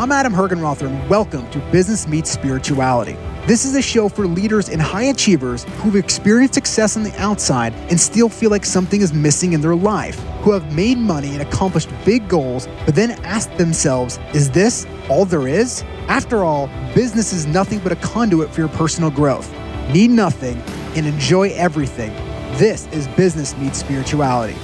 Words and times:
I'm 0.00 0.12
Adam 0.12 0.32
Hergenrother, 0.32 0.86
and 0.86 1.10
welcome 1.10 1.50
to 1.50 1.58
Business 1.70 2.08
Meets 2.08 2.30
Spirituality. 2.30 3.18
This 3.46 3.66
is 3.66 3.76
a 3.76 3.82
show 3.82 4.08
for 4.08 4.26
leaders 4.26 4.70
and 4.70 4.80
high 4.80 5.02
achievers 5.02 5.64
who've 5.82 5.94
experienced 5.94 6.54
success 6.54 6.96
on 6.96 7.02
the 7.02 7.14
outside 7.20 7.74
and 7.90 8.00
still 8.00 8.30
feel 8.30 8.48
like 8.48 8.64
something 8.64 9.02
is 9.02 9.12
missing 9.12 9.52
in 9.52 9.60
their 9.60 9.74
life, 9.76 10.18
who 10.40 10.52
have 10.52 10.74
made 10.74 10.96
money 10.96 11.28
and 11.34 11.42
accomplished 11.42 11.90
big 12.06 12.26
goals, 12.30 12.66
but 12.86 12.94
then 12.94 13.10
ask 13.26 13.54
themselves, 13.58 14.18
is 14.32 14.50
this 14.50 14.86
all 15.10 15.26
there 15.26 15.46
is? 15.46 15.82
After 16.08 16.44
all, 16.44 16.68
business 16.94 17.34
is 17.34 17.44
nothing 17.44 17.78
but 17.80 17.92
a 17.92 17.96
conduit 17.96 18.54
for 18.54 18.62
your 18.62 18.70
personal 18.70 19.10
growth. 19.10 19.52
Need 19.92 20.12
nothing 20.12 20.56
and 20.96 21.06
enjoy 21.06 21.50
everything. 21.50 22.14
This 22.56 22.86
is 22.86 23.06
Business 23.06 23.54
Meets 23.58 23.80
Spirituality. 23.80 24.56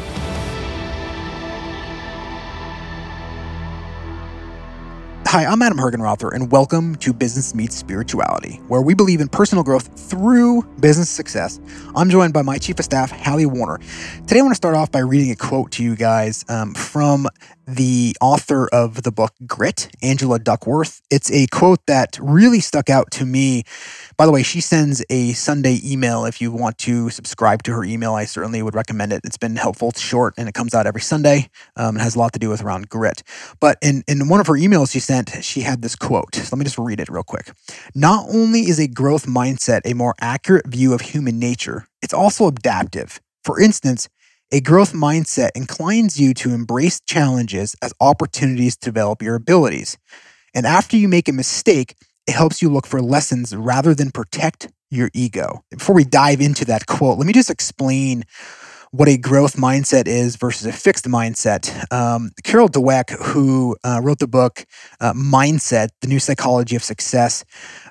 Hi, 5.29 5.45
I'm 5.45 5.61
Adam 5.61 5.77
Hergenrother, 5.77 6.33
and 6.33 6.53
welcome 6.53 6.95
to 6.97 7.13
Business 7.13 7.53
Meets 7.53 7.75
Spirituality, 7.75 8.61
where 8.69 8.81
we 8.81 8.95
believe 8.95 9.21
in 9.21 9.27
personal 9.27 9.65
growth 9.65 9.89
through 10.09 10.63
business 10.79 11.11
success. 11.11 11.59
I'm 11.97 12.11
joined 12.11 12.33
by 12.33 12.43
my 12.43 12.59
chief 12.59 12.79
of 12.79 12.85
staff, 12.85 13.11
Hallie 13.11 13.45
Warner. 13.45 13.81
Today, 14.29 14.39
I 14.39 14.43
want 14.43 14.53
to 14.53 14.57
start 14.57 14.77
off 14.77 14.93
by 14.93 15.01
reading 15.01 15.33
a 15.33 15.35
quote 15.35 15.73
to 15.73 15.83
you 15.83 15.97
guys 15.97 16.45
um, 16.49 16.75
from 16.75 17.27
the 17.67 18.17
author 18.21 18.69
of 18.69 19.03
the 19.03 19.11
book 19.11 19.33
Grit, 19.47 19.89
Angela 20.03 20.39
Duckworth. 20.39 21.03
It's 21.11 21.31
a 21.33 21.47
quote 21.49 21.81
that 21.87 22.17
really 22.21 22.61
stuck 22.61 22.89
out 22.89 23.11
to 23.13 23.27
me. 23.27 23.65
By 24.17 24.25
the 24.25 24.33
way, 24.33 24.43
she 24.43 24.61
sends 24.61 25.05
a 25.11 25.33
Sunday 25.33 25.81
email. 25.85 26.25
If 26.25 26.41
you 26.41 26.53
want 26.53 26.79
to 26.79 27.11
subscribe 27.11 27.65
to 27.65 27.73
her 27.73 27.85
email, 27.85 28.15
I 28.15 28.25
certainly 28.25 28.63
would 28.63 28.75
recommend 28.75 29.13
it. 29.13 29.23
It's 29.25 29.37
been 29.37 29.57
helpful. 29.57 29.89
It's 29.89 30.01
short 30.01 30.35
and 30.39 30.49
it 30.49 30.55
comes 30.55 30.75
out 30.75 30.87
every 30.87 31.01
Sunday. 31.01 31.51
Um, 31.77 31.97
it 31.97 32.01
has 32.01 32.15
a 32.15 32.19
lot 32.19 32.33
to 32.35 32.39
do 32.39 32.49
with 32.49 32.63
around 32.63 32.89
grit. 32.89 33.23
But 33.61 33.79
in, 33.83 34.05
in 34.07 34.29
one 34.29 34.41
of 34.41 34.47
her 34.47 34.55
emails 34.55 34.93
she 34.93 35.01
sent, 35.01 35.43
she 35.43 35.63
had 35.63 35.83
this 35.83 35.97
quote. 35.97 36.37
So 36.37 36.49
let 36.53 36.59
me 36.59 36.65
just 36.65 36.79
read 36.79 37.01
it 37.01 37.09
real 37.09 37.25
quick. 37.25 37.51
Not 37.95 38.27
only 38.29 38.61
is 38.61 38.79
a 38.79 38.87
growth 38.87 39.27
mindset 39.27 39.81
a 39.85 39.95
more 39.95 40.15
accurate 40.21 40.69
view 40.69 40.93
of 40.93 41.01
human 41.01 41.39
nature, 41.39 41.87
it's 42.01 42.15
also 42.15 42.47
adaptive. 42.47 43.21
For 43.43 43.61
instance, 43.61 44.09
a 44.53 44.61
growth 44.61 44.93
mindset 44.93 45.51
inclines 45.57 46.21
you 46.21 46.33
to 46.35 46.55
embrace 46.55 47.01
challenges 47.01 47.75
as 47.83 47.93
opportunities 48.01 48.77
to 48.77 48.85
develop 48.85 49.21
your 49.21 49.35
abilities. 49.35 49.99
And 50.55 50.67
after 50.67 50.97
you 50.97 51.09
make 51.09 51.29
a 51.29 51.33
mistake, 51.33 51.97
it 52.29 52.33
helps 52.33 52.63
you 52.63 52.71
look 52.71 52.87
for 52.87 53.03
lessons 53.03 53.55
rather 53.55 53.95
than 53.95 54.11
protect 54.13 54.69
your 54.89 55.11
ego. 55.13 55.65
Before 55.71 55.97
we 55.97 56.05
dive 56.05 56.41
into 56.41 56.65
that 56.67 56.87
quote, 56.87 57.19
let 57.19 57.27
me 57.27 57.33
just 57.33 57.51
explain 57.51 58.23
what 58.93 59.09
a 59.09 59.19
growth 59.19 59.57
mindset 59.57 60.07
is 60.07 60.37
versus 60.37 60.67
a 60.67 60.73
fixed 60.73 61.05
mindset. 61.07 61.93
Um, 61.93 62.31
Carol 62.45 62.69
Dweck, 62.69 63.11
who 63.11 63.77
uh, 63.85 64.01
wrote 64.03 64.19
the 64.19 64.29
book 64.29 64.65
uh, 65.01 65.13
Mindset, 65.13 65.89
The 66.01 66.09
New 66.09 66.21
Psychology 66.21 66.77
of 66.77 66.83
Success, 66.83 67.45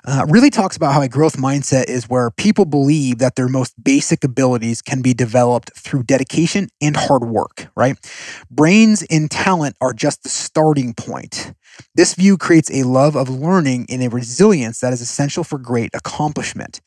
uh, 0.06 0.26
really 0.28 0.50
talks 0.50 0.76
about 0.76 0.92
how 0.94 1.02
a 1.02 1.08
growth 1.08 1.36
mindset 1.36 1.88
is 1.88 2.08
where 2.08 2.30
people 2.30 2.64
believe 2.64 3.18
that 3.18 3.36
their 3.36 3.48
most 3.48 3.74
basic 3.82 4.24
abilities 4.24 4.82
can 4.82 5.02
be 5.02 5.14
developed 5.14 5.70
through 5.76 6.04
dedication 6.04 6.68
and 6.80 6.96
hard 6.96 7.24
work, 7.24 7.68
right? 7.76 7.96
Brains 8.50 9.04
and 9.10 9.30
talent 9.30 9.76
are 9.80 9.92
just 9.92 10.22
the 10.22 10.28
starting 10.28 10.94
point. 10.94 11.52
This 11.94 12.14
view 12.14 12.36
creates 12.38 12.70
a 12.70 12.84
love 12.84 13.16
of 13.16 13.28
learning 13.28 13.86
and 13.90 14.02
a 14.02 14.08
resilience 14.08 14.80
that 14.80 14.92
is 14.92 15.00
essential 15.00 15.44
for 15.44 15.58
great 15.58 15.90
accomplishment. 15.94 16.80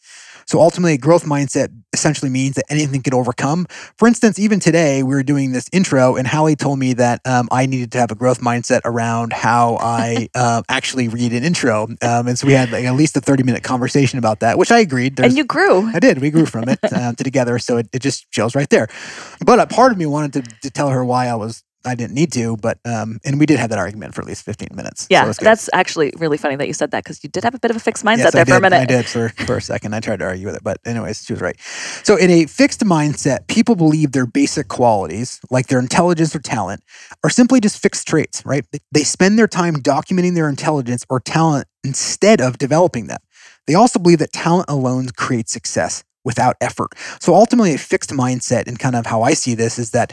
So 0.50 0.60
ultimately, 0.60 0.94
a 0.94 0.98
growth 0.98 1.26
mindset 1.26 1.70
essentially 1.94 2.32
means 2.32 2.56
that 2.56 2.66
anything 2.70 3.04
can 3.04 3.14
overcome. 3.14 3.68
For 4.00 4.08
instance, 4.08 4.40
even 4.40 4.60
today, 4.60 5.04
we 5.04 5.14
were 5.14 5.22
doing 5.22 5.52
this 5.52 5.70
intro, 5.72 6.16
and 6.16 6.26
Hallie 6.28 6.56
told 6.56 6.80
me 6.80 6.94
that 6.94 7.22
um, 7.24 7.48
I 7.52 7.68
needed 7.68 7.92
to 7.92 8.00
have 8.00 8.10
a 8.10 8.16
growth 8.16 8.42
mindset 8.42 8.82
around 8.84 9.32
how 9.32 9.78
I 9.80 10.28
uh, 10.34 10.64
actually 10.70 11.08
read 11.08 11.34
an 11.34 11.44
intro. 11.44 11.84
Um, 12.02 12.28
and 12.28 12.40
so 12.40 12.48
we 12.48 12.54
had 12.54 12.72
like 12.72 12.84
at 12.84 12.96
least 12.96 13.16
a 13.16 13.22
30 13.22 13.44
minute 13.44 13.62
conversation 13.62 14.18
about 14.18 14.40
that, 14.40 14.58
which 14.58 14.72
I 14.72 14.80
agreed. 14.80 15.18
There's, 15.18 15.34
and 15.34 15.38
you 15.38 15.44
grew. 15.44 15.88
I 15.94 16.00
did. 16.00 16.18
We 16.18 16.32
grew 16.32 16.48
from 16.48 16.68
it 16.68 16.80
uh, 16.84 17.14
together. 17.14 17.60
So 17.60 17.78
it, 17.78 17.88
it 17.94 18.02
just 18.02 18.26
shows 18.34 18.56
right 18.56 18.70
there. 18.72 18.88
But 19.46 19.60
a 19.60 19.68
part 19.68 19.92
of 19.92 20.00
me 20.00 20.08
wanted 20.08 20.34
to, 20.34 20.56
to 20.62 20.72
tell 20.72 20.90
her 20.90 21.06
why 21.06 21.28
I 21.28 21.36
was 21.36 21.64
I 21.86 21.96
didn't 21.96 22.14
need 22.14 22.32
to, 22.34 22.58
but 22.58 22.78
um, 22.86 23.20
and 23.24 23.40
we 23.40 23.46
did 23.46 23.58
have 23.58 23.70
that 23.70 23.80
argument 23.80 24.14
for 24.14 24.22
at 24.22 24.28
least 24.28 24.44
fifteen 24.44 24.70
minutes. 24.74 25.08
Yeah, 25.10 25.32
so 25.32 25.44
that's 25.44 25.70
actually 25.72 26.12
really 26.18 26.38
funny 26.38 26.56
that 26.58 26.68
you 26.68 26.74
said 26.74 26.92
that 26.92 27.04
because 27.04 27.24
you 27.24 27.30
did 27.30 27.44
have 27.44 27.56
a 27.56 27.60
bit 27.60 27.72
of 27.72 27.78
a 27.78 27.80
fixed 27.80 28.04
mindset 28.04 28.18
yes, 28.18 28.34
there 28.34 28.46
did, 28.46 28.52
for 28.52 28.58
a 28.58 28.62
minute. 28.62 28.82
I 28.82 28.86
did 28.86 29.06
for 29.06 29.30
for 29.46 29.58
a 29.58 29.62
second. 29.62 29.96
I 29.96 30.02
tried 30.02 30.20
to 30.20 30.26
argue 30.26 30.46
with 30.48 30.56
it, 30.56 30.64
but 30.64 30.80
anyways, 30.86 31.24
she 31.24 31.34
was 31.34 31.42
right. 31.42 31.60
So 32.04 32.18
in 32.18 32.30
a 32.30 32.46
fixed 32.48 32.82
mindset, 32.82 33.48
people 33.48 33.76
believe 33.76 34.12
their 34.12 34.26
basic 34.26 34.68
qualities, 34.68 35.40
like 35.50 35.68
their 35.68 35.80
intelligence 35.80 36.36
or 36.36 36.40
talent, 36.40 36.84
are 37.24 37.30
simply 37.30 37.62
just 37.62 37.82
fixed 37.82 38.08
traits. 38.08 38.46
Right? 38.46 38.66
They 38.92 39.04
spend 39.04 39.40
their 39.40 39.48
time 39.48 39.76
documenting 39.76 40.36
their 40.36 40.50
intelligence 40.50 41.06
or 41.10 41.20
talent 41.20 41.68
instead 41.84 42.42
of 42.42 42.58
developing 42.58 43.08
them. 43.08 43.20
They 43.68 43.76
also 43.76 44.00
believe 44.00 44.20
that 44.20 44.34
talent 44.34 44.70
alone 44.70 45.08
creates 45.16 45.52
success 45.54 46.04
without 46.26 46.56
effort. 46.60 46.90
So 47.22 47.34
ultimately, 47.34 47.74
a 47.74 47.78
fixed 47.78 48.10
mindset, 48.10 48.68
and 48.68 48.78
kind 48.78 48.96
of 48.96 49.06
how 49.06 49.22
I 49.22 49.34
see 49.34 49.56
this, 49.56 49.80
is 49.80 49.92
that 49.92 50.12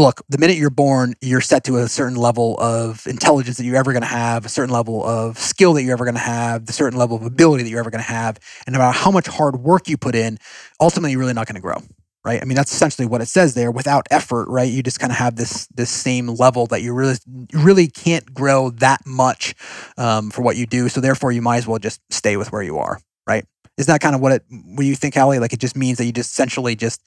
look, 0.00 0.22
the 0.28 0.38
minute 0.38 0.56
you're 0.56 0.70
born, 0.70 1.14
you're 1.20 1.40
set 1.40 1.64
to 1.64 1.76
a 1.78 1.88
certain 1.88 2.16
level 2.16 2.58
of 2.58 3.06
intelligence 3.06 3.58
that 3.58 3.64
you're 3.64 3.76
ever 3.76 3.92
going 3.92 4.02
to 4.02 4.08
have, 4.08 4.44
a 4.46 4.48
certain 4.48 4.72
level 4.72 5.04
of 5.04 5.38
skill 5.38 5.74
that 5.74 5.82
you're 5.82 5.92
ever 5.92 6.04
going 6.04 6.14
to 6.14 6.20
have, 6.20 6.66
the 6.66 6.72
certain 6.72 6.98
level 6.98 7.16
of 7.16 7.24
ability 7.24 7.62
that 7.62 7.70
you're 7.70 7.80
ever 7.80 7.90
going 7.90 8.02
to 8.02 8.10
have, 8.10 8.38
and 8.66 8.74
about 8.74 8.94
how 8.94 9.10
much 9.10 9.26
hard 9.26 9.56
work 9.56 9.88
you 9.88 9.96
put 9.96 10.14
in, 10.14 10.38
ultimately 10.80 11.12
you're 11.12 11.20
really 11.20 11.34
not 11.34 11.46
going 11.46 11.54
to 11.54 11.60
grow. 11.60 11.76
Right. 12.22 12.42
I 12.42 12.44
mean, 12.44 12.56
that's 12.56 12.72
essentially 12.72 13.06
what 13.06 13.22
it 13.22 13.26
says 13.28 13.54
there. 13.54 13.70
Without 13.70 14.06
effort, 14.10 14.46
right? 14.50 14.70
You 14.70 14.82
just 14.82 15.00
kind 15.00 15.10
of 15.10 15.16
have 15.16 15.36
this 15.36 15.66
this 15.68 15.88
same 15.88 16.26
level 16.26 16.66
that 16.66 16.82
you 16.82 16.92
really 16.92 17.16
really 17.54 17.86
can't 17.86 18.34
grow 18.34 18.68
that 18.72 19.00
much 19.06 19.54
um, 19.96 20.30
for 20.30 20.42
what 20.42 20.58
you 20.58 20.66
do. 20.66 20.90
So 20.90 21.00
therefore, 21.00 21.32
you 21.32 21.40
might 21.40 21.56
as 21.56 21.66
well 21.66 21.78
just 21.78 22.02
stay 22.10 22.36
with 22.36 22.52
where 22.52 22.62
you 22.62 22.76
are. 22.76 23.00
Right? 23.26 23.46
Is 23.78 23.86
that 23.86 24.02
kind 24.02 24.14
of 24.14 24.20
what 24.20 24.32
it? 24.32 24.44
What 24.50 24.84
you 24.84 24.96
think, 24.96 25.14
Hallie? 25.14 25.38
Like 25.38 25.54
it 25.54 25.60
just 25.60 25.74
means 25.74 25.96
that 25.96 26.04
you 26.04 26.12
just 26.12 26.32
essentially 26.32 26.76
just 26.76 27.00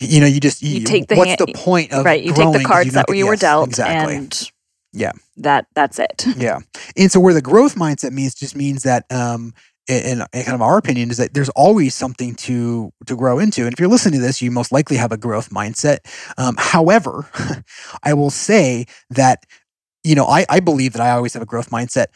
you 0.00 0.20
know, 0.20 0.26
you 0.26 0.40
just 0.40 0.62
you, 0.62 0.80
you 0.80 0.84
take 0.84 1.08
the 1.08 1.14
what's 1.14 1.28
hand, 1.28 1.40
the 1.40 1.52
point 1.54 1.92
of 1.92 2.04
right? 2.04 2.22
You 2.22 2.32
take 2.32 2.52
the 2.52 2.64
cards 2.64 2.94
that 2.94 3.08
you 3.08 3.16
yes, 3.16 3.26
were 3.26 3.36
dealt, 3.36 3.68
exactly. 3.68 4.16
and 4.16 4.50
yeah, 4.92 5.12
that 5.36 5.66
that's 5.74 5.98
it. 5.98 6.24
yeah, 6.36 6.60
and 6.96 7.12
so 7.12 7.20
where 7.20 7.34
the 7.34 7.42
growth 7.42 7.74
mindset 7.74 8.12
means 8.12 8.34
just 8.34 8.56
means 8.56 8.82
that 8.82 9.04
um, 9.12 9.52
in, 9.90 10.20
in, 10.32 10.44
kind 10.44 10.54
of 10.54 10.62
our 10.62 10.78
opinion 10.78 11.10
is 11.10 11.16
that 11.16 11.34
there's 11.34 11.48
always 11.50 11.94
something 11.94 12.34
to 12.36 12.92
to 13.06 13.16
grow 13.16 13.38
into 13.38 13.64
and 13.64 13.72
if 13.72 13.80
you're 13.80 13.88
listening 13.88 14.20
to 14.20 14.26
this 14.26 14.40
you 14.40 14.50
most 14.50 14.72
likely 14.72 14.96
have 14.96 15.12
a 15.12 15.16
growth 15.16 15.50
mindset 15.50 15.98
um, 16.38 16.54
however 16.58 17.28
i 18.02 18.14
will 18.14 18.30
say 18.30 18.86
that 19.08 19.44
you 20.04 20.14
know 20.14 20.26
I, 20.26 20.46
I 20.48 20.60
believe 20.60 20.92
that 20.92 21.02
i 21.02 21.10
always 21.10 21.34
have 21.34 21.42
a 21.42 21.46
growth 21.46 21.70
mindset 21.70 22.06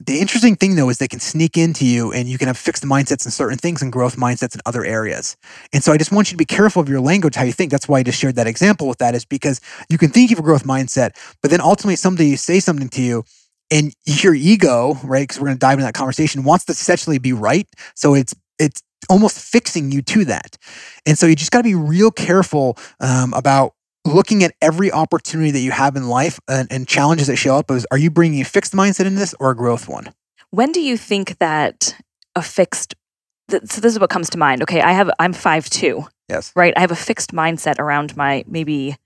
the 0.00 0.18
interesting 0.18 0.56
thing 0.56 0.76
though 0.76 0.88
is 0.88 0.98
they 0.98 1.08
can 1.08 1.20
sneak 1.20 1.58
into 1.58 1.84
you 1.84 2.10
and 2.12 2.28
you 2.28 2.38
can 2.38 2.46
have 2.46 2.56
fixed 2.56 2.84
mindsets 2.84 3.26
in 3.26 3.30
certain 3.30 3.58
things 3.58 3.82
and 3.82 3.92
growth 3.92 4.16
mindsets 4.16 4.54
in 4.54 4.60
other 4.64 4.84
areas. 4.84 5.36
And 5.72 5.84
so 5.84 5.92
I 5.92 5.98
just 5.98 6.10
want 6.10 6.30
you 6.30 6.34
to 6.34 6.38
be 6.38 6.46
careful 6.46 6.80
of 6.80 6.88
your 6.88 7.00
language, 7.00 7.34
how 7.34 7.44
you 7.44 7.52
think. 7.52 7.70
That's 7.70 7.86
why 7.86 7.98
I 7.98 8.02
just 8.02 8.18
shared 8.18 8.36
that 8.36 8.46
example 8.46 8.88
with 8.88 8.98
that 8.98 9.14
is 9.14 9.26
because 9.26 9.60
you 9.90 9.98
can 9.98 10.08
think 10.08 10.30
you 10.30 10.36
have 10.36 10.42
a 10.42 10.46
growth 10.46 10.64
mindset, 10.64 11.12
but 11.42 11.50
then 11.50 11.60
ultimately 11.60 11.96
somebody 11.96 12.34
say 12.36 12.60
something 12.60 12.88
to 12.88 13.02
you 13.02 13.24
and 13.70 13.94
your 14.06 14.34
ego, 14.34 14.94
right? 15.04 15.22
Because 15.22 15.38
we're 15.38 15.48
going 15.48 15.58
to 15.58 15.60
dive 15.60 15.74
into 15.74 15.84
that 15.84 15.94
conversation, 15.94 16.44
wants 16.44 16.64
to 16.64 16.72
essentially 16.72 17.18
be 17.18 17.32
right. 17.32 17.68
So 17.94 18.14
it's, 18.14 18.34
it's 18.58 18.82
almost 19.08 19.38
fixing 19.38 19.92
you 19.92 20.02
to 20.02 20.24
that. 20.26 20.56
And 21.06 21.18
so 21.18 21.26
you 21.26 21.36
just 21.36 21.50
got 21.50 21.58
to 21.58 21.64
be 21.64 21.74
real 21.74 22.10
careful 22.10 22.78
um, 23.00 23.32
about 23.34 23.74
looking 24.04 24.42
at 24.42 24.54
every 24.62 24.90
opportunity 24.90 25.50
that 25.50 25.60
you 25.60 25.70
have 25.70 25.96
in 25.96 26.08
life 26.08 26.40
and, 26.48 26.70
and 26.72 26.88
challenges 26.88 27.26
that 27.26 27.36
show 27.36 27.56
up 27.56 27.70
is 27.70 27.86
are 27.90 27.98
you 27.98 28.10
bringing 28.10 28.40
a 28.40 28.44
fixed 28.44 28.72
mindset 28.72 29.06
into 29.06 29.18
this 29.18 29.34
or 29.38 29.50
a 29.50 29.56
growth 29.56 29.88
one? 29.88 30.12
When 30.50 30.72
do 30.72 30.80
you 30.80 30.96
think 30.96 31.38
that 31.38 31.94
a 32.34 32.42
fixed 32.42 32.94
th- 33.50 33.66
so 33.66 33.80
this 33.80 33.92
is 33.92 33.98
what 33.98 34.10
comes 34.10 34.30
to 34.30 34.38
mind. 34.38 34.62
Okay 34.62 34.80
i 34.80 34.92
have 34.92 35.10
i'm 35.18 35.32
five 35.32 35.68
two 35.68 36.04
yes. 36.28 36.52
right? 36.54 36.72
I 36.76 36.80
have 36.80 36.92
a 36.92 36.96
fixed 36.96 37.32
mindset 37.32 37.78
around 37.78 38.16
my 38.16 38.44
maybe 38.46 38.96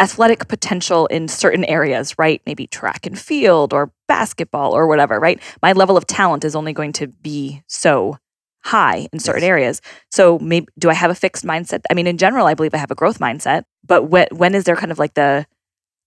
athletic 0.00 0.48
potential 0.48 1.06
in 1.06 1.28
certain 1.28 1.64
areas 1.64 2.18
right? 2.18 2.40
Maybe 2.46 2.66
track 2.66 3.06
and 3.06 3.18
field 3.18 3.72
or 3.72 3.92
basketball 4.08 4.72
or 4.72 4.86
whatever 4.86 5.18
right? 5.20 5.40
My 5.62 5.72
level 5.72 5.96
of 5.96 6.06
talent 6.06 6.44
is 6.44 6.56
only 6.56 6.72
going 6.72 6.92
to 6.94 7.08
be 7.08 7.62
so 7.66 8.18
high 8.64 9.06
in 9.12 9.18
certain 9.18 9.42
yes. 9.42 9.48
areas. 9.48 9.80
So 10.10 10.38
maybe 10.38 10.66
do 10.78 10.90
I 10.90 10.94
have 10.94 11.10
a 11.10 11.14
fixed 11.14 11.44
mindset? 11.44 11.82
I 11.90 11.94
mean, 11.94 12.06
in 12.06 12.18
general, 12.18 12.46
I 12.46 12.54
believe 12.54 12.74
I 12.74 12.78
have 12.78 12.90
a 12.90 12.94
growth 12.94 13.18
mindset, 13.18 13.64
but 13.86 14.04
when 14.04 14.26
when 14.32 14.54
is 14.54 14.64
there 14.64 14.76
kind 14.76 14.90
of 14.90 14.98
like 14.98 15.14
the 15.14 15.46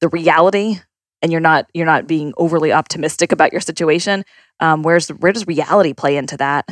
the 0.01 0.09
reality 0.09 0.79
and 1.21 1.31
you're 1.31 1.41
not 1.41 1.67
you're 1.73 1.85
not 1.85 2.07
being 2.07 2.33
overly 2.37 2.71
optimistic 2.71 3.31
about 3.31 3.51
your 3.51 3.61
situation? 3.61 4.25
Um, 4.59 4.83
where's 4.83 5.09
where 5.09 5.31
does 5.31 5.47
reality 5.47 5.93
play 5.93 6.17
into 6.17 6.37
that? 6.37 6.65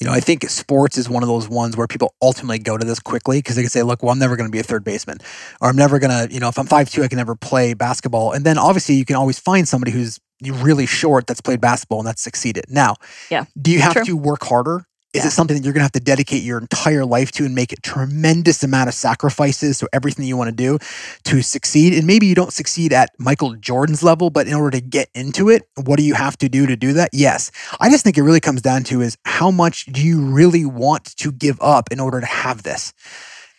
You 0.00 0.08
know, 0.08 0.12
I 0.12 0.18
think 0.18 0.48
sports 0.50 0.98
is 0.98 1.08
one 1.08 1.22
of 1.22 1.28
those 1.28 1.48
ones 1.48 1.76
where 1.76 1.86
people 1.86 2.14
ultimately 2.20 2.58
go 2.58 2.76
to 2.76 2.84
this 2.84 2.98
quickly 2.98 3.38
because 3.38 3.54
they 3.54 3.62
can 3.62 3.70
say, 3.70 3.82
look, 3.84 4.02
well, 4.02 4.10
I'm 4.10 4.18
never 4.18 4.36
going 4.36 4.48
to 4.48 4.52
be 4.52 4.58
a 4.58 4.64
third 4.64 4.82
baseman. 4.82 5.18
Or 5.60 5.68
I'm 5.68 5.76
never 5.76 6.00
going 6.00 6.10
to, 6.10 6.34
you 6.34 6.40
know, 6.40 6.48
if 6.48 6.58
I'm 6.58 6.66
5'2, 6.66 7.04
I 7.04 7.08
can 7.08 7.18
never 7.18 7.36
play 7.36 7.74
basketball. 7.74 8.32
And 8.32 8.44
then 8.44 8.58
obviously 8.58 8.96
you 8.96 9.04
can 9.04 9.14
always 9.14 9.38
find 9.38 9.68
somebody 9.68 9.92
who's 9.92 10.18
really 10.42 10.86
short 10.86 11.28
that's 11.28 11.40
played 11.40 11.60
basketball 11.60 12.00
and 12.00 12.08
that's 12.08 12.22
succeeded. 12.22 12.64
Now, 12.68 12.96
yeah, 13.30 13.44
do 13.60 13.70
you 13.70 13.80
have 13.80 13.92
true. 13.92 14.04
to 14.04 14.16
work 14.16 14.42
harder? 14.42 14.84
Is 15.14 15.22
Yeah. 15.22 15.28
it 15.28 15.30
something 15.30 15.56
that 15.56 15.62
you're 15.64 15.72
going 15.72 15.80
to 15.80 15.84
have 15.84 15.92
to 15.92 16.00
dedicate 16.00 16.42
your 16.42 16.58
entire 16.58 17.04
life 17.04 17.30
to 17.32 17.44
and 17.44 17.54
make 17.54 17.72
a 17.72 17.76
tremendous 17.76 18.64
amount 18.64 18.88
of 18.88 18.94
sacrifices 18.94 19.78
so 19.78 19.86
everything 19.92 20.26
you 20.26 20.36
want 20.36 20.48
to 20.48 20.56
do 20.56 20.78
to 21.24 21.40
succeed? 21.40 21.94
And 21.94 22.04
maybe 22.06 22.26
you 22.26 22.34
don't 22.34 22.52
succeed 22.52 22.92
at 22.92 23.10
Michael 23.18 23.54
Jordan's 23.54 24.02
level, 24.02 24.28
but 24.28 24.48
in 24.48 24.54
order 24.54 24.72
to 24.72 24.80
get 24.80 25.08
into 25.14 25.48
it, 25.48 25.68
what 25.76 25.98
do 25.98 26.02
you 26.04 26.14
have 26.14 26.36
to 26.38 26.48
do 26.48 26.66
to 26.66 26.76
do 26.76 26.92
that? 26.94 27.10
Yes. 27.12 27.52
I 27.80 27.90
just 27.90 28.02
think 28.02 28.18
it 28.18 28.22
really 28.22 28.40
comes 28.40 28.60
down 28.60 28.82
to 28.84 29.00
is 29.02 29.16
how 29.24 29.50
much 29.52 29.86
do 29.86 30.04
you 30.04 30.20
really 30.20 30.64
want 30.66 31.04
to 31.16 31.30
give 31.32 31.58
up 31.60 31.90
in 31.92 32.00
order 32.00 32.20
to 32.20 32.26
have 32.26 32.64
this? 32.64 32.92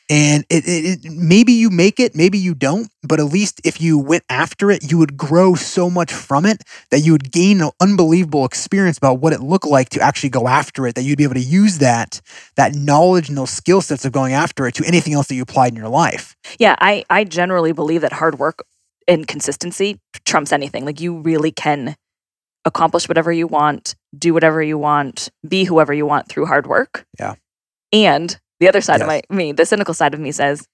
And 0.07 0.45
it, 0.49 0.65
it, 0.67 1.05
it 1.05 1.11
maybe 1.11 1.51
you 1.53 1.69
make 1.71 1.99
it, 1.99 2.15
maybe 2.15 2.37
you 2.37 2.53
don't, 2.53 2.89
but 3.01 3.19
at 3.19 3.25
least 3.25 3.59
if 3.63 3.81
you 3.81 3.97
went 3.97 4.23
after 4.29 4.69
it, 4.69 4.89
you 4.89 4.99
would 4.99 5.17
grow 5.17 5.55
so 5.55 5.89
much 5.89 6.13
from 6.13 6.45
it 6.45 6.61
that 6.91 6.99
you 6.99 7.11
would 7.13 7.31
gain 7.31 7.61
an 7.61 7.71
unbelievable 7.79 8.45
experience 8.45 8.97
about 8.97 9.19
what 9.19 9.33
it 9.33 9.41
looked 9.41 9.65
like 9.65 9.89
to 9.89 10.01
actually 10.01 10.29
go 10.29 10.47
after 10.47 10.85
it. 10.85 10.93
That 10.95 11.03
you'd 11.03 11.17
be 11.17 11.23
able 11.23 11.33
to 11.35 11.39
use 11.39 11.79
that 11.79 12.21
that 12.55 12.75
knowledge 12.75 13.29
and 13.29 13.37
those 13.37 13.49
skill 13.49 13.81
sets 13.81 14.05
of 14.05 14.11
going 14.11 14.33
after 14.33 14.67
it 14.67 14.75
to 14.75 14.85
anything 14.85 15.13
else 15.13 15.27
that 15.27 15.35
you 15.35 15.41
applied 15.41 15.71
in 15.71 15.75
your 15.75 15.89
life. 15.89 16.35
Yeah, 16.59 16.75
I, 16.79 17.03
I 17.09 17.23
generally 17.23 17.71
believe 17.71 18.01
that 18.01 18.13
hard 18.13 18.37
work 18.37 18.63
and 19.07 19.27
consistency 19.27 19.99
trumps 20.25 20.51
anything. 20.51 20.85
Like 20.85 20.99
you 20.99 21.17
really 21.17 21.51
can 21.51 21.95
accomplish 22.65 23.07
whatever 23.07 23.31
you 23.31 23.47
want, 23.47 23.95
do 24.17 24.33
whatever 24.33 24.61
you 24.61 24.77
want, 24.77 25.29
be 25.47 25.63
whoever 25.63 25.93
you 25.93 26.05
want 26.05 26.27
through 26.27 26.47
hard 26.47 26.67
work. 26.67 27.05
Yeah. 27.19 27.35
And 27.93 28.39
the 28.59 28.67
other 28.67 28.81
side 28.81 29.01
of 29.01 29.07
my 29.07 29.21
me, 29.29 29.51
the 29.51 29.65
cynical 29.65 29.93
side 29.93 30.13
of 30.13 30.19
me 30.19 30.31
says, 30.31 30.67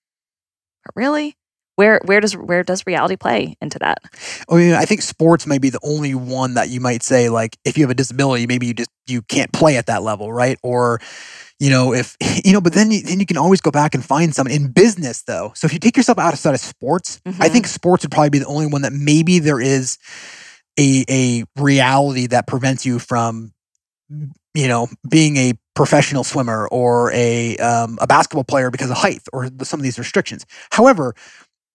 really? 0.96 1.36
Where 1.78 2.02
where 2.06 2.20
does 2.20 2.36
where 2.38 2.64
does 2.64 2.86
reality 2.86 3.16
play 3.16 3.56
into 3.62 3.80
that? 3.80 4.00
I 4.50 4.56
mean, 4.56 4.74
I 4.74 4.86
think 4.86 5.02
sports 5.02 5.48
may 5.48 5.58
be 5.58 5.70
the 5.70 5.80
only 5.84 6.14
one 6.14 6.54
that 6.56 6.70
you 6.70 6.80
might 6.80 7.02
say 7.02 7.30
like 7.30 7.58
if 7.66 7.78
you 7.78 7.84
have 7.84 7.90
a 7.90 7.96
disability, 7.96 8.46
maybe 8.46 8.68
you 8.68 8.74
just 8.74 8.90
you 9.08 9.22
can't 9.24 9.52
play 9.52 9.78
at 9.78 9.88
that 9.88 10.04
level, 10.04 10.32
right? 10.32 10.60
Or 10.64 11.00
you 11.60 11.70
know, 11.70 11.94
if 11.94 12.18
you 12.46 12.52
know, 12.54 12.62
but 12.62 12.74
then 12.74 12.92
you, 12.92 13.02
then 13.02 13.20
you 13.20 13.26
can 13.26 13.38
always 13.38 13.62
go 13.62 13.72
back 13.72 13.96
and 13.96 14.04
find 14.06 14.36
someone 14.36 14.54
in 14.54 14.72
business 14.72 15.24
though. 15.24 15.54
So 15.56 15.66
if 15.66 15.74
you 15.74 15.80
take 15.80 15.98
yourself 15.98 16.20
outside 16.20 16.54
of 16.54 16.60
sports, 16.60 17.22
I 17.40 17.48
Mhm. 17.48 17.52
think 17.52 17.68
sports 17.68 18.04
would 18.04 18.12
probably 18.12 18.30
be 18.32 18.40
the 18.40 18.46
only 18.48 18.68
one 18.68 18.82
that 18.84 18.94
maybe 18.94 19.40
there 19.40 19.60
is 19.62 19.98
a 20.78 21.06
a 21.10 21.44
reality 21.58 22.28
that 22.28 22.48
prevents 22.48 22.86
you 22.86 23.00
from 23.00 23.54
you 24.54 24.68
know 24.68 24.88
being 25.10 25.38
a 25.38 25.54
professional 25.76 26.24
swimmer 26.24 26.68
or 26.68 27.12
a 27.14 27.58
um, 27.58 27.98
a 28.02 28.08
basketball 28.08 28.44
player 28.44 28.70
because 28.70 28.90
of 28.90 28.98
height 28.98 29.22
or 29.34 29.50
the, 29.50 29.66
some 29.66 29.80
of 29.80 29.84
these 29.84 29.98
restrictions. 29.98 30.46
However, 30.72 31.16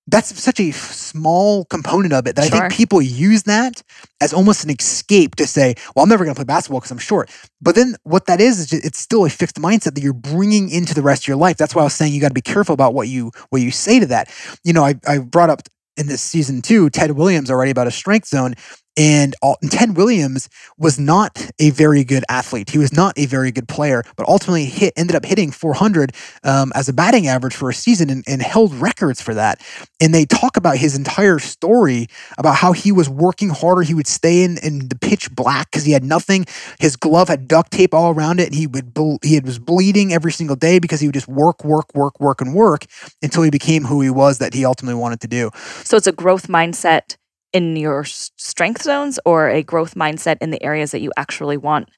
that's 0.08 0.40
such 0.40 0.60
a 0.60 0.70
small 0.70 1.64
component 1.64 2.12
of 2.12 2.26
it 2.26 2.36
that 2.36 2.44
I 2.44 2.48
think 2.48 2.72
people 2.72 3.02
use 3.02 3.42
that 3.44 3.82
as 4.20 4.32
almost 4.32 4.62
an 4.62 4.70
escape 4.70 5.34
to 5.36 5.46
say, 5.46 5.74
"Well, 5.94 6.04
I'm 6.04 6.08
never 6.08 6.24
going 6.24 6.34
to 6.34 6.38
play 6.38 6.44
basketball 6.44 6.80
because 6.80 6.92
I'm 6.92 6.98
short." 6.98 7.30
But 7.60 7.74
then 7.74 7.96
what 8.04 8.26
that 8.26 8.40
is 8.40 8.60
is 8.60 8.66
ju- 8.68 8.80
it's 8.84 8.98
still 8.98 9.24
a 9.24 9.30
fixed 9.30 9.56
mindset 9.56 9.94
that 9.94 10.02
you're 10.02 10.12
bringing 10.12 10.68
into 10.70 10.94
the 10.94 11.02
rest 11.02 11.24
of 11.24 11.28
your 11.28 11.36
life. 11.36 11.56
That's 11.56 11.74
why 11.74 11.80
I 11.82 11.84
was 11.84 11.94
saying 11.94 12.12
you 12.12 12.20
got 12.20 12.28
to 12.28 12.34
be 12.34 12.40
careful 12.40 12.74
about 12.74 12.94
what 12.94 13.08
you 13.08 13.32
what 13.50 13.62
you 13.62 13.70
say 13.70 13.98
to 13.98 14.06
that. 14.06 14.30
You 14.62 14.72
know, 14.72 14.84
I 14.84 14.94
I 15.08 15.18
brought 15.18 15.50
up 15.50 15.62
in 15.96 16.06
this 16.06 16.22
season 16.22 16.62
two 16.62 16.88
Ted 16.90 17.12
Williams 17.12 17.50
already 17.50 17.70
about 17.72 17.86
a 17.88 17.92
strength 17.92 18.28
zone. 18.28 18.54
And, 18.96 19.34
all, 19.42 19.58
and 19.60 19.70
Ted 19.70 19.96
Williams 19.96 20.48
was 20.78 20.98
not 20.98 21.50
a 21.58 21.70
very 21.70 22.04
good 22.04 22.24
athlete. 22.28 22.70
He 22.70 22.78
was 22.78 22.92
not 22.92 23.18
a 23.18 23.26
very 23.26 23.52
good 23.52 23.68
player, 23.68 24.02
but 24.16 24.26
ultimately 24.28 24.64
hit 24.64 24.92
ended 24.96 25.14
up 25.14 25.24
hitting 25.24 25.50
400 25.50 26.12
um, 26.44 26.72
as 26.74 26.88
a 26.88 26.92
batting 26.92 27.26
average 27.26 27.54
for 27.54 27.68
a 27.68 27.74
season 27.74 28.10
and, 28.10 28.24
and 28.26 28.42
held 28.42 28.74
records 28.74 29.20
for 29.20 29.34
that. 29.34 29.60
And 30.00 30.14
they 30.14 30.24
talk 30.24 30.56
about 30.56 30.78
his 30.78 30.96
entire 30.96 31.38
story 31.38 32.06
about 32.38 32.56
how 32.56 32.72
he 32.72 32.92
was 32.92 33.08
working 33.08 33.50
harder. 33.50 33.82
He 33.82 33.94
would 33.94 34.06
stay 34.06 34.42
in, 34.42 34.58
in 34.58 34.88
the 34.88 34.96
pitch 34.96 35.34
black 35.34 35.70
because 35.70 35.84
he 35.84 35.92
had 35.92 36.04
nothing. 36.04 36.46
His 36.78 36.96
glove 36.96 37.28
had 37.28 37.48
duct 37.48 37.72
tape 37.72 37.92
all 37.92 38.14
around 38.14 38.40
it. 38.40 38.46
And 38.46 38.54
he 38.54 38.66
would 38.66 38.94
ble- 38.94 39.18
he 39.22 39.38
was 39.40 39.58
bleeding 39.58 40.12
every 40.12 40.32
single 40.32 40.56
day 40.56 40.78
because 40.78 41.00
he 41.00 41.06
would 41.06 41.14
just 41.14 41.28
work, 41.28 41.64
work, 41.64 41.94
work, 41.94 42.18
work, 42.20 42.40
and 42.40 42.54
work 42.54 42.86
until 43.22 43.42
he 43.42 43.50
became 43.50 43.84
who 43.84 44.00
he 44.00 44.10
was 44.10 44.38
that 44.38 44.54
he 44.54 44.64
ultimately 44.64 44.98
wanted 44.98 45.20
to 45.20 45.28
do. 45.28 45.50
So 45.84 45.96
it's 45.96 46.06
a 46.06 46.12
growth 46.12 46.48
mindset 46.48 47.16
in 47.56 47.76
your 47.76 48.04
strength 48.04 48.82
zones 48.82 49.18
or 49.24 49.48
a 49.48 49.62
growth 49.62 49.94
mindset 49.94 50.36
in 50.40 50.50
the 50.50 50.62
areas 50.62 50.90
that 50.92 51.00
you 51.00 51.10
actually 51.16 51.56
want 51.56 51.88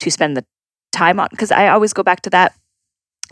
to 0.00 0.10
spend 0.10 0.36
the 0.36 0.44
time 0.92 1.18
on 1.20 1.28
because 1.30 1.50
I 1.50 1.68
always 1.68 1.92
go 1.92 2.02
back 2.02 2.20
to 2.22 2.30
that 2.30 2.54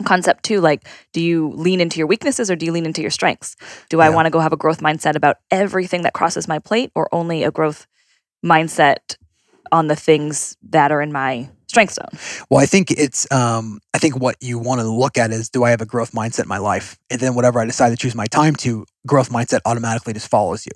concept 0.05 0.43
too 0.43 0.59
like 0.59 0.87
do 1.13 1.21
you 1.21 1.49
lean 1.55 1.79
into 1.79 1.97
your 1.99 2.07
weaknesses 2.07 2.49
or 2.49 2.55
do 2.55 2.65
you 2.65 2.71
lean 2.71 2.85
into 2.85 3.01
your 3.01 3.11
strengths 3.11 3.55
do 3.89 4.01
i 4.01 4.09
Yeah. 4.09 4.15
want 4.15 4.25
to 4.25 4.31
go 4.31 4.39
have 4.39 4.51
a 4.51 4.57
growth 4.57 4.81
mindset 4.81 5.15
about 5.15 5.37
everything 5.51 6.01
that 6.01 6.13
crosses 6.13 6.47
my 6.47 6.59
plate 6.59 6.91
or 6.95 7.07
only 7.13 7.43
a 7.43 7.51
growth 7.51 7.85
mindset 8.43 9.17
on 9.71 9.87
the 9.87 9.95
things 9.95 10.57
that 10.71 10.91
are 10.91 11.01
in 11.01 11.11
my 11.11 11.47
strength 11.67 11.93
zone 11.93 12.09
Well, 12.49 12.59
I 12.59 12.65
think 12.65 12.91
it's 12.91 13.31
um 13.31 13.79
I 13.93 13.99
think 13.99 14.17
what 14.19 14.35
you 14.41 14.59
want 14.59 14.81
to 14.81 14.87
look 14.87 15.17
at 15.17 15.31
is 15.31 15.49
do 15.49 15.63
I 15.63 15.69
have 15.69 15.81
a 15.81 15.85
growth 15.93 16.11
mindset 16.11 16.43
in 16.43 16.49
my 16.49 16.59
life? 16.59 16.97
And 17.09 17.19
then 17.19 17.35
whatever 17.35 17.59
I 17.59 17.65
decide 17.65 17.91
to 17.91 17.95
choose 17.97 18.15
my 18.15 18.27
time 18.27 18.55
to, 18.65 18.85
growth 19.05 19.29
mindset 19.29 19.59
automatically 19.65 20.13
just 20.13 20.27
follows 20.29 20.65
you. 20.65 20.71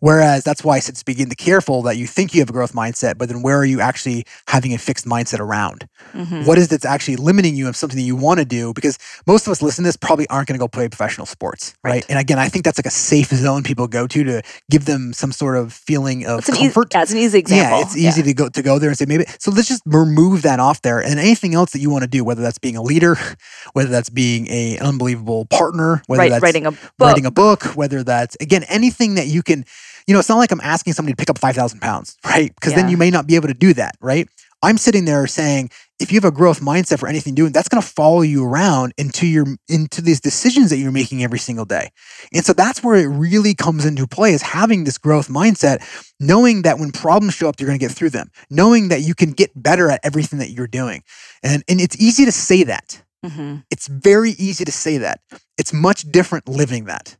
Whereas 0.00 0.44
that's 0.44 0.64
why 0.64 0.76
I 0.76 0.80
said 0.80 0.96
to 0.96 1.04
begin 1.04 1.28
to 1.30 1.36
careful 1.36 1.82
that 1.82 1.96
you 1.96 2.06
think 2.06 2.34
you 2.34 2.40
have 2.40 2.50
a 2.50 2.52
growth 2.52 2.72
mindset, 2.72 3.18
but 3.18 3.28
then 3.28 3.42
where 3.42 3.56
are 3.58 3.64
you 3.64 3.80
actually 3.80 4.24
having 4.48 4.74
a 4.74 4.78
fixed 4.78 5.06
mindset 5.06 5.38
around? 5.40 5.88
Mhm. 6.14 6.44
What 6.46 6.58
is 6.58 6.68
that's 6.68 6.84
actually 6.84 7.16
limiting 7.16 7.54
you 7.54 7.68
of 7.68 7.76
something 7.76 7.96
that 7.96 8.02
you 8.04 8.16
want 8.16 8.38
to 8.38 8.44
do? 8.44 8.72
Because 8.72 8.98
most 9.26 9.46
of 9.46 9.50
us 9.52 9.62
listen 9.62 9.84
to 9.84 9.88
this 9.88 9.96
probably 9.96 10.28
aren't 10.28 10.48
going 10.48 10.58
to 10.58 10.62
go 10.62 10.68
play 10.68 10.88
professional 10.88 11.26
sports, 11.26 11.74
right? 11.84 11.88
Right. 11.88 12.04
And 12.08 12.18
again, 12.18 12.38
I 12.38 12.48
think 12.48 12.64
that's 12.64 12.78
like 12.78 12.86
a 12.86 12.90
safe 12.90 13.28
zone 13.30 13.62
people 13.62 13.86
go 13.88 14.06
to 14.06 14.24
to 14.24 14.42
give 14.70 14.84
them 14.84 15.12
some 15.12 15.32
sort 15.32 15.56
of 15.56 15.72
feeling 15.72 16.26
of 16.26 16.40
It's 16.40 16.48
an 16.48 16.56
easy, 16.56 16.64
comfort. 16.64 16.90
that's 16.90 17.12
an 17.12 17.18
easy 17.18 17.38
example 17.38 17.78
Yeah, 17.78 17.84
it's 17.84 17.96
easy 17.96 18.22
to 18.22 18.34
go 18.34 18.48
to 18.48 18.62
go 18.62 18.78
there 18.78 18.90
and 18.90 18.98
say 18.98 19.06
maybe. 19.06 19.24
So 19.38 19.50
let's 19.50 19.68
just 19.68 19.82
remove 19.86 20.42
that 20.42 20.60
off 20.60 20.82
there, 20.82 20.98
and 21.00 21.18
anything 21.18 21.54
else 21.54 21.70
that 21.72 21.80
you 21.80 21.90
want 21.90 22.02
to 22.02 22.08
do, 22.08 22.24
whether 22.24 22.42
that's 22.42 22.58
being 22.58 22.76
a 22.76 22.82
leader, 22.82 23.16
whether 23.72 23.88
that's 23.88 24.10
being 24.10 24.46
a 24.48 24.78
unbelievable 24.78 25.46
partner, 25.46 26.02
whether 26.06 26.20
right 26.20 26.30
that's 26.30 26.42
writing 26.42 26.66
a 26.66 26.72
book 26.72 26.92
writing 26.98 27.24
a 27.26 27.30
book, 27.30 27.64
whether 27.76 28.02
that's 28.02 28.36
again 28.40 28.64
anything 28.64 29.14
that 29.16 29.26
you 29.26 29.42
can. 29.42 29.64
You 30.06 30.14
know, 30.14 30.20
it's 30.20 30.28
not 30.28 30.38
like 30.38 30.52
I'm 30.52 30.60
asking 30.62 30.94
somebody 30.94 31.12
to 31.12 31.16
pick 31.16 31.28
up 31.28 31.38
five 31.38 31.54
thousand 31.54 31.80
pounds, 31.80 32.16
right? 32.24 32.54
Because 32.54 32.74
then 32.74 32.88
you 32.88 32.96
may 32.96 33.10
not 33.10 33.26
be 33.26 33.36
able 33.36 33.48
to 33.48 33.54
do 33.54 33.74
that, 33.74 33.96
right? 34.00 34.28
I'm 34.62 34.78
sitting 34.78 35.04
there 35.04 35.26
saying, 35.28 35.70
if 36.00 36.10
you 36.10 36.16
have 36.16 36.24
a 36.24 36.34
growth 36.34 36.60
mindset 36.60 36.98
for 36.98 37.08
anything 37.08 37.34
doing, 37.34 37.52
that's 37.52 37.68
going 37.68 37.80
to 37.80 37.86
follow 37.86 38.22
you 38.22 38.44
around 38.44 38.92
into 38.98 39.26
your 39.26 39.46
into 39.68 40.00
these 40.00 40.20
decisions 40.20 40.70
that 40.70 40.78
you're 40.78 40.92
making 40.92 41.22
every 41.22 41.38
single 41.38 41.64
day. 41.64 41.90
And 42.32 42.44
so 42.44 42.52
that's 42.52 42.82
where 42.82 42.96
it 42.96 43.06
really 43.06 43.54
comes 43.54 43.84
into 43.84 44.06
play 44.06 44.32
is 44.32 44.42
having 44.42 44.84
this 44.84 44.98
growth 44.98 45.28
mindset, 45.28 45.82
knowing 46.18 46.62
that 46.62 46.78
when 46.78 46.90
problems 46.90 47.34
show 47.34 47.48
up, 47.48 47.60
you're 47.60 47.68
going 47.68 47.78
to 47.78 47.84
get 47.84 47.94
through 47.94 48.10
them, 48.10 48.30
knowing 48.50 48.88
that 48.88 49.02
you 49.02 49.14
can 49.14 49.32
get 49.32 49.50
better 49.60 49.90
at 49.90 50.00
everything 50.02 50.38
that 50.40 50.50
you're 50.50 50.66
doing. 50.66 51.02
And 51.42 51.62
and 51.68 51.80
it's 51.80 52.00
easy 52.00 52.24
to 52.24 52.32
say 52.32 52.64
that. 52.64 53.02
Mhm. 53.24 53.64
It's 53.70 53.88
very 53.88 54.30
easy 54.32 54.64
to 54.64 54.72
say 54.72 54.98
that. 54.98 55.20
It's 55.56 55.72
much 55.72 56.10
different 56.10 56.48
living 56.48 56.84
that. 56.84 57.16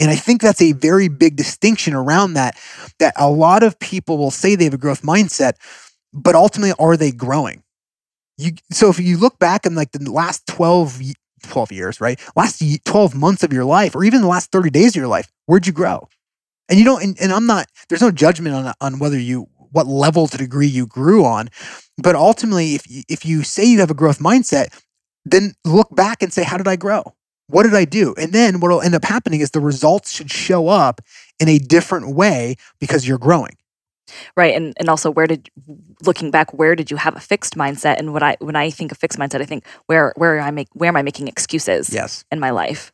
And 0.00 0.10
I 0.10 0.16
think 0.16 0.40
that's 0.40 0.62
a 0.62 0.72
very 0.72 1.08
big 1.08 1.36
distinction 1.36 1.94
around 1.94 2.34
that 2.34 2.58
that 2.98 3.14
a 3.16 3.30
lot 3.30 3.62
of 3.62 3.78
people 3.78 4.18
will 4.18 4.30
say 4.30 4.54
they 4.54 4.64
have 4.64 4.74
a 4.74 4.78
growth 4.78 5.02
mindset, 5.02 5.54
but 6.12 6.34
ultimately 6.34 6.74
are 6.78 6.96
they 6.96 7.12
growing? 7.12 7.62
You 8.36 8.52
so 8.72 8.90
if 8.90 8.98
you 8.98 9.16
look 9.16 9.38
back 9.38 9.64
in 9.66 9.74
like 9.74 9.92
the 9.92 10.10
last 10.10 10.46
12 10.48 11.00
12 11.42 11.72
years, 11.72 12.00
right? 12.00 12.18
Last 12.34 12.62
12 12.84 13.14
months 13.14 13.42
of 13.42 13.52
your 13.52 13.64
life 13.64 13.94
or 13.94 14.02
even 14.02 14.22
the 14.22 14.26
last 14.28 14.50
30 14.50 14.70
days 14.70 14.90
of 14.92 14.96
your 14.96 15.08
life, 15.08 15.30
where'd 15.46 15.66
you 15.66 15.72
grow? 15.72 16.08
And 16.68 16.78
you 16.78 16.84
don't 16.84 17.02
and, 17.02 17.16
and 17.20 17.32
I'm 17.32 17.46
not 17.46 17.66
there's 17.88 18.02
no 18.02 18.10
judgment 18.10 18.54
on 18.56 18.74
on 18.80 18.98
whether 18.98 19.18
you 19.18 19.48
what 19.70 19.86
level 19.86 20.26
to 20.28 20.36
degree 20.36 20.66
you 20.66 20.86
grew 20.86 21.24
on, 21.24 21.48
but 21.98 22.14
ultimately 22.14 22.74
if 22.74 22.88
you, 22.90 23.02
if 23.08 23.24
you 23.24 23.42
say 23.42 23.64
you 23.64 23.80
have 23.80 23.90
a 23.90 23.94
growth 23.94 24.18
mindset, 24.18 24.68
then 25.24 25.54
look 25.64 25.94
back 25.94 26.22
and 26.22 26.32
say 26.32 26.42
how 26.42 26.56
did 26.56 26.66
I 26.66 26.76
grow? 26.76 27.14
What 27.48 27.64
did 27.64 27.74
I 27.74 27.84
do? 27.84 28.14
And 28.16 28.32
then 28.32 28.60
what 28.60 28.70
will 28.70 28.80
end 28.80 28.94
up 28.94 29.04
happening 29.04 29.40
is 29.40 29.50
the 29.50 29.60
results 29.60 30.10
should 30.12 30.30
show 30.30 30.68
up 30.68 31.00
in 31.38 31.48
a 31.48 31.58
different 31.58 32.14
way 32.14 32.56
because 32.80 33.06
you're 33.06 33.18
growing. 33.18 33.56
right 34.36 34.54
and 34.54 34.74
and 34.78 34.88
also 34.88 35.10
where 35.10 35.26
did 35.26 35.48
looking 36.04 36.30
back 36.30 36.52
where 36.52 36.74
did 36.76 36.90
you 36.90 36.96
have 36.98 37.16
a 37.16 37.20
fixed 37.20 37.54
mindset 37.56 37.96
and 37.98 38.12
what 38.12 38.22
i 38.22 38.36
when 38.38 38.54
i 38.54 38.68
think 38.70 38.92
of 38.92 38.98
fixed 38.98 39.18
mindset 39.18 39.40
i 39.40 39.46
think 39.46 39.64
where 39.86 40.12
where 40.16 40.38
am 40.38 40.44
i 40.46 40.50
make 40.50 40.68
where 40.74 40.88
am 40.88 40.96
i 40.96 41.02
making 41.02 41.26
excuses 41.26 41.88
Yes. 41.90 42.24
in 42.30 42.38
my 42.38 42.50
life 42.50 42.92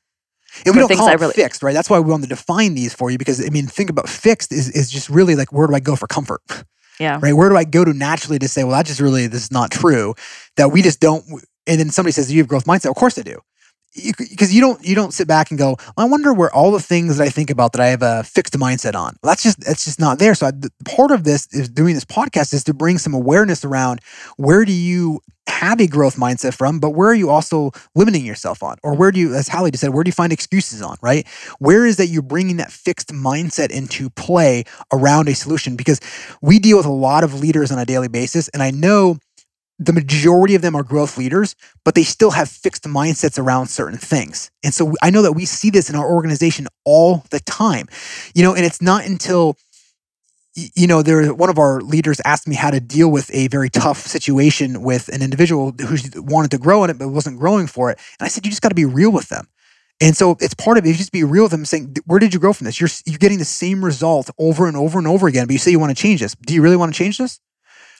And 0.64 0.74
we 0.74 0.80
don't 0.80 0.96
call 0.96 1.08
it 1.08 1.20
really- 1.20 1.34
fixed, 1.34 1.62
right? 1.62 1.74
That's 1.74 1.90
why 1.90 1.98
we 2.00 2.10
want 2.10 2.22
to 2.22 2.28
define 2.28 2.74
these 2.74 2.94
for 2.94 3.10
you 3.10 3.18
because 3.18 3.38
I 3.44 3.50
mean, 3.50 3.66
think 3.66 3.88
about 3.90 4.08
fixed 4.08 4.50
is, 4.52 4.68
is 4.70 4.90
just 4.90 5.08
really 5.10 5.34
like 5.36 5.52
where 5.52 5.66
do 5.68 5.74
I 5.74 5.80
go 5.80 5.94
for 5.96 6.06
comfort? 6.06 6.42
yeah 6.98 7.18
right? 7.22 7.34
Where 7.38 7.48
do 7.48 7.56
I 7.56 7.64
go 7.64 7.84
to 7.84 7.92
naturally 7.92 8.38
to 8.38 8.48
say, 8.48 8.62
well, 8.64 8.76
that 8.76 8.86
just 8.86 9.00
really 9.00 9.26
this 9.28 9.42
is 9.42 9.52
not 9.52 9.70
true. 9.70 10.14
That 10.56 10.68
we 10.74 10.80
just 10.82 10.98
don't. 11.00 11.22
And 11.66 11.78
then 11.80 11.90
somebody 11.90 12.12
says, 12.12 12.26
"Do 12.28 12.34
you 12.34 12.40
have 12.42 12.48
growth 12.48 12.64
mindset?" 12.66 12.90
Of 12.90 12.96
course 12.96 13.16
I 13.18 13.22
do, 13.22 13.38
because 13.94 14.54
you 14.54 14.60
don't 14.60 14.84
you 14.84 14.94
don't 14.94 15.12
sit 15.12 15.26
back 15.26 15.50
and 15.50 15.58
go, 15.58 15.76
I 15.96 16.04
wonder 16.04 16.32
where 16.32 16.52
all 16.54 16.70
the 16.70 16.80
things 16.80 17.18
that 17.18 17.24
I 17.24 17.28
think 17.28 17.50
about 17.50 17.72
that 17.72 17.80
I 17.80 17.88
have 17.88 18.02
a 18.02 18.22
fixed 18.22 18.54
mindset 18.54 18.94
on. 18.94 19.16
That's 19.22 19.42
just 19.42 19.60
that's 19.60 19.84
just 19.84 20.00
not 20.00 20.18
there. 20.18 20.34
So 20.34 20.46
I, 20.46 20.50
the, 20.52 20.70
part 20.84 21.10
of 21.10 21.24
this 21.24 21.48
is 21.52 21.68
doing 21.68 21.94
this 21.94 22.04
podcast 22.04 22.54
is 22.54 22.64
to 22.64 22.74
bring 22.74 22.98
some 22.98 23.14
awareness 23.14 23.64
around 23.64 24.00
where 24.36 24.64
do 24.64 24.72
you 24.72 25.20
have 25.50 25.80
a 25.80 25.86
growth 25.86 26.16
mindset 26.16 26.54
from, 26.54 26.78
but 26.78 26.90
where 26.90 27.08
are 27.08 27.14
you 27.14 27.28
also 27.28 27.72
limiting 27.94 28.24
yourself 28.24 28.62
on, 28.62 28.76
or 28.82 28.94
where 28.94 29.10
do 29.10 29.18
you, 29.18 29.34
as 29.34 29.48
Hallie 29.48 29.70
just 29.70 29.80
said, 29.80 29.92
where 29.92 30.04
do 30.04 30.08
you 30.08 30.12
find 30.12 30.32
excuses 30.32 30.80
on, 30.80 30.96
right? 31.02 31.26
Where 31.58 31.84
is 31.84 31.96
that 31.96 32.06
you're 32.06 32.22
bringing 32.22 32.56
that 32.58 32.70
fixed 32.70 33.08
mindset 33.08 33.70
into 33.70 34.08
play 34.10 34.64
around 34.92 35.28
a 35.28 35.34
solution? 35.34 35.76
Because 35.76 36.00
we 36.40 36.58
deal 36.58 36.76
with 36.76 36.86
a 36.86 36.92
lot 36.92 37.24
of 37.24 37.40
leaders 37.40 37.72
on 37.72 37.78
a 37.78 37.84
daily 37.84 38.08
basis, 38.08 38.48
and 38.48 38.62
I 38.62 38.70
know 38.70 39.18
the 39.80 39.94
majority 39.94 40.54
of 40.54 40.60
them 40.60 40.76
are 40.76 40.82
growth 40.82 41.16
leaders, 41.16 41.56
but 41.84 41.94
they 41.94 42.04
still 42.04 42.32
have 42.32 42.50
fixed 42.50 42.84
mindsets 42.84 43.38
around 43.38 43.68
certain 43.68 43.98
things. 43.98 44.50
And 44.62 44.74
so 44.74 44.92
I 45.02 45.08
know 45.08 45.22
that 45.22 45.32
we 45.32 45.46
see 45.46 45.70
this 45.70 45.88
in 45.88 45.96
our 45.96 46.08
organization 46.08 46.68
all 46.84 47.24
the 47.30 47.40
time. 47.40 47.88
You 48.34 48.42
know, 48.42 48.54
and 48.54 48.64
it's 48.64 48.82
not 48.82 49.06
until 49.06 49.56
you 50.54 50.86
know, 50.86 51.00
there 51.00 51.32
one 51.32 51.48
of 51.48 51.58
our 51.58 51.80
leaders 51.80 52.20
asked 52.24 52.46
me 52.46 52.56
how 52.56 52.70
to 52.70 52.80
deal 52.80 53.10
with 53.10 53.30
a 53.32 53.48
very 53.48 53.70
tough 53.70 53.98
situation 53.98 54.82
with 54.82 55.08
an 55.08 55.22
individual 55.22 55.72
who 55.72 56.22
wanted 56.22 56.50
to 56.50 56.58
grow 56.58 56.84
in 56.84 56.90
it 56.90 56.98
but 56.98 57.08
wasn't 57.08 57.38
growing 57.38 57.66
for 57.66 57.90
it. 57.90 57.98
And 58.18 58.26
I 58.26 58.28
said, 58.28 58.44
you 58.44 58.50
just 58.50 58.60
got 58.60 58.68
to 58.68 58.74
be 58.74 58.84
real 58.84 59.10
with 59.10 59.28
them. 59.28 59.48
And 60.02 60.16
so 60.16 60.36
it's 60.40 60.54
part 60.54 60.76
of 60.76 60.84
it. 60.84 60.88
You 60.88 60.94
just 60.94 61.12
be 61.12 61.24
real 61.24 61.44
with 61.44 61.52
them, 61.52 61.66
saying, 61.66 61.96
"Where 62.06 62.18
did 62.18 62.32
you 62.32 62.40
grow 62.40 62.54
from 62.54 62.64
this? 62.64 62.80
You're 62.80 62.88
you're 63.04 63.18
getting 63.18 63.38
the 63.38 63.44
same 63.44 63.84
result 63.84 64.30
over 64.38 64.66
and 64.66 64.74
over 64.74 64.98
and 64.98 65.06
over 65.06 65.28
again, 65.28 65.46
but 65.46 65.52
you 65.52 65.58
say 65.58 65.70
you 65.70 65.78
want 65.78 65.94
to 65.94 66.02
change 66.02 66.20
this. 66.20 66.34
Do 66.34 66.54
you 66.54 66.62
really 66.62 66.76
want 66.76 66.92
to 66.92 66.98
change 66.98 67.18
this? 67.18 67.38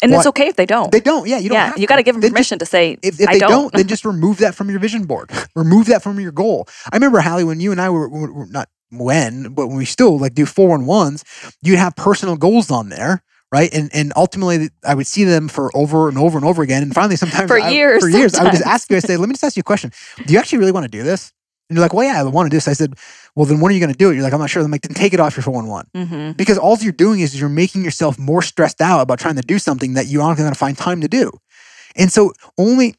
And 0.03 0.13
it's 0.15 0.27
okay 0.27 0.49
if 0.49 0.57
they 0.57 0.67
don't. 0.67 0.91
They 0.91 1.01
don't. 1.01 1.29
Yeah, 1.29 1.39
you 1.39 1.49
don't. 1.49 1.57
yeah, 1.57 1.73
you 1.77 1.87
got 1.87 1.97
to 1.97 2.03
give 2.03 2.15
them 2.15 2.31
permission 2.31 2.59
just, 2.59 2.71
to 2.71 2.77
say. 2.77 2.99
If, 3.03 3.21
if 3.21 3.29
I 3.29 3.35
they 3.35 3.39
don't. 3.39 3.51
don't. 3.51 3.73
then 3.75 3.87
just 3.87 4.05
remove 4.05 4.39
that 4.39 4.55
from 4.55 4.71
your 4.71 4.81
vision 4.81 5.05
board. 5.05 5.31
remove 5.55 5.87
that 5.87 6.03
from 6.03 6.19
your 6.21 6.33
goal. 6.33 6.69
I 6.91 6.97
remember 6.97 7.21
Hallie 7.21 7.45
when 7.45 7.61
you 7.61 7.73
and 7.73 7.81
I 7.81 7.91
were, 7.91 8.09
were, 8.09 8.33
were 8.33 8.47
not 8.47 8.69
when, 8.91 9.55
but 9.55 9.69
when 9.69 9.77
we 9.77 9.85
still 9.85 10.19
like 10.19 10.35
do 10.35 10.47
four 10.47 10.75
on 10.75 10.87
ones, 10.87 11.25
you'd 11.63 11.79
have 11.79 11.97
personal 11.97 12.37
goals 12.37 12.71
on 12.71 12.89
there 12.89 13.23
right? 13.53 13.73
And 13.75 13.91
and 13.93 14.13
ultimately, 14.17 14.71
I 14.85 14.95
would 14.95 15.07
see 15.07 15.25
them 15.25 15.49
for 15.49 15.77
over 15.77 16.09
and 16.09 16.17
over 16.19 16.39
and 16.39 16.47
over 16.47 16.63
again. 16.63 16.83
And 16.83 16.95
finally, 16.95 17.17
sometimes 17.17 17.49
for 17.49 17.61
I, 17.61 17.71
years, 17.71 18.03
for 18.03 18.09
years, 18.09 18.33
sometimes. 18.33 18.41
I 18.41 18.45
would 18.45 18.59
just 18.59 18.67
ask 18.67 18.91
you. 18.91 18.97
I 18.97 19.01
say, 19.01 19.17
"Let 19.17 19.29
me 19.29 19.35
just 19.35 19.45
ask 19.45 19.57
you 19.57 19.63
a 19.63 19.65
question. 19.65 19.93
Do 20.25 20.33
you 20.33 20.39
actually 20.39 20.59
really 20.59 20.73
want 20.73 20.85
to 20.85 20.91
do 20.91 21.03
this?" 21.03 21.33
And 21.71 21.77
you're 21.77 21.85
like, 21.85 21.95
"Well, 21.95 22.05
yeah, 22.05 22.21
I 22.21 22.25
want 22.25 22.47
to 22.47 22.51
do 22.51 22.57
this." 22.57 22.69
I 22.69 22.75
said, 22.75 22.95
"Well, 23.35 23.47
then 23.47 23.61
when 23.61 23.71
are 23.71 23.75
you 23.75 23.81
going 23.81 23.93
to 23.93 23.97
do 23.97 24.11
it?" 24.11 24.15
You're 24.15 24.25
like, 24.25 24.35
"I'm 24.35 24.41
not 24.41 24.51
sure." 24.51 24.63
I'm 24.63 24.71
like, 24.71 24.83
"Then 24.83 24.93
take 24.93 25.15
it 25.15 25.21
off 25.21 25.37
your 25.37 25.45
411." 25.45 25.91
Mm-hmm. 25.95 26.33
Because 26.33 26.59
all 26.59 26.77
you're 26.79 26.93
doing 26.93 27.21
is 27.21 27.39
you're 27.39 27.49
making 27.49 27.85
yourself 27.85 28.19
more 28.19 28.43
stressed 28.43 28.81
out 28.81 29.01
about 29.01 29.21
trying 29.21 29.37
to 29.37 29.43
do 29.43 29.59
something 29.59 29.95
that 29.95 30.07
you 30.07 30.21
aren't 30.21 30.39
going 30.39 30.53
to 30.53 30.59
find 30.59 30.77
time 30.77 31.01
to 31.01 31.09
do. 31.09 31.31
And 31.97 32.13
so 32.13 32.33
only 32.59 32.97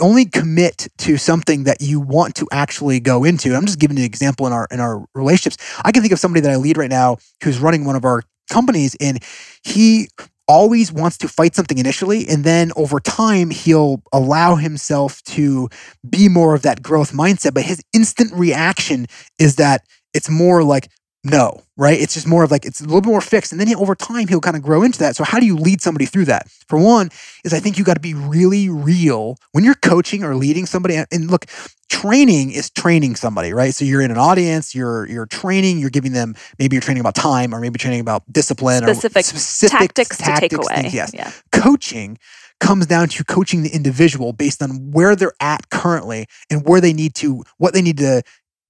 only 0.00 0.24
commit 0.24 0.88
to 0.98 1.16
something 1.16 1.64
that 1.64 1.80
you 1.80 2.00
want 2.00 2.34
to 2.34 2.48
actually 2.50 2.98
go 3.00 3.24
into. 3.24 3.54
I'm 3.54 3.64
just 3.64 3.78
giving 3.78 3.96
you 3.96 4.02
an 4.02 4.06
example 4.06 4.46
in 4.46 4.52
our 4.52 4.66
in 4.70 4.80
our 4.80 5.04
relationships. 5.14 5.56
I 5.84 5.92
can 5.92 6.02
think 6.02 6.12
of 6.12 6.18
somebody 6.18 6.40
that 6.42 6.50
I 6.50 6.56
lead 6.56 6.76
right 6.76 6.90
now 6.90 7.18
who's 7.42 7.60
running 7.60 7.84
one 7.84 7.96
of 7.96 8.04
our 8.04 8.22
companies 8.50 8.96
and 9.00 9.22
he 9.62 10.08
always 10.48 10.90
wants 10.90 11.18
to 11.18 11.28
fight 11.28 11.54
something 11.54 11.78
initially 11.78 12.26
and 12.26 12.42
then 12.42 12.72
over 12.74 12.98
time 12.98 13.50
he'll 13.50 14.02
allow 14.12 14.56
himself 14.56 15.22
to 15.24 15.68
be 16.08 16.28
more 16.28 16.54
of 16.54 16.62
that 16.62 16.82
growth 16.82 17.12
mindset. 17.12 17.54
But 17.54 17.64
his 17.64 17.82
instant 17.92 18.32
reaction 18.32 19.06
is 19.38 19.56
that 19.56 19.82
it's 20.14 20.30
more 20.30 20.64
like 20.64 20.88
no, 21.30 21.62
right? 21.76 21.98
It's 21.98 22.14
just 22.14 22.26
more 22.26 22.44
of 22.44 22.50
like 22.50 22.64
it's 22.64 22.80
a 22.80 22.84
little 22.84 23.00
bit 23.00 23.08
more 23.08 23.20
fixed, 23.20 23.52
and 23.52 23.60
then 23.60 23.68
he, 23.68 23.74
over 23.74 23.94
time 23.94 24.28
he'll 24.28 24.40
kind 24.40 24.56
of 24.56 24.62
grow 24.62 24.82
into 24.82 24.98
that. 25.00 25.16
So 25.16 25.24
how 25.24 25.40
do 25.40 25.46
you 25.46 25.56
lead 25.56 25.80
somebody 25.80 26.06
through 26.06 26.26
that? 26.26 26.48
For 26.50 26.78
one, 26.78 27.10
is 27.44 27.52
I 27.52 27.60
think 27.60 27.78
you 27.78 27.84
got 27.84 27.94
to 27.94 28.00
be 28.00 28.14
really 28.14 28.68
real 28.68 29.38
when 29.52 29.64
you're 29.64 29.74
coaching 29.74 30.24
or 30.24 30.34
leading 30.34 30.66
somebody. 30.66 31.02
And 31.10 31.30
look, 31.30 31.46
training 31.88 32.52
is 32.52 32.70
training 32.70 33.16
somebody, 33.16 33.52
right? 33.52 33.74
So 33.74 33.84
you're 33.84 34.02
in 34.02 34.10
an 34.10 34.18
audience, 34.18 34.74
you're 34.74 35.06
you're 35.06 35.26
training, 35.26 35.78
you're 35.78 35.90
giving 35.90 36.12
them 36.12 36.34
maybe 36.58 36.74
you're 36.74 36.82
training 36.82 37.00
about 37.00 37.14
time, 37.14 37.54
or 37.54 37.60
maybe 37.60 37.78
training 37.78 38.00
about 38.00 38.24
discipline, 38.32 38.82
specific, 38.82 39.20
or 39.20 39.22
specific 39.22 39.78
tactics, 39.78 40.16
tactics 40.16 40.40
to 40.40 40.40
take 40.40 40.52
away. 40.52 40.82
Things, 40.82 40.94
yes, 40.94 41.10
yeah. 41.14 41.32
coaching 41.52 42.18
comes 42.60 42.86
down 42.86 43.08
to 43.08 43.24
coaching 43.24 43.62
the 43.62 43.70
individual 43.70 44.32
based 44.32 44.62
on 44.62 44.90
where 44.90 45.14
they're 45.14 45.34
at 45.40 45.70
currently 45.70 46.26
and 46.50 46.66
where 46.66 46.80
they 46.80 46.92
need 46.92 47.14
to 47.14 47.44
what 47.58 47.72
they 47.72 47.82
need 47.82 47.98
to 47.98 48.22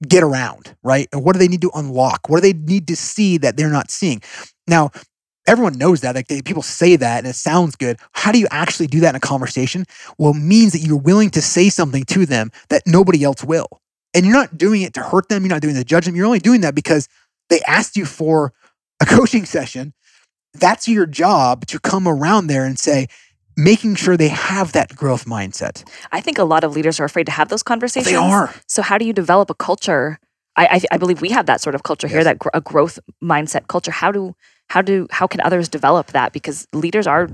get 0.06 0.22
around, 0.22 0.76
right? 0.82 1.08
And 1.12 1.24
what 1.24 1.32
do 1.32 1.38
they 1.38 1.48
need 1.48 1.62
to 1.62 1.70
unlock? 1.74 2.28
What 2.28 2.42
do 2.42 2.52
they 2.52 2.58
need 2.58 2.86
to 2.88 2.96
see 2.96 3.38
that 3.38 3.56
they're 3.56 3.70
not 3.70 3.90
seeing? 3.90 4.22
Now, 4.66 4.90
everyone 5.46 5.78
knows 5.78 6.02
that. 6.02 6.14
Like 6.14 6.28
people 6.44 6.62
say 6.62 6.96
that 6.96 7.18
and 7.18 7.26
it 7.26 7.34
sounds 7.34 7.74
good. 7.74 7.98
How 8.12 8.30
do 8.30 8.38
you 8.38 8.46
actually 8.50 8.86
do 8.86 9.00
that 9.00 9.10
in 9.10 9.16
a 9.16 9.20
conversation? 9.20 9.86
Well, 10.18 10.32
it 10.32 10.38
means 10.40 10.72
that 10.72 10.80
you're 10.80 10.96
willing 10.96 11.30
to 11.30 11.42
say 11.42 11.68
something 11.68 12.04
to 12.04 12.26
them 12.26 12.52
that 12.68 12.82
nobody 12.86 13.24
else 13.24 13.42
will. 13.42 13.68
And 14.14 14.24
you're 14.24 14.34
not 14.34 14.56
doing 14.56 14.82
it 14.82 14.94
to 14.94 15.02
hurt 15.02 15.28
them. 15.28 15.42
You're 15.42 15.50
not 15.50 15.62
doing 15.62 15.74
it 15.74 15.78
to 15.78 15.84
judge 15.84 16.06
them. 16.06 16.14
You're 16.14 16.26
only 16.26 16.38
doing 16.38 16.60
that 16.60 16.74
because 16.74 17.08
they 17.50 17.60
asked 17.62 17.96
you 17.96 18.04
for 18.04 18.52
a 19.00 19.06
coaching 19.06 19.44
session. 19.44 19.94
That's 20.54 20.88
your 20.88 21.06
job 21.06 21.66
to 21.66 21.78
come 21.78 22.08
around 22.08 22.46
there 22.46 22.64
and 22.64 22.78
say, 22.78 23.08
making 23.58 23.96
sure 23.96 24.16
they 24.16 24.28
have 24.28 24.72
that 24.72 24.94
growth 24.94 25.26
mindset. 25.26 25.86
I 26.12 26.20
think 26.20 26.38
a 26.38 26.44
lot 26.44 26.64
of 26.64 26.74
leaders 26.74 27.00
are 27.00 27.04
afraid 27.04 27.26
to 27.26 27.32
have 27.32 27.48
those 27.48 27.62
conversations. 27.62 28.10
They 28.10 28.16
are. 28.16 28.54
So 28.66 28.80
how 28.80 28.96
do 28.96 29.04
you 29.04 29.12
develop 29.12 29.50
a 29.50 29.54
culture? 29.54 30.18
I 30.56 30.66
I, 30.66 30.80
I 30.92 30.96
believe 30.96 31.20
we 31.20 31.30
have 31.30 31.46
that 31.46 31.60
sort 31.60 31.74
of 31.74 31.82
culture 31.82 32.06
yes. 32.06 32.14
here, 32.14 32.24
that 32.24 32.38
gr- 32.38 32.54
a 32.54 32.60
growth 32.60 32.98
mindset 33.22 33.66
culture. 33.66 33.90
How 33.90 34.12
do 34.12 34.34
how 34.70 34.80
do 34.80 35.06
how 35.10 35.26
can 35.26 35.40
others 35.40 35.68
develop 35.68 36.12
that? 36.12 36.32
Because 36.32 36.66
leaders 36.72 37.06
are 37.06 37.28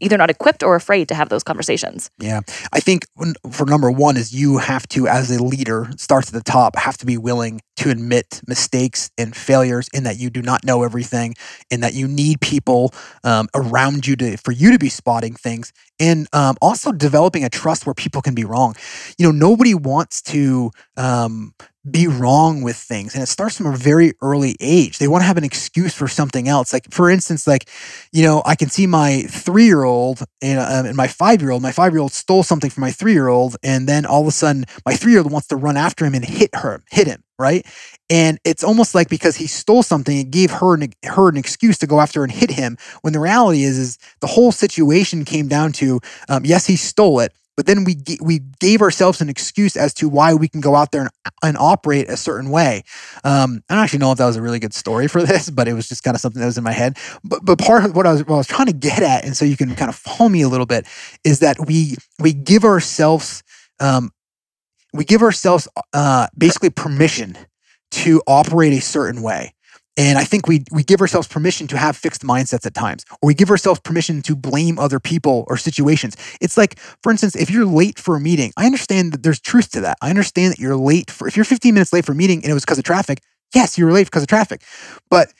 either 0.00 0.16
not 0.16 0.30
equipped 0.30 0.62
or 0.62 0.76
afraid 0.76 1.08
to 1.08 1.14
have 1.14 1.28
those 1.28 1.42
conversations. 1.42 2.10
Yeah. 2.18 2.40
I 2.72 2.80
think 2.80 3.06
for 3.50 3.66
number 3.66 3.90
one 3.90 4.16
is 4.16 4.32
you 4.32 4.58
have 4.58 4.86
to, 4.88 5.08
as 5.08 5.30
a 5.30 5.42
leader, 5.42 5.90
starts 5.96 6.28
at 6.28 6.34
the 6.34 6.42
top, 6.42 6.76
have 6.76 6.96
to 6.98 7.06
be 7.06 7.16
willing 7.16 7.60
to 7.76 7.90
admit 7.90 8.42
mistakes 8.46 9.10
and 9.16 9.34
failures 9.34 9.88
in 9.94 10.04
that 10.04 10.18
you 10.18 10.28
do 10.28 10.42
not 10.42 10.64
know 10.64 10.82
everything 10.82 11.34
in 11.70 11.80
that 11.80 11.94
you 11.94 12.06
need 12.06 12.40
people 12.40 12.92
um, 13.24 13.48
around 13.54 14.06
you 14.06 14.16
to 14.16 14.36
for 14.36 14.52
you 14.52 14.70
to 14.70 14.78
be 14.78 14.90
spotting 14.90 15.34
things 15.34 15.72
and 16.00 16.26
um, 16.32 16.56
also 16.60 16.90
developing 16.90 17.44
a 17.44 17.50
trust 17.50 17.86
where 17.86 17.94
people 17.94 18.22
can 18.22 18.34
be 18.34 18.44
wrong. 18.44 18.74
You 19.18 19.26
know, 19.26 19.32
nobody 19.32 19.74
wants 19.74 20.22
to 20.22 20.72
um, 20.96 21.54
be 21.88 22.06
wrong 22.06 22.62
with 22.62 22.76
things 22.76 23.14
and 23.14 23.22
it 23.22 23.26
starts 23.26 23.56
from 23.56 23.66
a 23.66 23.76
very 23.76 24.12
early 24.20 24.54
age. 24.60 24.98
They 24.98 25.08
want 25.08 25.22
to 25.22 25.26
have 25.26 25.38
an 25.38 25.44
excuse 25.44 25.94
for 25.94 26.08
something 26.08 26.46
else. 26.46 26.74
Like 26.74 26.92
for 26.92 27.08
instance 27.08 27.46
like 27.46 27.70
you 28.12 28.22
know 28.22 28.42
i 28.44 28.54
can 28.54 28.68
see 28.68 28.86
my 28.86 29.22
three-year-old 29.22 30.22
and, 30.42 30.58
uh, 30.58 30.82
and 30.88 30.96
my 30.96 31.08
five-year-old. 31.08 31.62
My 31.62 31.72
five-year-old 31.72 32.12
stole 32.12 32.42
something 32.42 32.70
from 32.70 32.82
my 32.82 32.90
three-year-old 32.90 33.56
and 33.62 33.88
then 33.88 34.04
all 34.04 34.20
of 34.20 34.26
a 34.26 34.30
sudden 34.30 34.66
my 34.84 34.94
three-year-old 34.94 35.32
wants 35.32 35.48
to 35.48 35.56
run 35.56 35.78
after 35.78 36.04
him 36.04 36.14
and 36.14 36.24
hit 36.24 36.50
her 36.54 36.82
hit 36.90 37.06
him 37.06 37.22
right 37.38 37.64
and 38.10 38.38
it's 38.44 38.62
almost 38.64 38.94
like 38.94 39.08
because 39.08 39.36
he 39.36 39.46
stole 39.46 39.82
something 39.82 40.18
it 40.18 40.30
gave 40.30 40.50
her 40.50 40.74
an, 40.74 40.92
her 41.04 41.28
an 41.28 41.36
excuse 41.36 41.78
to 41.78 41.86
go 41.86 42.00
after 42.00 42.22
and 42.22 42.32
hit 42.32 42.50
him 42.50 42.76
when 43.02 43.12
the 43.12 43.20
reality 43.20 43.62
is 43.62 43.78
is 43.78 43.98
the 44.20 44.26
whole 44.26 44.52
situation 44.52 45.24
came 45.24 45.48
down 45.48 45.72
to 45.72 46.00
um, 46.28 46.44
yes 46.44 46.66
he 46.66 46.76
stole 46.76 47.20
it 47.20 47.32
but 47.60 47.66
then 47.66 47.84
we 47.84 47.96
we 48.22 48.40
gave 48.58 48.80
ourselves 48.80 49.20
an 49.20 49.28
excuse 49.28 49.76
as 49.76 49.92
to 49.94 50.08
why 50.08 50.32
we 50.32 50.48
can 50.48 50.62
go 50.62 50.74
out 50.74 50.92
there 50.92 51.02
and, 51.02 51.10
and 51.42 51.58
operate 51.58 52.08
a 52.08 52.16
certain 52.16 52.48
way. 52.48 52.84
Um, 53.22 53.62
I 53.68 53.74
don't 53.74 53.84
actually 53.84 53.98
know 53.98 54.12
if 54.12 54.16
that 54.16 54.24
was 54.24 54.36
a 54.36 54.40
really 54.40 54.58
good 54.58 54.72
story 54.72 55.08
for 55.08 55.22
this, 55.26 55.50
but 55.50 55.68
it 55.68 55.74
was 55.74 55.86
just 55.86 56.02
kind 56.02 56.14
of 56.14 56.22
something 56.22 56.40
that 56.40 56.46
was 56.46 56.56
in 56.56 56.64
my 56.64 56.72
head. 56.72 56.96
But 57.22 57.44
but 57.44 57.58
part 57.58 57.84
of 57.84 57.94
what 57.94 58.06
I 58.06 58.12
was 58.12 58.26
what 58.26 58.36
I 58.36 58.38
was 58.38 58.46
trying 58.46 58.68
to 58.68 58.72
get 58.72 59.02
at, 59.02 59.26
and 59.26 59.36
so 59.36 59.44
you 59.44 59.58
can 59.58 59.74
kind 59.74 59.90
of 59.90 59.94
follow 59.94 60.30
me 60.30 60.40
a 60.40 60.48
little 60.48 60.64
bit, 60.64 60.86
is 61.22 61.40
that 61.40 61.66
we 61.66 61.96
we 62.18 62.32
give 62.32 62.64
ourselves 62.64 63.42
um, 63.78 64.10
we 64.94 65.04
give 65.04 65.20
ourselves 65.20 65.68
uh, 65.92 66.28
basically 66.38 66.70
permission 66.70 67.36
to 67.90 68.22
operate 68.26 68.72
a 68.72 68.80
certain 68.80 69.22
way. 69.22 69.54
And 69.96 70.18
I 70.18 70.24
think 70.24 70.46
we 70.46 70.64
we 70.70 70.82
give 70.82 71.00
ourselves 71.00 71.28
permission 71.28 71.66
to 71.68 71.76
have 71.76 71.96
fixed 71.96 72.22
mindsets 72.22 72.64
at 72.64 72.74
times, 72.74 73.04
or 73.20 73.26
we 73.26 73.34
give 73.34 73.50
ourselves 73.50 73.80
permission 73.80 74.22
to 74.22 74.36
blame 74.36 74.78
other 74.78 75.00
people 75.00 75.44
or 75.48 75.56
situations. 75.56 76.16
It's 76.40 76.56
like, 76.56 76.78
for 77.02 77.10
instance, 77.10 77.34
if 77.36 77.50
you're 77.50 77.66
late 77.66 77.98
for 77.98 78.16
a 78.16 78.20
meeting, 78.20 78.52
I 78.56 78.66
understand 78.66 79.12
that 79.12 79.22
there's 79.22 79.40
truth 79.40 79.70
to 79.72 79.80
that. 79.82 79.98
I 80.00 80.08
understand 80.08 80.52
that 80.52 80.58
you're 80.58 80.76
late 80.76 81.10
for 81.10 81.26
if 81.26 81.36
you're 81.36 81.44
15 81.44 81.74
minutes 81.74 81.92
late 81.92 82.04
for 82.04 82.12
a 82.12 82.14
meeting 82.14 82.38
and 82.42 82.50
it 82.50 82.54
was 82.54 82.64
because 82.64 82.78
of 82.78 82.84
traffic. 82.84 83.20
Yes, 83.54 83.76
you 83.76 83.84
were 83.84 83.92
late 83.92 84.06
because 84.06 84.22
of 84.22 84.28
traffic. 84.28 84.62
But 85.10 85.32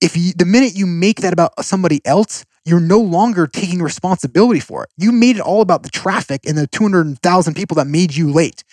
if 0.00 0.16
you 0.16 0.32
the 0.32 0.46
minute 0.46 0.74
you 0.76 0.86
make 0.86 1.20
that 1.20 1.32
about 1.32 1.62
somebody 1.64 2.00
else, 2.06 2.44
you're 2.64 2.80
no 2.80 3.00
longer 3.00 3.46
taking 3.46 3.82
responsibility 3.82 4.60
for 4.60 4.84
it. 4.84 4.90
You 4.96 5.12
made 5.12 5.36
it 5.36 5.42
all 5.42 5.62
about 5.62 5.82
the 5.82 5.90
traffic 5.90 6.46
and 6.46 6.56
the 6.56 6.66
200,000 6.66 7.54
people 7.54 7.74
that 7.76 7.86
made 7.86 8.14
you 8.14 8.32
late. 8.32 8.64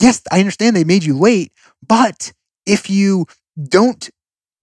Yes, 0.00 0.22
I 0.30 0.38
understand 0.38 0.76
they 0.76 0.84
made 0.84 1.04
you 1.04 1.18
late, 1.18 1.52
but 1.86 2.32
if 2.66 2.90
you 2.90 3.26
don't 3.68 4.10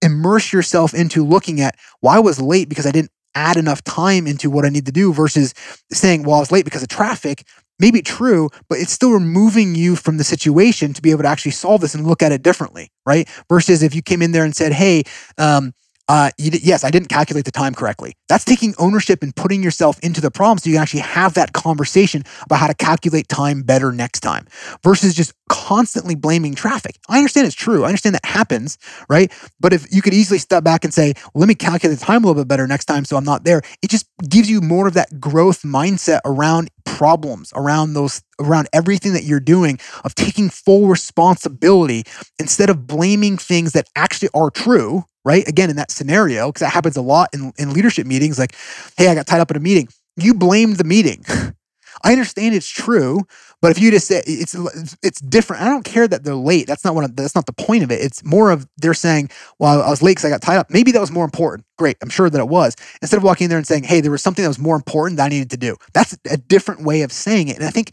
immerse 0.02 0.52
yourself 0.52 0.94
into 0.94 1.24
looking 1.24 1.60
at 1.60 1.76
well, 2.02 2.14
I 2.14 2.18
was 2.18 2.40
late 2.40 2.68
because 2.68 2.86
I 2.86 2.90
didn't 2.90 3.10
add 3.34 3.56
enough 3.56 3.82
time 3.84 4.26
into 4.26 4.50
what 4.50 4.64
I 4.64 4.68
need 4.68 4.86
to 4.86 4.92
do 4.92 5.12
versus 5.12 5.54
saying, 5.92 6.24
well, 6.24 6.36
I 6.36 6.40
was 6.40 6.52
late 6.52 6.64
because 6.64 6.82
of 6.82 6.88
traffic. 6.88 7.44
Maybe 7.78 8.02
true, 8.02 8.50
but 8.68 8.78
it's 8.78 8.92
still 8.92 9.12
removing 9.12 9.74
you 9.74 9.96
from 9.96 10.18
the 10.18 10.24
situation 10.24 10.92
to 10.92 11.00
be 11.00 11.12
able 11.12 11.22
to 11.22 11.28
actually 11.28 11.52
solve 11.52 11.80
this 11.80 11.94
and 11.94 12.06
look 12.06 12.22
at 12.22 12.30
it 12.30 12.42
differently, 12.42 12.90
right? 13.06 13.26
Versus 13.48 13.82
if 13.82 13.94
you 13.94 14.02
came 14.02 14.20
in 14.20 14.32
there 14.32 14.44
and 14.44 14.54
said, 14.54 14.72
hey, 14.72 15.04
um, 15.38 15.72
uh, 16.10 16.28
yes, 16.38 16.82
I 16.82 16.90
didn't 16.90 17.06
calculate 17.08 17.44
the 17.44 17.52
time 17.52 17.72
correctly. 17.72 18.14
That's 18.28 18.44
taking 18.44 18.74
ownership 18.80 19.22
and 19.22 19.34
putting 19.36 19.62
yourself 19.62 19.96
into 20.00 20.20
the 20.20 20.32
problem 20.32 20.58
so 20.58 20.68
you 20.68 20.74
can 20.74 20.82
actually 20.82 21.02
have 21.02 21.34
that 21.34 21.52
conversation 21.52 22.24
about 22.42 22.58
how 22.58 22.66
to 22.66 22.74
calculate 22.74 23.28
time 23.28 23.62
better 23.62 23.92
next 23.92 24.18
time 24.18 24.48
versus 24.82 25.14
just 25.14 25.34
constantly 25.48 26.16
blaming 26.16 26.56
traffic. 26.56 26.96
I 27.08 27.18
understand 27.18 27.46
it's 27.46 27.54
true. 27.54 27.84
I 27.84 27.86
understand 27.86 28.16
that 28.16 28.24
happens, 28.24 28.76
right? 29.08 29.32
But 29.60 29.72
if 29.72 29.86
you 29.94 30.02
could 30.02 30.12
easily 30.12 30.40
step 30.40 30.64
back 30.64 30.82
and 30.82 30.92
say, 30.92 31.14
well, 31.32 31.42
let 31.42 31.48
me 31.48 31.54
calculate 31.54 31.96
the 31.96 32.04
time 32.04 32.24
a 32.24 32.26
little 32.26 32.42
bit 32.42 32.48
better 32.48 32.66
next 32.66 32.86
time 32.86 33.04
so 33.04 33.16
I'm 33.16 33.22
not 33.22 33.44
there, 33.44 33.62
it 33.80 33.88
just 33.88 34.06
gives 34.28 34.50
you 34.50 34.60
more 34.60 34.88
of 34.88 34.94
that 34.94 35.20
growth 35.20 35.62
mindset 35.62 36.22
around 36.24 36.70
problems, 36.84 37.52
around 37.54 37.92
those, 37.92 38.20
around 38.40 38.68
everything 38.72 39.12
that 39.12 39.22
you're 39.22 39.38
doing, 39.38 39.78
of 40.02 40.16
taking 40.16 40.50
full 40.50 40.88
responsibility 40.88 42.02
instead 42.40 42.68
of 42.68 42.88
blaming 42.88 43.36
things 43.36 43.74
that 43.74 43.86
actually 43.94 44.30
are 44.34 44.50
true 44.50 45.04
right? 45.24 45.46
Again, 45.46 45.70
in 45.70 45.76
that 45.76 45.90
scenario, 45.90 46.48
because 46.48 46.60
that 46.60 46.72
happens 46.72 46.96
a 46.96 47.02
lot 47.02 47.30
in, 47.32 47.52
in 47.58 47.72
leadership 47.72 48.06
meetings, 48.06 48.38
like, 48.38 48.54
hey, 48.96 49.08
I 49.08 49.14
got 49.14 49.26
tied 49.26 49.40
up 49.40 49.50
in 49.50 49.56
a 49.56 49.60
meeting. 49.60 49.88
You 50.16 50.34
blamed 50.34 50.76
the 50.76 50.84
meeting. 50.84 51.24
I 52.02 52.12
understand 52.12 52.54
it's 52.54 52.68
true, 52.68 53.20
but 53.60 53.70
if 53.70 53.78
you 53.78 53.90
just 53.90 54.06
say 54.06 54.22
it's 54.26 54.56
it's 55.02 55.20
different. 55.20 55.62
I 55.62 55.66
don't 55.66 55.84
care 55.84 56.08
that 56.08 56.24
they're 56.24 56.34
late. 56.34 56.66
That's 56.66 56.84
not 56.84 56.94
what 56.94 57.14
that's 57.14 57.34
not 57.34 57.46
the 57.46 57.52
point 57.52 57.82
of 57.82 57.90
it. 57.90 58.00
It's 58.00 58.24
more 58.24 58.50
of 58.50 58.66
they're 58.78 58.94
saying, 58.94 59.30
"Well, 59.58 59.82
I 59.82 59.90
was 59.90 60.02
late 60.02 60.12
because 60.12 60.24
I 60.24 60.30
got 60.30 60.40
tied 60.40 60.56
up." 60.56 60.70
Maybe 60.70 60.92
that 60.92 61.00
was 61.00 61.10
more 61.10 61.24
important. 61.24 61.66
Great, 61.78 61.96
I'm 62.00 62.08
sure 62.08 62.30
that 62.30 62.38
it 62.38 62.48
was. 62.48 62.74
Instead 63.02 63.18
of 63.18 63.22
walking 63.22 63.46
in 63.46 63.48
there 63.50 63.58
and 63.58 63.66
saying, 63.66 63.84
"Hey, 63.84 64.00
there 64.00 64.10
was 64.10 64.22
something 64.22 64.42
that 64.42 64.48
was 64.48 64.58
more 64.58 64.76
important 64.76 65.18
that 65.18 65.26
I 65.26 65.28
needed 65.28 65.50
to 65.50 65.56
do." 65.58 65.76
That's 65.92 66.16
a 66.30 66.38
different 66.38 66.84
way 66.84 67.02
of 67.02 67.12
saying 67.12 67.48
it. 67.48 67.56
And 67.56 67.66
I 67.66 67.70
think 67.70 67.92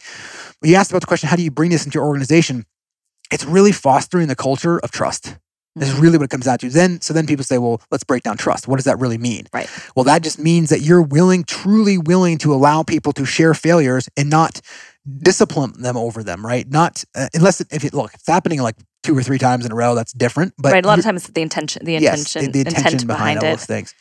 you 0.64 0.76
asked 0.76 0.92
about 0.92 1.02
the 1.02 1.08
question, 1.08 1.28
"How 1.28 1.36
do 1.36 1.44
you 1.44 1.52
bring 1.52 1.72
this 1.72 1.86
into 1.86 1.96
your 1.96 2.06
organization?" 2.06 2.66
It's 3.30 3.44
really 3.44 3.74
fostering 3.74 4.30
the 4.30 4.36
culture 4.36 4.80
of 4.80 4.92
trust. 4.92 5.36
This 5.80 5.90
is 5.90 5.96
Mhm. 5.96 6.02
really 6.02 6.18
what 6.18 6.26
it 6.26 6.30
comes 6.30 6.46
down 6.46 6.58
to. 6.60 6.70
Then, 6.70 7.02
so 7.02 7.14
then 7.14 7.26
people 7.28 7.44
say, 7.46 7.58
well, 7.58 7.82
let's 7.92 8.04
break 8.04 8.24
down 8.24 8.38
trust. 8.38 8.68
What 8.68 8.78
does 8.78 8.86
that 8.86 9.00
really 9.00 9.18
mean? 9.18 9.48
Right. 9.54 9.70
Well, 9.96 10.04
that 10.06 10.24
just 10.24 10.40
means 10.40 10.70
that 10.70 10.82
you're 10.82 11.02
willing, 11.02 11.44
truly 11.44 11.98
willing 11.98 12.38
to 12.40 12.54
allow 12.54 12.84
people 12.84 13.14
to 13.14 13.26
share 13.26 13.54
failures 13.54 14.10
and 14.18 14.30
not 14.30 14.62
discipline 15.22 15.74
them 15.82 15.96
over 15.98 16.24
them, 16.24 16.46
right? 16.46 16.70
Not 16.70 17.04
uh, 17.16 17.28
unless 17.34 17.62
it, 17.62 17.68
if 17.72 17.84
it 17.84 17.94
look, 17.94 18.14
if 18.14 18.22
it's 18.22 18.28
happening 18.28 18.62
like 18.62 18.76
two 19.04 19.18
or 19.18 19.24
three 19.24 19.38
times 19.38 19.66
in 19.66 19.72
a 19.72 19.76
row, 19.76 19.96
that's 19.96 20.12
different. 20.12 20.54
But 20.58 20.74
right. 20.74 20.84
A 20.84 20.88
lot 20.88 21.00
of 21.00 21.06
times, 21.06 21.24
it's 21.24 21.34
the 21.34 21.42
intention, 21.42 21.86
the 21.86 21.94
yes, 21.94 22.20
intention, 22.20 22.52
the, 22.52 22.52
the 22.52 22.60
intention 22.68 22.94
intent 22.94 23.08
behind, 23.08 23.40
behind, 23.40 23.40
all 23.40 23.58
those 23.58 23.66
things, 23.66 23.94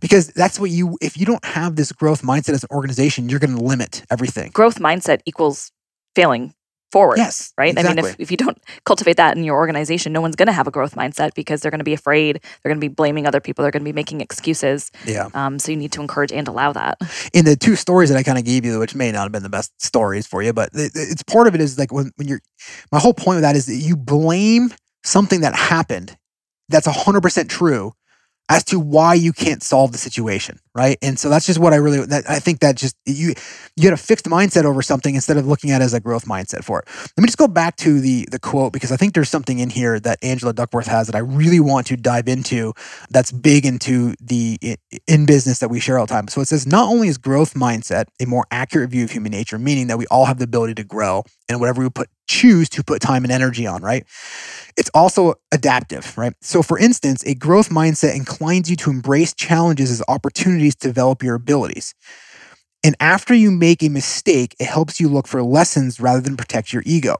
because 0.00 0.28
that's 0.28 0.60
what 0.60 0.70
you. 0.70 0.98
If 1.00 1.16
you 1.16 1.24
don't 1.24 1.44
have 1.44 1.76
this 1.76 1.92
growth 1.92 2.22
mindset 2.22 2.50
as 2.54 2.64
an 2.64 2.68
organization, 2.70 3.28
you're 3.28 3.38
going 3.40 3.56
to 3.56 3.62
limit 3.62 4.04
everything. 4.10 4.50
Growth 4.52 4.78
mindset 4.78 5.20
equals 5.24 5.72
failing 6.14 6.52
forward. 6.90 7.18
Yes, 7.18 7.52
Right. 7.56 7.78
I 7.78 7.82
mean, 7.82 7.98
if, 7.98 8.16
if 8.18 8.30
you 8.30 8.36
don't 8.36 8.58
cultivate 8.84 9.16
that 9.16 9.36
in 9.36 9.44
your 9.44 9.56
organization, 9.56 10.12
no 10.12 10.20
one's 10.20 10.36
going 10.36 10.46
to 10.46 10.52
have 10.52 10.66
a 10.66 10.70
growth 10.70 10.94
mindset 10.94 11.34
because 11.34 11.60
they're 11.60 11.70
going 11.70 11.80
to 11.80 11.84
be 11.84 11.92
afraid. 11.92 12.40
They're 12.42 12.70
going 12.70 12.80
to 12.80 12.88
be 12.88 12.92
blaming 12.92 13.26
other 13.26 13.40
people. 13.40 13.62
They're 13.62 13.70
going 13.70 13.84
to 13.84 13.88
be 13.88 13.92
making 13.92 14.20
excuses. 14.20 14.90
yeah. 15.06 15.28
Um, 15.34 15.58
so 15.58 15.72
you 15.72 15.76
need 15.76 15.92
to 15.92 16.00
encourage 16.00 16.32
and 16.32 16.48
allow 16.48 16.72
that. 16.72 16.98
in 17.32 17.44
the 17.44 17.56
two 17.56 17.76
stories 17.76 18.10
that 18.10 18.16
I 18.16 18.22
kind 18.22 18.38
of 18.38 18.44
gave 18.44 18.64
you, 18.64 18.78
which 18.78 18.94
may 18.94 19.12
not 19.12 19.22
have 19.22 19.32
been 19.32 19.42
the 19.42 19.48
best 19.48 19.80
stories 19.82 20.26
for 20.26 20.42
you, 20.42 20.52
but 20.52 20.70
it's 20.74 21.22
part 21.22 21.46
of 21.46 21.54
it 21.54 21.60
is 21.60 21.78
like 21.78 21.92
when, 21.92 22.12
when 22.16 22.28
you're, 22.28 22.40
my 22.90 22.98
whole 22.98 23.14
point 23.14 23.36
of 23.36 23.42
that 23.42 23.56
is 23.56 23.66
that 23.66 23.76
you 23.76 23.96
blame 23.96 24.72
something 25.04 25.40
that 25.40 25.54
happened 25.54 26.16
that's 26.68 26.86
100% 26.86 27.48
true 27.48 27.92
as 28.48 28.64
to 28.64 28.80
why 28.80 29.14
you 29.14 29.32
can't 29.32 29.62
solve 29.62 29.92
the 29.92 29.98
situation, 29.98 30.58
right? 30.74 30.98
And 31.02 31.18
so 31.18 31.28
that's 31.28 31.46
just 31.46 31.58
what 31.58 31.72
I 31.72 31.76
really, 31.76 32.04
that, 32.06 32.28
I 32.28 32.38
think 32.38 32.60
that 32.60 32.76
just, 32.76 32.96
you, 33.06 33.34
you 33.76 33.82
get 33.82 33.92
a 33.92 33.96
fixed 33.96 34.26
mindset 34.26 34.64
over 34.64 34.82
something 34.82 35.14
instead 35.14 35.36
of 35.36 35.46
looking 35.46 35.70
at 35.70 35.80
it 35.80 35.84
as 35.84 35.94
a 35.94 36.00
growth 36.00 36.26
mindset 36.26 36.64
for 36.64 36.80
it. 36.80 36.88
Let 37.16 37.18
me 37.18 37.26
just 37.26 37.38
go 37.38 37.48
back 37.48 37.76
to 37.78 38.00
the, 38.00 38.26
the 38.30 38.38
quote 38.38 38.72
because 38.72 38.92
I 38.92 38.96
think 38.96 39.14
there's 39.14 39.28
something 39.28 39.58
in 39.58 39.70
here 39.70 39.98
that 40.00 40.18
Angela 40.22 40.52
Duckworth 40.52 40.86
has 40.86 41.06
that 41.08 41.16
I 41.16 41.20
really 41.20 41.60
want 41.60 41.86
to 41.88 41.96
dive 41.96 42.28
into 42.28 42.72
that's 43.10 43.32
big 43.32 43.66
into 43.66 44.14
the 44.20 44.58
in 45.06 45.26
business 45.26 45.58
that 45.58 45.68
we 45.68 45.80
share 45.80 45.98
all 45.98 46.06
the 46.06 46.12
time. 46.12 46.28
So 46.28 46.40
it 46.40 46.46
says 46.46 46.66
not 46.66 46.88
only 46.88 47.08
is 47.08 47.18
growth 47.18 47.54
mindset 47.54 48.04
a 48.20 48.26
more 48.26 48.46
accurate 48.50 48.90
view 48.90 49.04
of 49.04 49.10
human 49.10 49.32
nature, 49.32 49.58
meaning 49.58 49.88
that 49.88 49.98
we 49.98 50.06
all 50.06 50.26
have 50.26 50.38
the 50.38 50.44
ability 50.44 50.74
to 50.74 50.84
grow 50.84 51.24
and 51.48 51.58
whatever 51.58 51.82
we 51.82 51.90
put 51.90 52.08
choose 52.28 52.68
to 52.68 52.84
put 52.84 53.02
time 53.02 53.24
and 53.24 53.32
energy 53.32 53.66
on, 53.66 53.82
right? 53.82 54.04
It's 54.76 54.90
also 54.94 55.34
adaptive, 55.50 56.16
right? 56.16 56.32
So 56.40 56.62
for 56.62 56.78
instance, 56.78 57.24
a 57.26 57.34
growth 57.34 57.70
mindset 57.70 58.14
inclines 58.14 58.70
you 58.70 58.76
to 58.76 58.90
embrace 58.90 59.34
challenges 59.34 59.90
as 59.90 60.00
opportunities 60.60 60.76
to 60.76 60.88
develop 60.88 61.22
your 61.22 61.34
abilities. 61.34 61.94
And 62.82 62.96
after 63.00 63.34
you 63.34 63.50
make 63.50 63.82
a 63.82 63.88
mistake, 63.88 64.54
it 64.58 64.66
helps 64.66 65.00
you 65.00 65.08
look 65.08 65.26
for 65.26 65.42
lessons 65.42 66.00
rather 66.00 66.20
than 66.20 66.36
protect 66.36 66.72
your 66.72 66.82
ego. 66.86 67.16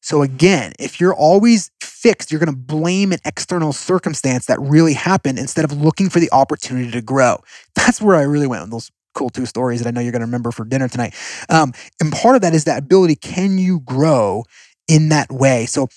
So 0.00 0.22
again, 0.22 0.72
if 0.78 1.00
you're 1.00 1.14
always 1.14 1.70
fixed, 1.80 2.30
you're 2.30 2.40
going 2.40 2.52
to 2.52 2.58
blame 2.58 3.12
an 3.12 3.18
external 3.24 3.72
circumstance 3.72 4.46
that 4.46 4.60
really 4.60 4.94
happened 4.94 5.38
instead 5.38 5.64
of 5.64 5.72
looking 5.72 6.10
for 6.10 6.20
the 6.20 6.30
opportunity 6.32 6.90
to 6.90 7.02
grow. 7.02 7.38
That's 7.74 8.00
where 8.00 8.16
I 8.16 8.22
really 8.22 8.46
went 8.48 8.62
with 8.62 8.70
those 8.70 8.90
cool 9.14 9.30
two 9.30 9.46
stories 9.46 9.80
that 9.80 9.88
I 9.88 9.90
know 9.92 10.00
you're 10.00 10.12
going 10.12 10.20
to 10.20 10.26
remember 10.26 10.50
for 10.50 10.64
dinner 10.64 10.88
tonight. 10.88 11.14
Um, 11.48 11.72
and 12.00 12.12
part 12.12 12.34
of 12.34 12.42
that 12.42 12.54
is 12.54 12.64
that 12.64 12.78
ability. 12.78 13.16
Can 13.16 13.58
you 13.58 13.80
grow 13.80 14.44
in 14.88 15.10
that 15.10 15.30
way? 15.30 15.66
So 15.66 15.88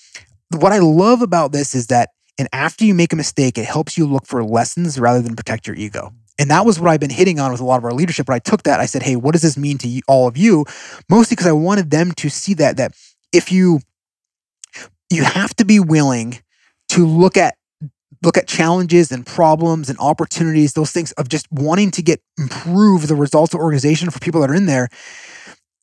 what 0.56 0.72
I 0.72 0.78
love 0.78 1.22
about 1.22 1.52
this 1.52 1.74
is 1.74 1.88
that, 1.88 2.10
and 2.38 2.48
after 2.52 2.84
you 2.84 2.94
make 2.94 3.12
a 3.12 3.16
mistake, 3.16 3.56
it 3.58 3.64
helps 3.64 3.96
you 3.96 4.06
look 4.06 4.26
for 4.26 4.44
lessons 4.44 5.00
rather 5.00 5.22
than 5.22 5.34
protect 5.34 5.66
your 5.66 5.76
ego. 5.76 6.12
And 6.38 6.50
that 6.50 6.66
was 6.66 6.78
what 6.78 6.90
I've 6.90 7.00
been 7.00 7.10
hitting 7.10 7.40
on 7.40 7.50
with 7.50 7.60
a 7.60 7.64
lot 7.64 7.78
of 7.78 7.84
our 7.84 7.92
leadership. 7.92 8.26
But 8.26 8.34
I 8.34 8.38
took 8.38 8.62
that, 8.64 8.80
I 8.80 8.86
said, 8.86 9.02
"Hey, 9.02 9.16
what 9.16 9.32
does 9.32 9.42
this 9.42 9.56
mean 9.56 9.78
to 9.78 9.88
you, 9.88 10.02
all 10.06 10.28
of 10.28 10.36
you?" 10.36 10.64
Mostly 11.08 11.34
because 11.34 11.46
I 11.46 11.52
wanted 11.52 11.90
them 11.90 12.12
to 12.12 12.28
see 12.28 12.54
that 12.54 12.76
that 12.76 12.94
if 13.32 13.50
you 13.50 13.80
you 15.10 15.24
have 15.24 15.54
to 15.56 15.64
be 15.64 15.80
willing 15.80 16.40
to 16.90 17.06
look 17.06 17.36
at 17.36 17.56
look 18.22 18.36
at 18.36 18.48
challenges 18.48 19.12
and 19.12 19.26
problems 19.26 19.88
and 19.88 19.98
opportunities 19.98 20.72
those 20.72 20.90
things 20.90 21.12
of 21.12 21.28
just 21.28 21.46
wanting 21.50 21.90
to 21.90 22.02
get 22.02 22.20
improve 22.38 23.08
the 23.08 23.14
results 23.14 23.54
of 23.54 23.60
organization 23.60 24.10
for 24.10 24.18
people 24.18 24.40
that 24.40 24.50
are 24.50 24.54
in 24.54 24.66
there 24.66 24.88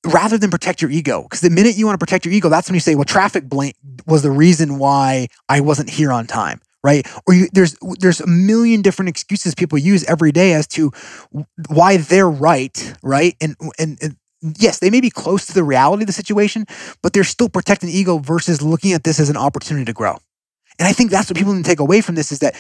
rather 0.05 0.37
than 0.37 0.49
protect 0.49 0.81
your 0.81 0.91
ego 0.91 1.23
because 1.23 1.41
the 1.41 1.49
minute 1.49 1.77
you 1.77 1.85
want 1.85 1.97
to 1.97 2.03
protect 2.03 2.25
your 2.25 2.33
ego 2.33 2.49
that's 2.49 2.67
when 2.67 2.73
you 2.73 2.79
say 2.79 2.95
well 2.95 3.05
traffic 3.05 3.47
blank 3.47 3.75
was 4.05 4.23
the 4.23 4.31
reason 4.31 4.77
why 4.77 5.27
i 5.47 5.59
wasn't 5.59 5.89
here 5.89 6.11
on 6.11 6.25
time 6.25 6.59
right 6.83 7.07
or 7.27 7.33
you, 7.33 7.47
there's 7.53 7.77
there's 7.99 8.21
a 8.21 8.27
million 8.27 8.81
different 8.81 9.09
excuses 9.09 9.55
people 9.55 9.77
use 9.77 10.03
every 10.05 10.31
day 10.31 10.53
as 10.53 10.67
to 10.67 10.91
why 11.69 11.97
they're 11.97 12.29
right 12.29 12.93
right 13.03 13.35
and 13.41 13.55
and, 13.79 13.97
and 14.01 14.17
yes 14.59 14.79
they 14.79 14.89
may 14.89 15.01
be 15.01 15.09
close 15.09 15.45
to 15.45 15.53
the 15.53 15.63
reality 15.63 16.03
of 16.03 16.07
the 16.07 16.13
situation 16.13 16.65
but 17.01 17.13
they're 17.13 17.23
still 17.23 17.49
protecting 17.49 17.89
the 17.89 17.97
ego 17.97 18.17
versus 18.17 18.61
looking 18.61 18.93
at 18.93 19.03
this 19.03 19.19
as 19.19 19.29
an 19.29 19.37
opportunity 19.37 19.85
to 19.85 19.93
grow 19.93 20.17
and 20.79 20.87
I 20.87 20.93
think 20.93 21.11
that's 21.11 21.29
what 21.29 21.37
people 21.37 21.53
need 21.53 21.63
to 21.63 21.69
take 21.69 21.79
away 21.79 22.01
from 22.01 22.15
this 22.15 22.31
is 22.31 22.39
that 22.39 22.55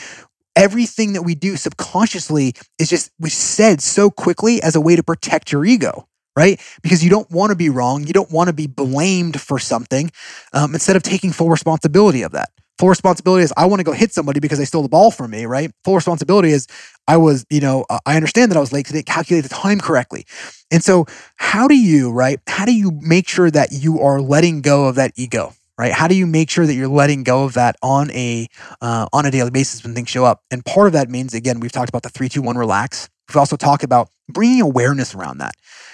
everything 0.55 1.13
that 1.13 1.23
we 1.23 1.35
do 1.35 1.55
subconsciously 1.57 2.53
is 2.79 2.89
just 2.89 3.11
we 3.19 3.29
said 3.29 3.81
so 3.81 4.09
quickly 4.09 4.61
as 4.61 4.75
a 4.75 4.81
way 4.81 4.95
to 4.95 5.03
protect 5.03 5.51
your 5.51 5.65
ego, 5.65 6.07
right? 6.35 6.61
Because 6.81 7.03
you 7.03 7.09
don't 7.09 7.29
want 7.31 7.49
to 7.49 7.55
be 7.55 7.69
wrong, 7.69 8.05
you 8.05 8.13
don't 8.13 8.31
want 8.31 8.47
to 8.47 8.53
be 8.53 8.67
blamed 8.67 9.41
for 9.41 9.57
something, 9.59 10.11
um, 10.53 10.73
instead 10.73 10.95
of 10.95 11.03
taking 11.03 11.31
full 11.31 11.49
responsibility 11.49 12.21
of 12.21 12.31
that. 12.33 12.49
Full 12.79 12.89
responsibility 12.89 13.43
is 13.43 13.53
I 13.55 13.65
want 13.65 13.79
to 13.79 13.83
go 13.83 13.91
hit 13.91 14.11
somebody 14.11 14.39
because 14.39 14.57
they 14.57 14.65
stole 14.65 14.81
the 14.81 14.89
ball 14.89 15.11
from 15.11 15.31
me, 15.31 15.45
right? 15.45 15.71
Full 15.83 15.95
responsibility 15.95 16.49
is 16.49 16.67
I 17.07 17.17
was, 17.17 17.45
you 17.49 17.61
know, 17.61 17.85
uh, 17.89 17.99
I 18.05 18.15
understand 18.15 18.51
that 18.51 18.57
I 18.57 18.59
was 18.59 18.73
late 18.73 18.79
because 18.79 18.93
they 18.93 19.03
calculate 19.03 19.43
the 19.43 19.49
time 19.49 19.79
correctly. 19.79 20.25
And 20.71 20.83
so, 20.83 21.05
how 21.35 21.67
do 21.67 21.75
you, 21.75 22.11
right? 22.11 22.39
How 22.47 22.65
do 22.65 22.73
you 22.73 22.91
make 23.01 23.27
sure 23.27 23.51
that 23.51 23.71
you 23.71 23.99
are 23.99 24.21
letting 24.21 24.61
go 24.61 24.85
of 24.85 24.95
that 24.95 25.11
ego? 25.15 25.53
right? 25.77 25.91
How 25.91 26.07
do 26.07 26.15
you 26.15 26.27
make 26.27 26.49
sure 26.49 26.65
that 26.65 26.73
you're 26.73 26.87
letting 26.87 27.23
go 27.23 27.43
of 27.43 27.53
that 27.53 27.75
on 27.81 28.11
a 28.11 28.47
uh, 28.81 29.07
on 29.11 29.25
a 29.25 29.31
daily 29.31 29.51
basis 29.51 29.83
when 29.83 29.95
things 29.95 30.09
show 30.09 30.25
up? 30.25 30.41
And 30.51 30.63
part 30.65 30.87
of 30.87 30.93
that 30.93 31.09
means, 31.09 31.33
again, 31.33 31.59
we've 31.59 31.71
talked 31.71 31.89
about 31.89 32.03
the 32.03 32.09
three, 32.09 32.29
two, 32.29 32.41
one, 32.41 32.57
relax. 32.57 33.09
We've 33.29 33.37
also 33.37 33.55
talked 33.55 33.83
about 33.83 34.09
bringing 34.29 34.61
awareness 34.61 35.15
around 35.15 35.39
that. 35.39 35.53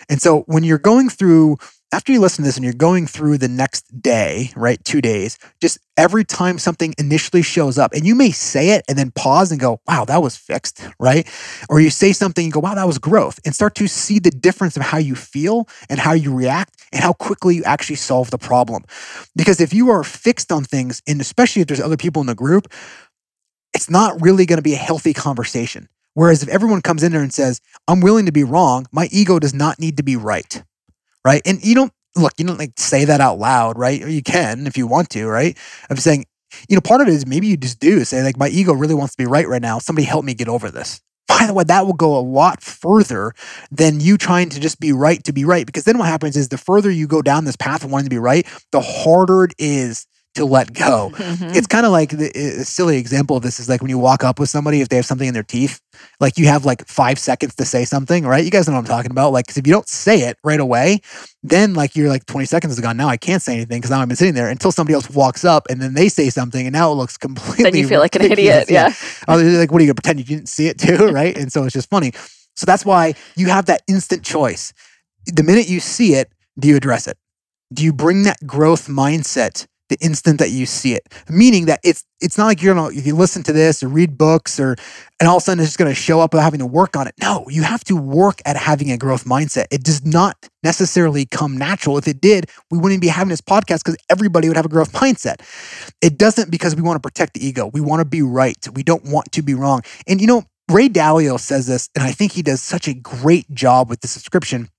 And 0.09 0.21
so 0.21 0.41
when 0.47 0.63
you're 0.63 0.79
going 0.79 1.09
through, 1.09 1.57
after 1.91 2.11
you 2.11 2.19
listen 2.19 2.43
to 2.43 2.47
this 2.47 2.55
and 2.55 2.63
you're 2.63 2.73
going 2.73 3.07
through 3.07 3.39
the 3.39 3.47
next 3.47 4.01
day, 4.01 4.51
right, 4.55 4.83
two 4.85 5.01
days, 5.01 5.39
just 5.59 5.79
every 5.97 6.23
time 6.23 6.59
something 6.59 6.93
initially 6.97 7.41
shows 7.41 7.77
up, 7.77 7.93
and 7.93 8.05
you 8.05 8.13
may 8.13 8.31
say 8.31 8.71
it 8.71 8.85
and 8.87 8.97
then 8.97 9.11
pause 9.11 9.51
and 9.51 9.59
go, 9.59 9.81
"Wow, 9.87 10.05
that 10.05 10.21
was 10.21 10.35
fixed," 10.35 10.81
right? 10.99 11.27
Or 11.67 11.79
you 11.79 11.89
say 11.89 12.13
something 12.13 12.45
and 12.45 12.53
go, 12.53 12.59
"Wow, 12.59 12.75
that 12.75 12.87
was 12.87 12.99
growth," 12.99 13.39
and 13.43 13.55
start 13.55 13.75
to 13.75 13.87
see 13.87 14.19
the 14.19 14.31
difference 14.31 14.77
of 14.77 14.83
how 14.83 14.99
you 14.99 15.15
feel 15.15 15.67
and 15.89 15.99
how 15.99 16.13
you 16.13 16.33
react 16.33 16.75
and 16.91 17.03
how 17.03 17.13
quickly 17.13 17.55
you 17.55 17.63
actually 17.63 17.95
solve 17.95 18.29
the 18.29 18.37
problem. 18.37 18.83
Because 19.35 19.59
if 19.59 19.73
you 19.73 19.89
are 19.89 20.03
fixed 20.03 20.51
on 20.51 20.63
things, 20.63 21.01
and 21.07 21.19
especially 21.19 21.61
if 21.63 21.67
there's 21.67 21.81
other 21.81 21.97
people 21.97 22.21
in 22.21 22.27
the 22.27 22.35
group, 22.35 22.71
it's 23.73 23.89
not 23.89 24.21
really 24.21 24.45
going 24.45 24.57
to 24.57 24.63
be 24.63 24.73
a 24.73 24.77
healthy 24.77 25.13
conversation. 25.13 25.87
Whereas 26.13 26.43
if 26.43 26.49
everyone 26.49 26.81
comes 26.81 27.03
in 27.03 27.11
there 27.11 27.21
and 27.21 27.33
says, 27.33 27.61
I'm 27.87 28.01
willing 28.01 28.25
to 28.25 28.31
be 28.31 28.43
wrong, 28.43 28.87
my 28.91 29.07
ego 29.11 29.39
does 29.39 29.53
not 29.53 29.79
need 29.79 29.97
to 29.97 30.03
be 30.03 30.15
right. 30.15 30.63
Right. 31.25 31.41
And 31.45 31.63
you 31.63 31.75
don't 31.75 31.91
look, 32.15 32.33
you 32.37 32.45
don't 32.45 32.59
like 32.59 32.73
say 32.77 33.05
that 33.05 33.21
out 33.21 33.39
loud, 33.39 33.77
right? 33.77 34.01
Or 34.01 34.09
you 34.09 34.23
can 34.23 34.67
if 34.67 34.77
you 34.77 34.87
want 34.87 35.09
to, 35.11 35.27
right? 35.27 35.57
I'm 35.89 35.97
saying, 35.97 36.25
you 36.67 36.75
know, 36.75 36.81
part 36.81 37.01
of 37.01 37.07
it 37.07 37.13
is 37.13 37.27
maybe 37.27 37.47
you 37.47 37.57
just 37.57 37.79
do 37.79 38.03
say, 38.03 38.23
like, 38.23 38.37
my 38.37 38.47
ego 38.49 38.73
really 38.73 38.95
wants 38.95 39.15
to 39.15 39.23
be 39.23 39.27
right 39.27 39.47
right 39.47 39.61
now. 39.61 39.79
Somebody 39.79 40.05
help 40.05 40.25
me 40.25 40.33
get 40.33 40.47
over 40.47 40.71
this. 40.71 41.01
By 41.27 41.45
the 41.45 41.53
way, 41.53 41.63
that 41.65 41.85
will 41.85 41.93
go 41.93 42.17
a 42.17 42.21
lot 42.21 42.63
further 42.63 43.33
than 43.69 43.99
you 43.99 44.17
trying 44.17 44.49
to 44.49 44.59
just 44.59 44.79
be 44.79 44.91
right 44.91 45.23
to 45.25 45.31
be 45.31 45.45
right. 45.45 45.65
Because 45.65 45.83
then 45.83 45.99
what 45.99 46.07
happens 46.07 46.35
is 46.35 46.49
the 46.49 46.57
further 46.57 46.89
you 46.89 47.05
go 47.05 47.21
down 47.21 47.45
this 47.45 47.55
path 47.55 47.83
of 47.83 47.91
wanting 47.91 48.05
to 48.05 48.09
be 48.09 48.17
right, 48.17 48.47
the 48.71 48.81
harder 48.81 49.43
it 49.43 49.53
is 49.59 50.07
to 50.35 50.45
let 50.45 50.73
go. 50.73 51.11
Mhm. 51.15 51.55
It's 51.55 51.67
kind 51.67 51.85
of 51.85 51.91
like 51.91 52.11
the 52.11 52.29
a 52.29 52.63
silly 52.63 52.97
example 52.97 53.35
of 53.35 53.43
this 53.43 53.59
is 53.59 53.67
like 53.67 53.81
when 53.81 53.89
you 53.89 53.97
walk 53.97 54.23
up 54.23 54.39
with 54.39 54.49
somebody 54.49 54.81
if 54.81 54.89
they 54.89 54.95
have 54.95 55.05
something 55.05 55.27
in 55.27 55.33
their 55.33 55.43
teeth, 55.43 55.81
like 56.19 56.37
you 56.37 56.45
have 56.45 56.65
like 56.65 56.87
five 56.87 57.17
seconds 57.17 57.55
to 57.55 57.65
say 57.65 57.83
something, 57.83 58.25
right? 58.25 58.45
You 58.45 58.51
guys 58.51 58.67
know 58.67 58.73
what 58.75 58.79
I'm 58.81 58.85
talking 58.85 59.11
about. 59.11 59.33
Like, 59.33 59.49
if 59.57 59.65
you 59.65 59.73
don't 59.73 59.87
say 59.87 60.21
it 60.21 60.37
right 60.43 60.59
away, 60.59 61.01
then 61.43 61.73
like 61.73 61.95
you're 61.95 62.09
like 62.09 62.25
20 62.27 62.45
seconds 62.45 62.73
is 62.73 62.79
gone. 62.79 62.95
Now 62.95 63.07
I 63.09 63.17
can't 63.17 63.41
say 63.41 63.53
anything 63.53 63.79
because 63.79 63.89
now 63.91 64.01
I've 64.01 64.07
been 64.07 64.17
sitting 64.17 64.35
there 64.35 64.49
until 64.49 64.71
somebody 64.71 64.93
else 64.93 65.09
walks 65.09 65.43
up 65.43 65.65
and 65.69 65.81
then 65.81 65.93
they 65.95 66.09
say 66.09 66.29
something 66.29 66.65
and 66.65 66.73
now 66.73 66.91
it 66.91 66.95
looks 66.95 67.17
completely. 67.17 67.63
then 67.63 67.75
you 67.75 67.87
feel 67.87 67.99
like 67.99 68.15
an 68.15 68.21
idiot. 68.31 68.67
Yeah. 68.69 68.93
Oh, 69.27 69.37
they're 69.37 69.59
like, 69.59 69.71
what 69.71 69.79
are 69.81 69.83
you 69.83 69.87
gonna 69.87 69.95
pretend 69.95 70.19
you 70.19 70.25
didn't 70.25 70.49
see 70.49 70.67
it 70.67 70.77
too, 70.77 71.07
right? 71.11 71.35
And 71.35 71.51
so 71.51 71.63
it's 71.63 71.73
just 71.73 71.89
funny. 71.89 72.13
So 72.55 72.65
that's 72.65 72.85
why 72.85 73.15
you 73.35 73.47
have 73.47 73.65
that 73.65 73.81
instant 73.87 74.23
choice. 74.23 74.73
The 75.25 75.43
minute 75.43 75.67
you 75.67 75.79
see 75.79 76.13
it, 76.13 76.29
do 76.59 76.67
you 76.67 76.75
address 76.77 77.07
it? 77.07 77.17
Do 77.73 77.83
you 77.83 77.93
bring 77.93 78.23
that 78.23 78.45
growth 78.45 78.87
mindset 78.87 79.65
the 79.89 79.97
instant 80.01 80.39
that 80.39 80.51
you 80.51 80.65
see 80.65 80.93
it. 80.93 81.07
Meaning 81.29 81.65
that 81.65 81.79
it's 81.83 82.03
it's 82.21 82.37
not 82.37 82.45
like 82.45 82.61
you're 82.61 82.73
gonna 82.73 82.95
if 82.95 83.05
you 83.05 83.15
listen 83.15 83.43
to 83.43 83.53
this 83.53 83.83
or 83.83 83.87
read 83.87 84.17
books 84.17 84.59
or 84.59 84.75
and 85.19 85.27
all 85.27 85.37
of 85.37 85.41
a 85.41 85.43
sudden 85.43 85.59
it's 85.61 85.69
just 85.69 85.77
gonna 85.77 85.93
show 85.93 86.21
up 86.21 86.33
without 86.33 86.43
having 86.43 86.59
to 86.59 86.65
work 86.65 86.95
on 86.95 87.07
it. 87.07 87.15
No, 87.21 87.45
you 87.49 87.63
have 87.63 87.83
to 87.85 87.95
work 87.95 88.41
at 88.45 88.55
having 88.55 88.91
a 88.91 88.97
growth 88.97 89.25
mindset. 89.25 89.65
It 89.71 89.83
does 89.83 90.05
not 90.05 90.35
necessarily 90.63 91.25
come 91.25 91.57
natural. 91.57 91.97
If 91.97 92.07
it 92.07 92.21
did, 92.21 92.49
we 92.71 92.77
wouldn't 92.77 93.01
be 93.01 93.07
having 93.07 93.29
this 93.29 93.41
podcast 93.41 93.83
because 93.83 93.97
everybody 94.09 94.47
would 94.47 94.57
have 94.57 94.65
a 94.65 94.69
growth 94.69 94.93
mindset. 94.93 95.41
It 96.01 96.17
doesn't 96.17 96.51
because 96.51 96.75
we 96.75 96.81
want 96.81 96.95
to 96.95 97.07
protect 97.07 97.33
the 97.33 97.45
ego. 97.45 97.69
We 97.73 97.81
want 97.81 97.99
to 97.99 98.05
be 98.05 98.21
right. 98.21 98.57
We 98.73 98.83
don't 98.83 99.05
want 99.05 99.31
to 99.33 99.41
be 99.41 99.53
wrong. 99.53 99.81
And 100.07 100.21
you 100.21 100.27
know, 100.27 100.45
Ray 100.69 100.87
Dalio 100.87 101.39
says 101.39 101.65
this, 101.65 101.89
and 101.95 102.03
I 102.03 102.11
think 102.11 102.33
he 102.33 102.43
does 102.43 102.61
such 102.61 102.87
a 102.87 102.93
great 102.93 103.51
job 103.53 103.89
with 103.89 104.01
the 104.01 104.07
description 104.07 104.69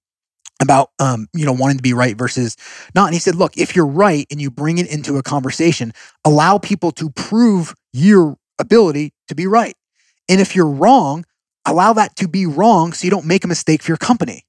about 0.60 0.90
um, 0.98 1.26
you 1.34 1.44
know 1.44 1.52
wanting 1.52 1.76
to 1.78 1.82
be 1.82 1.92
right 1.94 2.16
versus 2.16 2.56
not. 2.94 3.06
And 3.06 3.14
he 3.14 3.20
said, 3.20 3.34
look, 3.34 3.56
if 3.56 3.74
you're 3.74 3.86
right 3.86 4.26
and 4.30 4.40
you 4.40 4.50
bring 4.50 4.78
it 4.78 4.90
into 4.92 5.16
a 5.16 5.22
conversation, 5.22 5.92
allow 6.24 6.58
people 6.58 6.90
to 6.92 7.10
prove 7.10 7.74
your 7.92 8.36
ability 8.58 9.12
to 9.28 9.34
be 9.34 9.46
right. 9.46 9.74
And 10.28 10.40
if 10.40 10.54
you're 10.54 10.68
wrong, 10.68 11.24
allow 11.66 11.92
that 11.94 12.16
to 12.16 12.28
be 12.28 12.46
wrong 12.46 12.92
so 12.92 13.04
you 13.04 13.10
don't 13.10 13.26
make 13.26 13.44
a 13.44 13.48
mistake 13.48 13.82
for 13.82 13.90
your 13.90 13.96
company. 13.98 14.44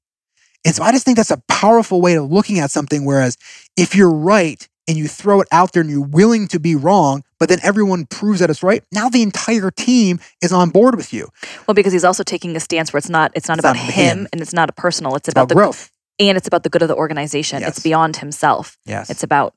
And 0.66 0.76
so 0.76 0.84
I 0.84 0.92
just 0.92 1.06
think 1.06 1.18
that's 1.18 1.32
a 1.32 1.42
powerful 1.48 2.02
way 2.02 2.16
of 2.16 2.32
looking 2.32 2.60
at 2.60 2.70
something. 2.72 3.04
Whereas 3.06 3.38
if 3.78 3.96
you're 3.96 4.14
right 4.14 4.68
and 4.88 4.98
you 4.98 5.08
throw 5.08 5.42
it 5.42 5.48
out 5.52 5.74
there 5.74 5.82
and 5.82 5.90
you're 5.90 6.02
willing 6.06 6.48
to 6.50 6.60
be 6.60 6.76
wrong, 6.76 7.24
but 7.40 7.50
then 7.50 7.60
everyone 7.64 8.06
proves 8.06 8.40
that 8.42 8.50
it's 8.50 8.62
right, 8.62 8.84
now 8.92 9.10
the 9.10 9.24
entire 9.24 9.72
team 9.72 10.20
is 10.42 10.52
on 10.52 10.70
board 10.70 10.96
with 10.96 11.14
you. 11.14 11.30
Well, 11.68 11.74
because 11.74 11.94
he's 11.94 12.04
also 12.04 12.24
taking 12.24 12.56
a 12.56 12.60
stance 12.60 12.94
where 12.94 13.00
it's 13.00 13.10
not 13.10 13.32
it's 13.34 13.48
not 13.48 13.58
It's 13.58 13.66
about 13.66 13.76
not 13.76 13.86
him, 13.86 14.20
him. 14.20 14.28
and 14.32 14.42
it's 14.42 14.54
not 14.54 14.70
a 14.70 14.74
personal. 14.74 15.16
It's, 15.16 15.28
It's 15.28 15.34
about, 15.34 15.44
about 15.44 15.50
the 15.50 15.56
growth. 15.56 15.92
And 16.30 16.38
it's 16.38 16.48
about 16.48 16.64
the 16.64 16.70
good 16.70 16.82
of 16.82 16.88
the 16.88 16.96
organization. 16.96 17.62
Yes. 17.62 17.70
It's 17.70 17.80
beyond 17.80 18.18
himself. 18.18 18.78
Yes. 18.86 19.10
It's 19.10 19.24
about 19.24 19.54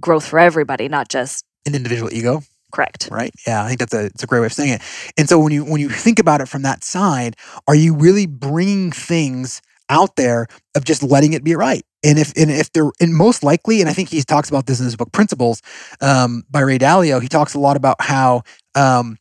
growth 0.00 0.26
for 0.26 0.38
everybody, 0.38 0.88
not 0.88 1.08
just 1.08 1.44
an 1.66 1.74
individual 1.74 2.12
ego. 2.12 2.42
correct. 2.72 3.08
right? 3.10 3.32
Yeah, 3.46 3.64
I 3.64 3.68
think 3.68 3.80
that's 3.80 3.94
a 3.94 4.06
it's 4.06 4.22
a 4.22 4.26
great 4.26 4.40
way 4.40 4.46
of 4.46 4.52
saying 4.52 4.74
it. 4.74 4.82
And 5.16 5.28
so 5.28 5.38
when 5.38 5.52
you 5.52 5.64
when 5.64 5.80
you 5.80 5.88
think 5.88 6.18
about 6.18 6.40
it 6.40 6.48
from 6.48 6.62
that 6.62 6.84
side, 6.84 7.36
are 7.66 7.74
you 7.74 7.94
really 7.94 8.26
bringing 8.26 8.92
things 8.92 9.60
out 9.90 10.16
there 10.16 10.46
of 10.74 10.84
just 10.84 11.02
letting 11.02 11.32
it 11.32 11.42
be 11.42 11.54
right? 11.54 11.82
And 12.04 12.18
if 12.18 12.32
and 12.36 12.50
if 12.50 12.72
they're 12.72 12.90
and 13.00 13.14
most 13.14 13.42
likely, 13.42 13.80
and 13.80 13.88
I 13.88 13.92
think 13.92 14.10
he 14.10 14.22
talks 14.22 14.48
about 14.48 14.66
this 14.66 14.78
in 14.78 14.84
his 14.84 14.96
book 14.96 15.12
Principles 15.12 15.62
um, 16.00 16.44
by 16.50 16.60
Ray 16.60 16.78
Dalio, 16.78 17.20
he 17.20 17.28
talks 17.28 17.54
a 17.54 17.58
lot 17.58 17.76
about 17.76 17.96
how 18.00 18.42
um, 18.74 19.18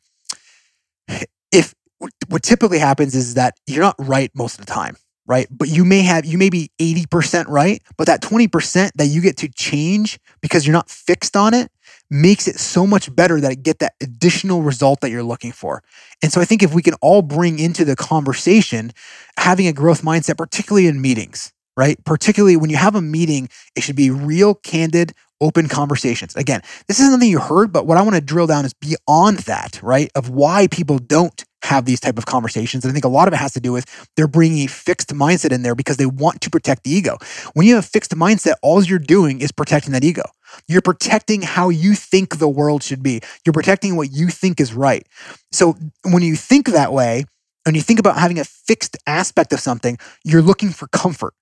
if 1.52 1.74
what 2.28 2.44
typically 2.44 2.80
happens 2.80 3.16
is 3.16 3.34
that 3.34 3.56
you're 3.66 3.84
not 3.84 3.96
right 3.98 4.30
most 4.36 4.60
of 4.60 4.66
the 4.66 4.72
time 4.72 4.96
right? 5.28 5.48
But 5.52 5.68
you 5.70 5.86
may 5.86 6.02
have 6.02 6.26
you 6.26 6.38
may 6.38 6.50
be 6.50 6.72
80% 6.80 7.48
right 7.48 7.82
but 7.98 8.08
that 8.08 8.22
20% 8.22 8.92
that 8.96 9.08
you 9.08 9.22
get 9.22 9.38
to 9.38 9.50
change 9.50 10.20
because 10.42 10.66
you're 10.66 10.74
not 10.74 10.90
fixed 10.90 11.36
on 11.36 11.54
it 11.54 11.72
makes 12.10 12.48
it 12.48 12.58
so 12.58 12.88
much 12.88 13.14
better 13.16 13.40
that 13.42 13.52
it 13.52 13.64
get 13.64 13.80
that 13.80 13.94
additional 14.02 14.62
result 14.62 15.02
that 15.02 15.10
you're 15.10 15.24
looking 15.24 15.52
for. 15.52 15.84
And 16.24 16.32
so 16.32 16.42
i 16.42 16.46
think 16.46 16.64
if 16.64 16.74
we 16.74 16.82
can 16.82 16.96
all 17.02 17.22
bring 17.22 17.60
into 17.60 17.86
the 17.86 17.96
conversation 17.96 18.92
having 19.38 19.68
a 19.68 19.74
growth 19.74 20.02
mindset 20.02 20.38
particularly 20.38 20.88
in 20.88 21.02
meetings 21.02 21.52
right? 21.76 22.04
Particularly 22.06 22.58
when 22.58 22.72
you 22.72 22.78
have 22.78 22.96
a 22.96 23.02
meeting 23.02 23.50
it 23.76 23.84
should 23.84 23.96
be 23.96 24.10
real 24.10 24.56
candid 24.56 25.14
open 25.40 25.68
conversations. 25.68 26.36
Again 26.36 26.62
this 26.88 27.00
is 27.00 27.10
something 27.10 27.30
you 27.30 27.40
heard 27.40 27.72
but 27.72 27.86
what 27.86 27.98
i 27.98 28.02
want 28.02 28.16
to 28.16 28.22
drill 28.22 28.48
down 28.48 28.66
is 28.66 28.74
beyond 28.74 29.40
that 29.40 29.80
right? 29.84 30.10
Of 30.16 30.30
why 30.30 30.68
people 30.68 30.98
don't 31.00 31.44
have 31.64 31.86
these 31.86 32.00
type 32.00 32.18
of 32.18 32.26
conversations. 32.26 32.84
And 32.84 32.92
i 32.92 32.94
think 32.94 33.06
a 33.06 33.10
lot 33.10 33.28
of 33.28 33.34
it 33.34 33.38
has 33.38 33.54
to 33.54 33.60
do 33.60 33.72
with 33.72 33.86
they're 34.16 34.28
bringing 34.28 34.66
a 34.66 34.70
fixed 34.70 35.10
mindset 35.10 35.52
in 35.52 35.64
there 35.64 35.76
because 35.76 35.98
they 35.98 36.06
want 36.06 36.42
to 36.42 36.50
protect 36.50 36.84
the 36.84 36.92
ego. 36.92 37.18
When 37.54 37.66
you 37.66 37.76
have 37.76 37.84
a 37.84 37.88
fixed 37.88 38.12
mindset 38.12 38.56
all 38.62 38.84
you're 38.84 39.00
doing 39.00 39.42
is 39.42 39.52
protecting 39.52 39.94
that 39.94 40.04
ego. 40.04 40.24
You're 40.68 40.82
protecting 40.82 41.42
how 41.42 41.70
you 41.70 41.94
think 41.94 42.38
the 42.38 42.48
world 42.48 42.84
should 42.84 43.04
be. 43.04 43.22
You're 43.46 43.54
protecting 43.54 43.96
what 43.96 44.12
you 44.12 44.28
think 44.30 44.60
is 44.60 44.74
right. 44.74 45.06
So 45.52 45.76
when 46.06 46.24
you 46.24 46.36
think 46.36 46.68
that 46.68 46.94
way 46.94 47.26
and 47.66 47.76
you 47.76 47.82
think 47.82 48.00
about 48.00 48.18
having 48.18 48.40
a 48.40 48.46
fixed 48.46 48.98
aspect 49.06 49.52
of 49.52 49.60
something 49.60 49.98
you're 50.24 50.42
looking 50.42 50.70
for 50.70 50.88
comfort. 50.88 51.34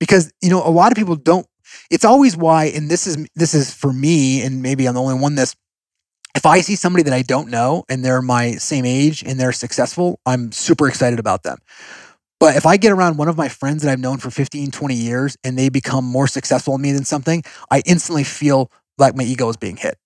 Because 0.00 0.32
you 0.40 0.48
know 0.48 0.66
a 0.66 0.70
lot 0.70 0.92
of 0.92 0.96
people 0.96 1.16
don't 1.16 1.46
it's 1.90 2.04
always 2.04 2.36
why 2.36 2.66
and 2.66 2.90
this 2.90 3.06
is 3.06 3.26
this 3.34 3.54
is 3.54 3.74
for 3.74 3.92
me 3.92 4.42
and 4.42 4.62
maybe 4.62 4.86
i'm 4.86 4.94
the 4.94 5.02
only 5.02 5.18
one 5.18 5.34
this 5.34 5.54
if 6.36 6.46
i 6.46 6.60
see 6.60 6.76
somebody 6.76 7.02
that 7.02 7.12
i 7.12 7.22
don't 7.22 7.50
know 7.50 7.84
and 7.88 8.04
they're 8.04 8.22
my 8.22 8.52
same 8.52 8.84
age 8.84 9.22
and 9.24 9.40
they're 9.40 9.52
successful 9.52 10.20
i'm 10.26 10.52
super 10.52 10.88
excited 10.88 11.18
about 11.18 11.42
them. 11.42 11.58
But 12.38 12.56
if 12.56 12.66
i 12.66 12.76
get 12.76 12.92
around 12.92 13.16
one 13.16 13.28
of 13.28 13.36
my 13.36 13.48
friends 13.48 13.82
that 13.82 13.90
i've 13.90 14.00
known 14.00 14.18
for 14.18 14.30
15 14.30 14.70
20 14.70 14.94
years 14.94 15.36
and 15.42 15.58
they 15.58 15.68
become 15.68 16.04
more 16.04 16.28
successful 16.28 16.74
than 16.74 16.82
me 16.82 16.92
than 16.92 17.04
something 17.04 17.42
i 17.70 17.82
instantly 17.86 18.24
feel 18.24 18.70
like 18.98 19.16
my 19.16 19.24
ego 19.24 19.48
is 19.48 19.56
being 19.56 19.76
hit. 19.76 19.98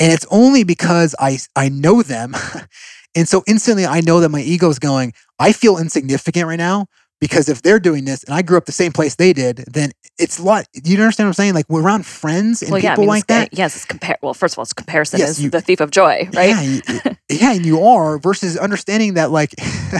And 0.00 0.12
it's 0.12 0.26
only 0.30 0.64
because 0.64 1.14
i 1.18 1.38
i 1.56 1.68
know 1.68 2.02
them 2.02 2.34
and 3.16 3.28
so 3.28 3.42
instantly 3.46 3.86
i 3.86 4.00
know 4.00 4.20
that 4.20 4.30
my 4.30 4.40
ego 4.40 4.68
is 4.70 4.78
going 4.78 5.12
i 5.38 5.52
feel 5.52 5.78
insignificant 5.78 6.46
right 6.46 6.56
now 6.58 6.86
because 7.24 7.48
if 7.48 7.62
they're 7.62 7.80
doing 7.80 8.04
this 8.04 8.22
and 8.24 8.34
I 8.34 8.42
grew 8.42 8.58
up 8.58 8.66
the 8.66 8.72
same 8.72 8.92
place 8.92 9.14
they 9.14 9.32
did, 9.32 9.64
then 9.66 9.92
it's 10.18 10.38
a 10.38 10.42
lot. 10.42 10.66
You 10.74 10.94
understand 10.98 11.26
what 11.26 11.30
I'm 11.30 11.32
saying? 11.32 11.54
Like 11.54 11.64
we're 11.70 11.80
around 11.82 12.04
friends 12.04 12.60
and 12.60 12.70
well, 12.70 12.82
yeah, 12.82 12.90
I 12.90 12.92
people 12.92 13.04
mean, 13.04 13.08
like 13.08 13.26
that. 13.28 13.48
Yes, 13.56 13.74
it's 13.76 13.86
compare. 13.86 14.18
Well, 14.20 14.34
first 14.34 14.54
of 14.54 14.58
all, 14.58 14.64
it's 14.64 14.74
comparison 14.74 15.20
Yes, 15.20 15.30
is 15.30 15.44
you- 15.44 15.48
the 15.50 15.62
thief 15.62 15.80
of 15.80 15.90
joy, 15.90 16.28
right? 16.34 16.50
Yeah, 16.50 16.60
you, 16.60 16.82
yeah, 17.30 17.52
and 17.54 17.64
you 17.64 17.82
are 17.82 18.18
versus 18.18 18.58
understanding 18.58 19.14
that, 19.14 19.30
like, 19.30 19.54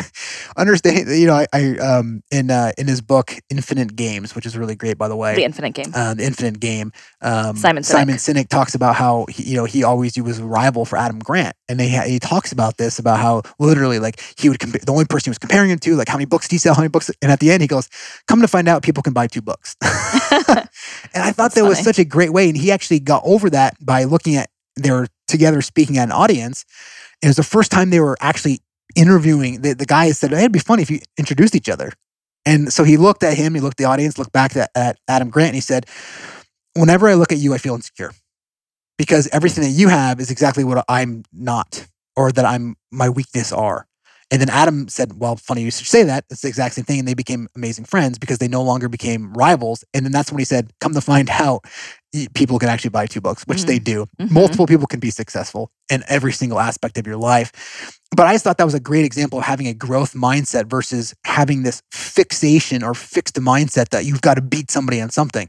understanding. 0.56 1.08
You 1.18 1.26
know, 1.28 1.34
I, 1.34 1.46
I 1.52 1.78
um 1.78 2.22
in 2.30 2.50
uh, 2.50 2.72
in 2.78 2.86
his 2.88 3.00
book 3.00 3.34
Infinite 3.50 3.96
Games, 3.96 4.34
which 4.34 4.46
is 4.46 4.56
really 4.56 4.74
great, 4.74 4.98
by 4.98 5.08
the 5.08 5.16
way. 5.16 5.34
The 5.34 5.44
infinite 5.44 5.72
game. 5.74 5.92
uh, 5.94 6.14
the 6.14 6.24
Infinite 6.24 6.60
Game. 6.60 6.92
Um, 7.22 7.56
Simon 7.56 7.82
Sinek. 7.82 7.86
Simon 7.86 8.16
Sinek 8.16 8.48
talks 8.48 8.74
about 8.74 8.94
how 8.96 9.26
he, 9.30 9.44
you 9.50 9.56
know 9.56 9.64
he 9.64 9.82
always 9.84 10.14
he 10.14 10.20
was 10.20 10.38
a 10.38 10.44
rival 10.44 10.84
for 10.84 10.96
Adam 10.96 11.18
Grant, 11.18 11.56
and 11.68 11.78
they 11.80 11.88
he 11.88 12.18
talks 12.18 12.52
about 12.52 12.76
this 12.76 12.98
about 12.98 13.18
how 13.18 13.42
literally 13.58 13.98
like 13.98 14.20
he 14.38 14.48
would 14.48 14.58
compare 14.58 14.80
the 14.84 14.92
only 14.92 15.04
person 15.06 15.26
he 15.26 15.30
was 15.30 15.38
comparing 15.38 15.70
him 15.70 15.78
to 15.78 15.96
like 15.96 16.08
how 16.08 16.16
many 16.16 16.26
books 16.26 16.48
did 16.48 16.54
he 16.54 16.58
sell, 16.58 16.74
how 16.74 16.82
many 16.82 16.88
books, 16.90 17.10
and 17.22 17.30
at 17.30 17.40
the 17.40 17.50
end 17.50 17.62
he 17.62 17.68
goes, 17.68 17.88
"Come 18.28 18.40
to 18.40 18.48
find 18.48 18.68
out, 18.68 18.82
people 18.82 19.02
can 19.02 19.12
buy 19.12 19.26
two 19.26 19.42
books." 19.42 19.76
and 19.82 19.88
I 21.14 21.32
thought 21.32 21.36
That's 21.36 21.54
that 21.54 21.64
was 21.64 21.78
such 21.82 21.98
a 21.98 22.04
great 22.04 22.32
way, 22.32 22.48
and 22.48 22.56
he 22.56 22.70
actually 22.70 23.00
got 23.00 23.22
over 23.24 23.50
that 23.50 23.76
by 23.84 24.04
looking 24.04 24.36
at 24.36 24.50
they 24.76 24.90
were 24.90 25.06
together 25.28 25.62
speaking 25.62 25.98
at 25.98 26.04
an 26.04 26.12
audience. 26.12 26.64
It 27.22 27.28
was 27.28 27.36
the 27.36 27.42
first 27.42 27.70
time 27.70 27.90
they 27.90 28.00
were 28.00 28.16
actually 28.20 28.60
interviewing. 28.96 29.62
The, 29.62 29.74
the 29.74 29.86
guy 29.86 30.10
said, 30.12 30.30
"Hey, 30.30 30.40
it'd 30.40 30.52
be 30.52 30.58
funny 30.58 30.82
if 30.82 30.90
you 30.90 31.00
introduced 31.18 31.54
each 31.54 31.68
other." 31.68 31.92
And 32.46 32.72
so 32.72 32.84
he 32.84 32.96
looked 32.96 33.22
at 33.22 33.36
him, 33.38 33.54
he 33.54 33.60
looked 33.60 33.80
at 33.80 33.84
the 33.84 33.90
audience, 33.90 34.18
looked 34.18 34.32
back 34.32 34.54
at, 34.54 34.70
at 34.74 34.98
Adam 35.08 35.30
Grant, 35.30 35.48
and 35.48 35.54
he 35.54 35.60
said, 35.60 35.86
Whenever 36.74 37.08
I 37.08 37.14
look 37.14 37.32
at 37.32 37.38
you, 37.38 37.54
I 37.54 37.58
feel 37.58 37.74
insecure 37.74 38.12
because 38.98 39.28
everything 39.32 39.64
that 39.64 39.70
you 39.70 39.88
have 39.88 40.20
is 40.20 40.30
exactly 40.30 40.64
what 40.64 40.84
I'm 40.88 41.24
not 41.32 41.86
or 42.16 42.32
that 42.32 42.44
I'm 42.44 42.76
my 42.90 43.08
weakness 43.08 43.52
are. 43.52 43.86
And 44.34 44.40
then 44.40 44.50
Adam 44.50 44.88
said, 44.88 45.20
Well, 45.20 45.36
funny 45.36 45.62
you 45.62 45.70
should 45.70 45.86
say 45.86 46.02
that. 46.02 46.24
It's 46.28 46.42
the 46.42 46.48
exact 46.48 46.74
same 46.74 46.84
thing. 46.84 46.98
And 46.98 47.06
they 47.06 47.14
became 47.14 47.46
amazing 47.54 47.84
friends 47.84 48.18
because 48.18 48.38
they 48.38 48.48
no 48.48 48.64
longer 48.64 48.88
became 48.88 49.32
rivals. 49.32 49.84
And 49.94 50.04
then 50.04 50.10
that's 50.10 50.32
when 50.32 50.40
he 50.40 50.44
said, 50.44 50.72
Come 50.80 50.92
to 50.94 51.00
find 51.00 51.30
out, 51.30 51.64
people 52.34 52.58
can 52.58 52.68
actually 52.68 52.90
buy 52.90 53.06
two 53.06 53.20
books, 53.20 53.42
which 53.46 53.64
they 53.64 53.78
do. 53.78 54.06
Mhm. 54.20 54.30
Multiple 54.30 54.66
people 54.66 54.86
can 54.86 55.00
be 55.00 55.10
successful 55.10 55.70
in 55.90 56.02
every 56.08 56.32
single 56.32 56.60
aspect 56.60 56.96
of 56.98 57.06
your 57.06 57.16
life. 57.16 58.00
But 58.16 58.26
I 58.28 58.34
just 58.34 58.44
thought 58.44 58.58
that 58.58 58.64
was 58.64 58.74
a 58.74 58.80
great 58.80 59.04
example 59.04 59.40
of 59.40 59.44
having 59.44 59.66
a 59.66 59.74
growth 59.74 60.14
mindset 60.14 60.70
versus 60.70 61.14
having 61.24 61.64
this 61.64 61.82
fixation 61.90 62.84
or 62.84 62.94
fixed 62.94 63.34
mindset 63.34 63.88
that 63.88 64.04
you've 64.04 64.20
got 64.20 64.34
to 64.34 64.40
beat 64.40 64.70
somebody 64.70 65.00
on 65.00 65.10
something. 65.10 65.48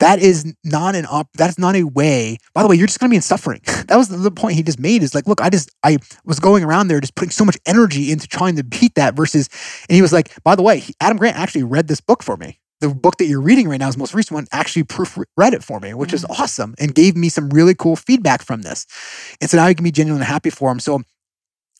That 0.00 0.18
is 0.18 0.52
not 0.64 0.96
an 0.96 1.06
op- 1.06 1.30
that's 1.34 1.58
not 1.58 1.76
a 1.76 1.84
way. 1.84 2.38
By 2.52 2.62
the 2.62 2.68
way, 2.68 2.74
you're 2.76 2.88
just 2.88 2.98
going 2.98 3.10
to 3.10 3.12
be 3.12 3.16
in 3.16 3.22
suffering. 3.22 3.60
that 3.86 3.96
was 3.96 4.08
the 4.08 4.30
point 4.32 4.56
he 4.56 4.64
just 4.64 4.80
made 4.80 5.04
is 5.04 5.14
like, 5.14 5.28
look, 5.28 5.40
I 5.40 5.50
just 5.50 5.70
I 5.84 5.98
was 6.24 6.40
going 6.40 6.64
around 6.64 6.88
there 6.88 7.00
just 7.00 7.14
putting 7.14 7.30
so 7.30 7.44
much 7.44 7.56
energy 7.64 8.10
into 8.10 8.26
trying 8.26 8.56
to 8.56 8.64
beat 8.64 8.96
that 8.96 9.14
versus 9.14 9.48
and 9.88 9.94
he 9.94 10.02
was 10.02 10.12
like, 10.12 10.32
by 10.42 10.56
the 10.56 10.62
way, 10.62 10.82
Adam 11.00 11.16
Grant 11.16 11.36
actually 11.36 11.62
read 11.62 11.86
this 11.86 12.00
book 12.00 12.24
for 12.24 12.36
me. 12.36 12.58
The 12.80 12.88
book 12.88 13.16
that 13.18 13.26
you're 13.26 13.40
reading 13.40 13.68
right 13.68 13.78
now, 13.78 13.86
his 13.86 13.96
most 13.96 14.14
recent 14.14 14.34
one, 14.34 14.46
actually 14.52 14.84
proofread 14.84 15.52
it 15.52 15.62
for 15.62 15.80
me, 15.80 15.94
which 15.94 16.12
is 16.12 16.24
mm. 16.24 16.38
awesome 16.38 16.74
and 16.78 16.94
gave 16.94 17.16
me 17.16 17.28
some 17.28 17.50
really 17.50 17.74
cool 17.74 17.96
feedback 17.96 18.42
from 18.42 18.62
this. 18.62 18.86
And 19.40 19.50
so 19.50 19.56
now 19.58 19.66
you 19.66 19.74
can 19.74 19.84
be 19.84 19.90
genuinely 19.90 20.26
happy 20.26 20.50
for 20.50 20.70
him. 20.70 20.80
So 20.80 21.02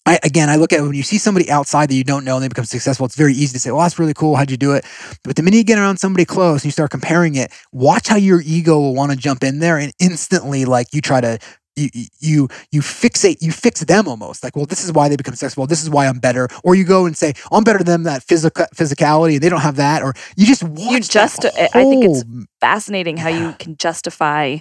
I, 0.06 0.18
again, 0.22 0.48
I 0.48 0.56
look 0.56 0.72
at 0.72 0.80
when 0.80 0.94
you 0.94 1.02
see 1.02 1.18
somebody 1.18 1.50
outside 1.50 1.90
that 1.90 1.94
you 1.94 2.04
don't 2.04 2.24
know 2.24 2.36
and 2.36 2.42
they 2.42 2.48
become 2.48 2.64
successful, 2.64 3.04
it's 3.06 3.16
very 3.16 3.34
easy 3.34 3.52
to 3.52 3.58
say, 3.58 3.70
well, 3.70 3.82
that's 3.82 3.98
really 3.98 4.14
cool. 4.14 4.34
How'd 4.34 4.50
you 4.50 4.56
do 4.56 4.72
it? 4.72 4.84
But 5.22 5.36
the 5.36 5.42
minute 5.42 5.58
you 5.58 5.64
get 5.64 5.78
around 5.78 5.98
somebody 5.98 6.24
close 6.24 6.62
and 6.62 6.64
you 6.66 6.70
start 6.70 6.90
comparing 6.90 7.34
it, 7.34 7.52
watch 7.70 8.08
how 8.08 8.16
your 8.16 8.40
ego 8.40 8.78
will 8.78 8.94
want 8.94 9.12
to 9.12 9.16
jump 9.16 9.44
in 9.44 9.58
there 9.58 9.78
and 9.78 9.92
instantly 10.00 10.64
like 10.64 10.88
you 10.92 11.02
try 11.02 11.20
to 11.20 11.38
you 11.80 12.06
you 12.20 12.48
you 12.70 12.80
fixate 12.80 13.38
you 13.40 13.52
fix 13.52 13.80
them 13.84 14.06
almost 14.08 14.42
like 14.44 14.54
well 14.56 14.66
this 14.66 14.84
is 14.84 14.92
why 14.92 15.08
they 15.08 15.16
become 15.16 15.34
successful 15.34 15.66
this 15.66 15.82
is 15.82 15.88
why 15.90 16.06
I'm 16.06 16.18
better 16.18 16.48
or 16.64 16.74
you 16.74 16.84
go 16.84 17.06
and 17.06 17.16
say 17.16 17.32
"Oh, 17.50 17.56
I'm 17.58 17.64
better 17.64 17.78
than 17.78 17.86
them 17.86 18.02
that 18.04 18.22
physical 18.22 18.66
physicality 18.74 19.34
and 19.34 19.42
they 19.42 19.48
don't 19.48 19.60
have 19.62 19.76
that 19.76 20.02
or 20.02 20.12
you 20.36 20.46
just 20.46 20.62
watch 20.62 21.08
just- 21.08 21.42
that 21.42 21.54
I 21.76 21.84
think 21.84 22.04
it's 22.04 22.22
whole- 22.22 22.44
Fascinating 22.60 23.16
how 23.16 23.28
Yeah. 23.30 23.48
you 23.48 23.54
can 23.58 23.76
justify 23.76 24.58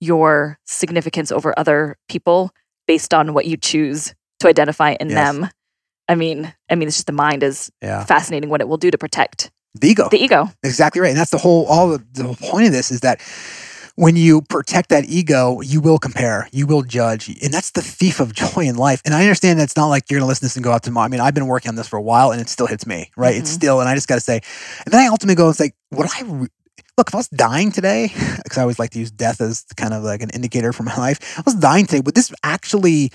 your 0.00 0.58
significance 0.66 1.32
over 1.32 1.52
other 1.58 1.96
people 2.08 2.52
based 2.86 3.12
on 3.14 3.32
what 3.34 3.46
you 3.46 3.56
choose 3.56 4.14
to 4.40 4.48
identify 4.48 4.96
in 5.00 5.08
Yes. 5.10 5.16
them. 5.16 5.48
I 6.08 6.14
mean, 6.14 6.52
I 6.70 6.74
mean, 6.74 6.88
it's 6.88 6.98
just 6.98 7.06
the 7.06 7.12
mind 7.12 7.42
is 7.42 7.70
yeah 7.82 8.04
fascinating 8.04 8.50
what 8.50 8.60
it 8.60 8.68
will 8.68 8.76
do 8.76 8.90
to 8.90 8.98
protect 8.98 9.50
the 9.74 9.88
ego 9.88 10.08
the 10.10 10.22
ego. 10.22 10.50
Exactly 10.62 11.00
right. 11.00 11.08
And 11.08 11.18
that's 11.18 11.30
the 11.30 11.38
whole 11.38 11.64
all 11.66 11.88
the, 11.88 12.04
the 12.12 12.24
whole 12.24 12.36
point 12.36 12.66
of 12.66 12.72
this 12.72 12.90
is 12.90 13.00
that 13.00 13.20
when 13.96 14.16
you 14.16 14.42
protect 14.42 14.88
that 14.88 15.04
ego, 15.04 15.60
you 15.60 15.80
will 15.80 15.98
compare, 15.98 16.48
you 16.52 16.66
will 16.66 16.82
judge. 16.82 17.28
And 17.42 17.52
that's 17.52 17.70
the 17.70 17.82
thief 17.82 18.20
of 18.20 18.34
joy 18.34 18.62
in 18.62 18.76
life. 18.76 19.00
And 19.04 19.14
I 19.14 19.22
understand 19.22 19.58
that 19.58 19.64
it's 19.64 19.76
not 19.76 19.86
like 19.86 20.10
you're 20.10 20.18
going 20.18 20.26
to 20.26 20.28
listen 20.28 20.40
to 20.40 20.46
this 20.46 20.56
and 20.56 20.64
go 20.64 20.72
out 20.72 20.82
tomorrow. 20.82 21.06
I 21.06 21.08
mean, 21.08 21.20
I've 21.20 21.34
been 21.34 21.46
working 21.46 21.68
on 21.68 21.76
this 21.76 21.88
for 21.88 21.96
a 21.96 22.02
while 22.02 22.32
and 22.32 22.40
it 22.40 22.48
still 22.48 22.66
hits 22.66 22.86
me, 22.86 23.10
right? 23.16 23.34
Mm-hmm. 23.34 23.42
It's 23.42 23.50
still, 23.50 23.80
and 23.80 23.88
I 23.88 23.94
just 23.94 24.08
got 24.08 24.16
to 24.16 24.20
say, 24.20 24.40
and 24.84 24.92
then 24.92 25.00
I 25.00 25.06
ultimately 25.06 25.36
go 25.36 25.46
and 25.46 25.56
say, 25.56 25.72
what 25.90 26.10
I, 26.16 26.22
re- 26.22 26.48
look, 26.96 27.08
if 27.08 27.14
I 27.14 27.18
was 27.18 27.28
dying 27.28 27.70
today, 27.70 28.08
because 28.42 28.58
I 28.58 28.62
always 28.62 28.78
like 28.78 28.90
to 28.90 28.98
use 28.98 29.10
death 29.10 29.40
as 29.40 29.64
kind 29.76 29.94
of 29.94 30.02
like 30.02 30.22
an 30.22 30.30
indicator 30.30 30.72
for 30.72 30.82
my 30.82 30.96
life, 30.98 31.38
I 31.38 31.42
was 31.44 31.54
dying 31.54 31.86
today, 31.86 32.00
would 32.00 32.14
this 32.14 32.32
actually 32.42 33.12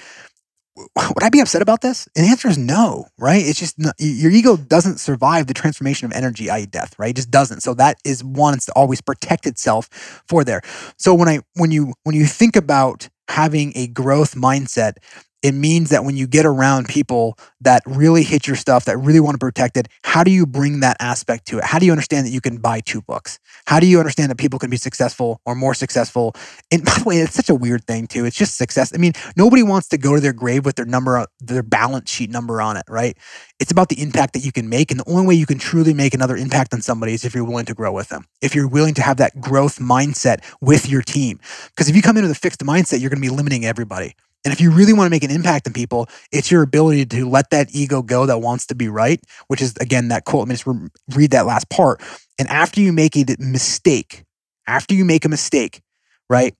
would 0.95 1.23
I 1.23 1.29
be 1.29 1.39
upset 1.39 1.61
about 1.61 1.81
this? 1.81 2.07
And 2.15 2.25
the 2.25 2.29
answer 2.29 2.47
is 2.47 2.57
no, 2.57 3.05
right? 3.17 3.43
It's 3.45 3.59
just 3.59 3.77
not, 3.79 3.95
your 3.99 4.31
ego 4.31 4.57
doesn't 4.57 4.99
survive 4.99 5.47
the 5.47 5.53
transformation 5.53 6.05
of 6.05 6.11
energy, 6.11 6.49
i.e., 6.49 6.65
death, 6.65 6.97
right? 6.97 7.11
It 7.11 7.15
just 7.17 7.31
doesn't. 7.31 7.61
So 7.61 7.73
that 7.75 7.97
is 8.05 8.23
one; 8.23 8.53
it's 8.55 8.65
to 8.67 8.73
always 8.73 9.01
protect 9.01 9.45
itself 9.45 9.87
for 10.27 10.43
there. 10.43 10.61
So 10.97 11.13
when 11.13 11.27
I 11.27 11.39
when 11.55 11.71
you 11.71 11.93
when 12.03 12.15
you 12.15 12.25
think 12.25 12.55
about 12.55 13.09
having 13.27 13.73
a 13.75 13.87
growth 13.87 14.35
mindset, 14.35 14.93
it 15.41 15.53
means 15.53 15.89
that 15.89 16.03
when 16.03 16.17
you 16.17 16.27
get 16.27 16.45
around 16.45 16.87
people 16.87 17.37
that 17.61 17.81
really 17.85 18.23
hit 18.23 18.45
your 18.45 18.55
stuff, 18.55 18.85
that 18.85 18.97
really 18.97 19.19
want 19.21 19.35
to 19.35 19.39
protect 19.39 19.77
it, 19.77 19.87
how 20.03 20.23
do 20.23 20.31
you 20.31 20.45
bring 20.45 20.81
that 20.81 20.97
aspect 20.99 21.47
to 21.47 21.59
it? 21.59 21.63
How 21.63 21.79
do 21.79 21.85
you 21.85 21.91
understand 21.91 22.27
that 22.27 22.31
you 22.31 22.41
can 22.41 22.57
buy 22.57 22.81
two 22.81 23.01
books? 23.01 23.39
How 23.65 23.79
do 23.79 23.87
you 23.87 23.99
understand 23.99 24.31
that 24.31 24.37
people 24.37 24.59
can 24.59 24.69
be 24.69 24.77
successful 24.77 25.39
or 25.45 25.55
more 25.55 25.73
successful? 25.73 26.35
And 26.71 26.83
by 26.85 26.93
the 26.97 27.03
way, 27.05 27.17
it's 27.19 27.35
such 27.35 27.49
a 27.49 27.55
weird 27.55 27.85
thing 27.85 28.07
too. 28.07 28.25
It's 28.25 28.35
just 28.35 28.57
success. 28.57 28.91
I 28.93 28.97
mean, 28.97 29.13
nobody 29.37 29.63
wants 29.63 29.87
to 29.89 29.97
go 29.97 30.15
to 30.15 30.21
their 30.21 30.33
grave 30.33 30.65
with 30.65 30.75
their 30.75 30.85
number, 30.85 31.25
their 31.39 31.63
balance 31.63 32.11
sheet 32.11 32.29
number 32.29 32.61
on 32.61 32.75
it, 32.75 32.83
right? 32.89 33.17
It's 33.59 33.71
about 33.71 33.89
the 33.89 34.01
impact 34.01 34.33
that 34.33 34.43
you 34.45 34.51
can 34.51 34.67
make. 34.67 34.91
And 34.91 34.99
the 34.99 35.09
only 35.09 35.25
way 35.25 35.35
you 35.35 35.45
can 35.45 35.59
truly 35.59 35.93
make 35.93 36.13
another 36.13 36.35
impact 36.35 36.73
on 36.73 36.81
somebody 36.81 37.13
is 37.13 37.23
if 37.23 37.33
you're 37.33 37.45
willing 37.45 37.65
to 37.65 37.73
grow 37.73 37.93
with 37.93 38.09
them, 38.09 38.25
if 38.41 38.55
you're 38.55 38.67
willing 38.67 38.93
to 38.95 39.01
have 39.01 39.17
that 39.17 39.39
growth 39.39 39.79
mindset 39.79 40.43
with 40.59 40.89
your 40.89 41.01
team. 41.01 41.39
Because 41.69 41.87
if 41.87 41.95
you 41.95 42.01
come 42.01 42.17
in 42.17 42.23
with 42.23 42.31
a 42.31 42.35
fixed 42.35 42.59
mindset, 42.59 42.99
you're 42.99 43.09
going 43.09 43.21
to 43.21 43.29
be 43.29 43.33
limiting 43.33 43.65
everybody. 43.65 44.15
And 44.45 44.53
if 44.53 44.61
you 44.61 44.71
really 44.71 44.93
want 44.93 45.07
to 45.07 45.11
make 45.11 45.23
an 45.23 45.31
impact 45.31 45.67
on 45.67 45.73
people, 45.73 46.07
it's 46.31 46.49
your 46.49 46.61
ability 46.61 47.05
to 47.07 47.27
let 47.29 47.49
that 47.49 47.75
ego 47.75 48.01
go 48.01 48.25
that 48.25 48.39
wants 48.39 48.65
to 48.67 48.75
be 48.75 48.87
right, 48.87 49.19
which 49.47 49.61
is 49.61 49.75
again 49.81 50.07
that 50.09 50.25
quote. 50.25 50.41
Let 50.41 50.47
me 50.47 50.53
just 50.55 50.67
re- 50.67 50.89
read 51.13 51.31
that 51.31 51.45
last 51.45 51.69
part. 51.69 52.01
And 52.37 52.47
after 52.47 52.79
you 52.79 52.93
make 52.93 53.17
a 53.17 53.25
mistake, 53.37 54.23
after 54.65 54.93
you 54.93 55.03
make 55.03 55.25
a 55.25 55.29
mistake, 55.29 55.81
right, 56.29 56.55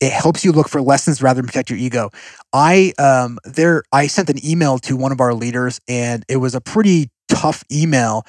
it 0.00 0.12
helps 0.12 0.44
you 0.44 0.52
look 0.52 0.68
for 0.68 0.80
lessons 0.80 1.20
rather 1.20 1.40
than 1.42 1.46
protect 1.46 1.70
your 1.70 1.78
ego. 1.78 2.10
I 2.52 2.94
um 2.98 3.38
there 3.44 3.82
I 3.92 4.06
sent 4.06 4.30
an 4.30 4.44
email 4.44 4.78
to 4.80 4.96
one 4.96 5.12
of 5.12 5.20
our 5.20 5.34
leaders, 5.34 5.80
and 5.86 6.24
it 6.28 6.36
was 6.36 6.54
a 6.54 6.60
pretty 6.62 7.10
tough 7.28 7.62
email. 7.70 8.24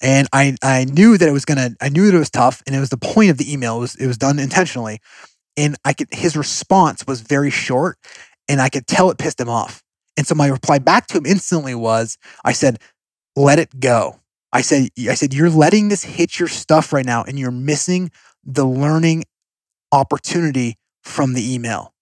And 0.00 0.28
I 0.32 0.54
I 0.62 0.84
knew 0.84 1.18
that 1.18 1.28
it 1.28 1.32
was 1.32 1.44
gonna 1.44 1.70
I 1.80 1.88
knew 1.88 2.06
that 2.06 2.14
it 2.14 2.20
was 2.20 2.30
tough, 2.30 2.62
and 2.66 2.76
it 2.76 2.80
was 2.80 2.90
the 2.90 2.98
point 2.98 3.30
of 3.30 3.38
the 3.38 3.52
email. 3.52 3.78
It 3.78 3.80
was 3.80 3.94
it 3.96 4.06
was 4.06 4.18
done 4.18 4.38
intentionally 4.38 5.00
and 5.56 5.76
I 5.84 5.92
could 5.92 6.08
his 6.12 6.36
response 6.36 7.06
was 7.06 7.20
very 7.20 7.50
short 7.50 7.98
and 8.48 8.60
I 8.60 8.68
could 8.68 8.86
tell 8.86 9.10
it 9.10 9.18
pissed 9.18 9.40
him 9.40 9.48
off. 9.48 9.82
And 10.16 10.26
so 10.26 10.34
my 10.34 10.46
reply 10.46 10.78
back 10.78 11.06
to 11.08 11.18
him 11.18 11.26
instantly 11.26 11.74
was, 11.74 12.18
I 12.44 12.52
said, 12.52 12.78
let 13.36 13.58
it 13.58 13.80
go. 13.80 14.20
I 14.52 14.60
said, 14.60 14.90
I 15.08 15.14
said, 15.14 15.34
you're 15.34 15.50
letting 15.50 15.88
this 15.88 16.04
hit 16.04 16.38
your 16.38 16.48
stuff 16.48 16.92
right 16.92 17.04
now 17.04 17.24
and 17.24 17.38
you're 17.38 17.50
missing 17.50 18.10
the 18.44 18.64
learning 18.64 19.24
opportunity 19.90 20.76
from 21.02 21.34
the 21.34 21.54
email. 21.54 21.92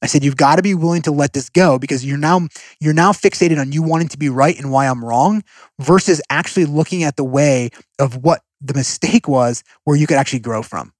I 0.00 0.06
said, 0.06 0.24
you've 0.24 0.36
got 0.36 0.56
to 0.56 0.62
be 0.62 0.74
willing 0.74 1.02
to 1.02 1.10
let 1.10 1.32
this 1.32 1.50
go 1.50 1.78
because 1.78 2.04
you're 2.04 2.18
now 2.18 2.46
you're 2.80 2.94
now 2.94 3.12
fixated 3.12 3.60
on 3.60 3.72
you 3.72 3.82
wanting 3.82 4.08
to 4.08 4.18
be 4.18 4.28
right 4.28 4.56
and 4.56 4.70
why 4.70 4.86
I'm 4.86 5.04
wrong 5.04 5.42
versus 5.80 6.22
actually 6.30 6.66
looking 6.66 7.02
at 7.02 7.16
the 7.16 7.24
way 7.24 7.70
of 7.98 8.16
what 8.16 8.42
the 8.60 8.74
mistake 8.74 9.26
was 9.26 9.64
where 9.84 9.96
you 9.96 10.06
could 10.06 10.16
actually 10.16 10.38
grow 10.38 10.62
from. 10.62 10.92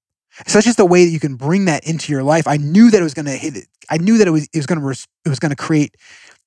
So 0.47 0.55
that's 0.55 0.67
just 0.67 0.79
a 0.79 0.85
way 0.85 1.05
that 1.05 1.11
you 1.11 1.21
can 1.21 1.35
bring 1.35 1.65
that 1.67 1.87
into 1.87 2.13
your 2.13 2.23
life. 2.23 2.47
I 2.47 2.57
knew 2.57 2.91
that 2.91 3.01
it 3.01 3.03
was 3.03 3.15
going 3.15 3.27
to 3.27 3.33
hit 3.37 3.57
it. 3.57 3.67
I 3.91 3.99
knew 3.99 4.19
that 4.19 4.29
it 4.29 4.31
was 4.31 4.49
it 4.53 4.57
was 4.57 4.67
going 4.67 4.81
to 4.81 4.89
it 5.25 5.29
was 5.29 5.39
going 5.39 5.51
to 5.51 5.57
create 5.57 5.97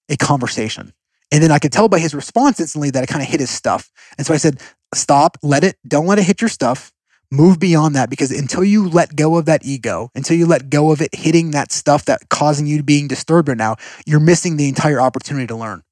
a 0.09 0.17
conversation. 0.17 0.93
And 1.31 1.41
then 1.41 1.51
I 1.51 1.59
could 1.59 1.71
tell 1.71 1.87
by 1.87 1.99
his 1.99 2.13
response 2.13 2.59
instantly 2.59 2.89
that 2.91 3.03
it 3.03 3.07
kind 3.07 3.21
of 3.21 3.27
hit 3.27 3.39
his 3.39 3.49
stuff. 3.49 3.89
And 4.17 4.25
so 4.27 4.33
I 4.33 4.37
said, 4.37 4.61
"Stop, 4.93 5.37
let 5.41 5.63
it 5.63 5.77
don't 5.87 6.05
let 6.05 6.19
it 6.19 6.23
hit 6.23 6.41
your 6.41 6.49
stuff. 6.49 6.91
Move 7.33 7.59
beyond 7.59 7.95
that 7.95 8.09
because 8.09 8.29
until 8.31 8.63
you 8.63 8.89
let 8.89 9.15
go 9.15 9.37
of 9.37 9.45
that 9.45 9.65
ego, 9.65 10.09
until 10.15 10.35
you 10.35 10.45
let 10.45 10.69
go 10.69 10.91
of 10.91 11.01
it 11.01 11.15
hitting 11.15 11.51
that 11.51 11.71
stuff 11.71 12.03
that 12.05 12.27
causing 12.29 12.67
you 12.67 12.77
to 12.77 12.83
being 12.83 13.07
disturbed 13.07 13.47
right 13.47 13.57
now, 13.57 13.77
you're 14.05 14.19
missing 14.19 14.57
the 14.57 14.67
entire 14.67 14.99
opportunity 14.99 15.47
to 15.47 15.55
learn." 15.55 15.83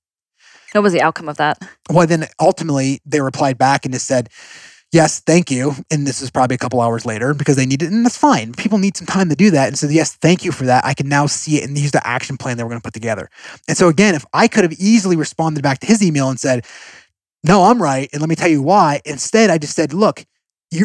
What 0.73 0.81
was 0.81 0.93
the 0.93 1.01
outcome 1.01 1.27
of 1.29 1.37
that? 1.37 1.57
Well, 1.89 2.05
then 2.05 2.27
ultimately 2.39 3.01
they 3.05 3.21
replied 3.21 3.57
back 3.57 3.85
and 3.85 3.93
just 3.93 4.05
said, 4.05 4.29
yes, 4.91 5.19
thank 5.19 5.51
you. 5.51 5.73
And 5.91 6.05
this 6.05 6.21
is 6.21 6.31
probably 6.31 6.55
a 6.55 6.57
couple 6.57 6.81
hours 6.81 7.05
later 7.05 7.33
because 7.33 7.55
they 7.55 7.65
need 7.65 7.81
it. 7.81 7.91
And 7.91 8.05
that's 8.05 8.17
fine. 8.17 8.53
People 8.53 8.77
need 8.77 8.97
some 8.97 9.07
time 9.07 9.29
to 9.29 9.35
do 9.35 9.51
that. 9.51 9.67
And 9.67 9.77
so, 9.77 9.87
yes, 9.87 10.15
thank 10.15 10.43
you 10.43 10.51
for 10.51 10.65
that. 10.65 10.85
I 10.85 10.93
can 10.93 11.07
now 11.07 11.25
see 11.25 11.57
it 11.57 11.67
and 11.67 11.77
use 11.77 11.91
the 11.91 12.05
action 12.05 12.37
plan 12.37 12.57
that 12.57 12.65
we're 12.65 12.71
going 12.71 12.81
to 12.81 12.85
put 12.85 12.93
together. 12.93 13.29
And 13.67 13.77
so, 13.77 13.87
again, 13.87 14.15
if 14.15 14.25
I 14.33 14.47
could 14.47 14.63
have 14.63 14.73
easily 14.73 15.15
responded 15.15 15.63
back 15.63 15.79
to 15.79 15.87
his 15.87 16.03
email 16.03 16.29
and 16.29 16.39
said, 16.39 16.65
no, 17.43 17.63
I'm 17.63 17.81
right. 17.81 18.09
And 18.11 18.21
let 18.21 18.29
me 18.29 18.35
tell 18.35 18.49
you 18.49 18.61
why. 18.61 19.01
Instead, 19.05 19.49
I 19.49 19.57
just 19.57 19.75
said, 19.75 19.93
look, 19.93 20.25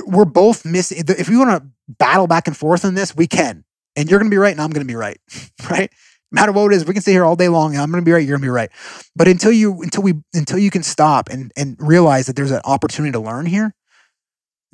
we're 0.07 0.25
both 0.25 0.65
missing. 0.65 1.03
If 1.09 1.29
we 1.29 1.37
want 1.37 1.51
to 1.51 1.69
battle 1.89 2.27
back 2.27 2.47
and 2.47 2.57
forth 2.57 2.85
on 2.85 2.95
this, 2.95 3.15
we 3.15 3.27
can. 3.27 3.65
And 3.97 4.09
you're 4.11 4.19
going 4.19 4.31
to 4.31 4.35
be 4.35 4.39
right 4.39 4.53
and 4.53 4.61
I'm 4.61 4.71
going 4.71 4.87
to 4.87 4.91
be 4.91 4.97
right. 4.97 5.19
right? 5.71 5.91
No 6.33 6.41
matter 6.41 6.53
what 6.53 6.73
it 6.73 6.77
is, 6.77 6.85
we 6.85 6.95
can 6.95 7.03
stay 7.03 7.13
here 7.13 7.25
all 7.25 7.37
day 7.37 7.49
long 7.49 7.75
and 7.75 7.83
I'm 7.83 7.91
going 7.91 8.03
to 8.03 8.05
be 8.05 8.13
right, 8.13 8.27
you're 8.27 8.37
going 8.37 8.43
to 8.43 8.47
be 8.47 8.51
right. 8.51 8.71
But 9.15 9.29
until 9.29 9.53
you 9.53 9.83
until 9.83 10.03
we 10.03 10.15
until 10.33 10.59
you 10.59 10.71
can 10.71 10.83
stop 10.83 11.29
and 11.29 11.53
and 11.57 11.77
realize 11.79 12.27
that 12.27 12.35
there's 12.35 12.51
an 12.51 12.63
opportunity 12.65 13.13
to 13.13 13.21
learn 13.21 13.47
here, 13.47 13.75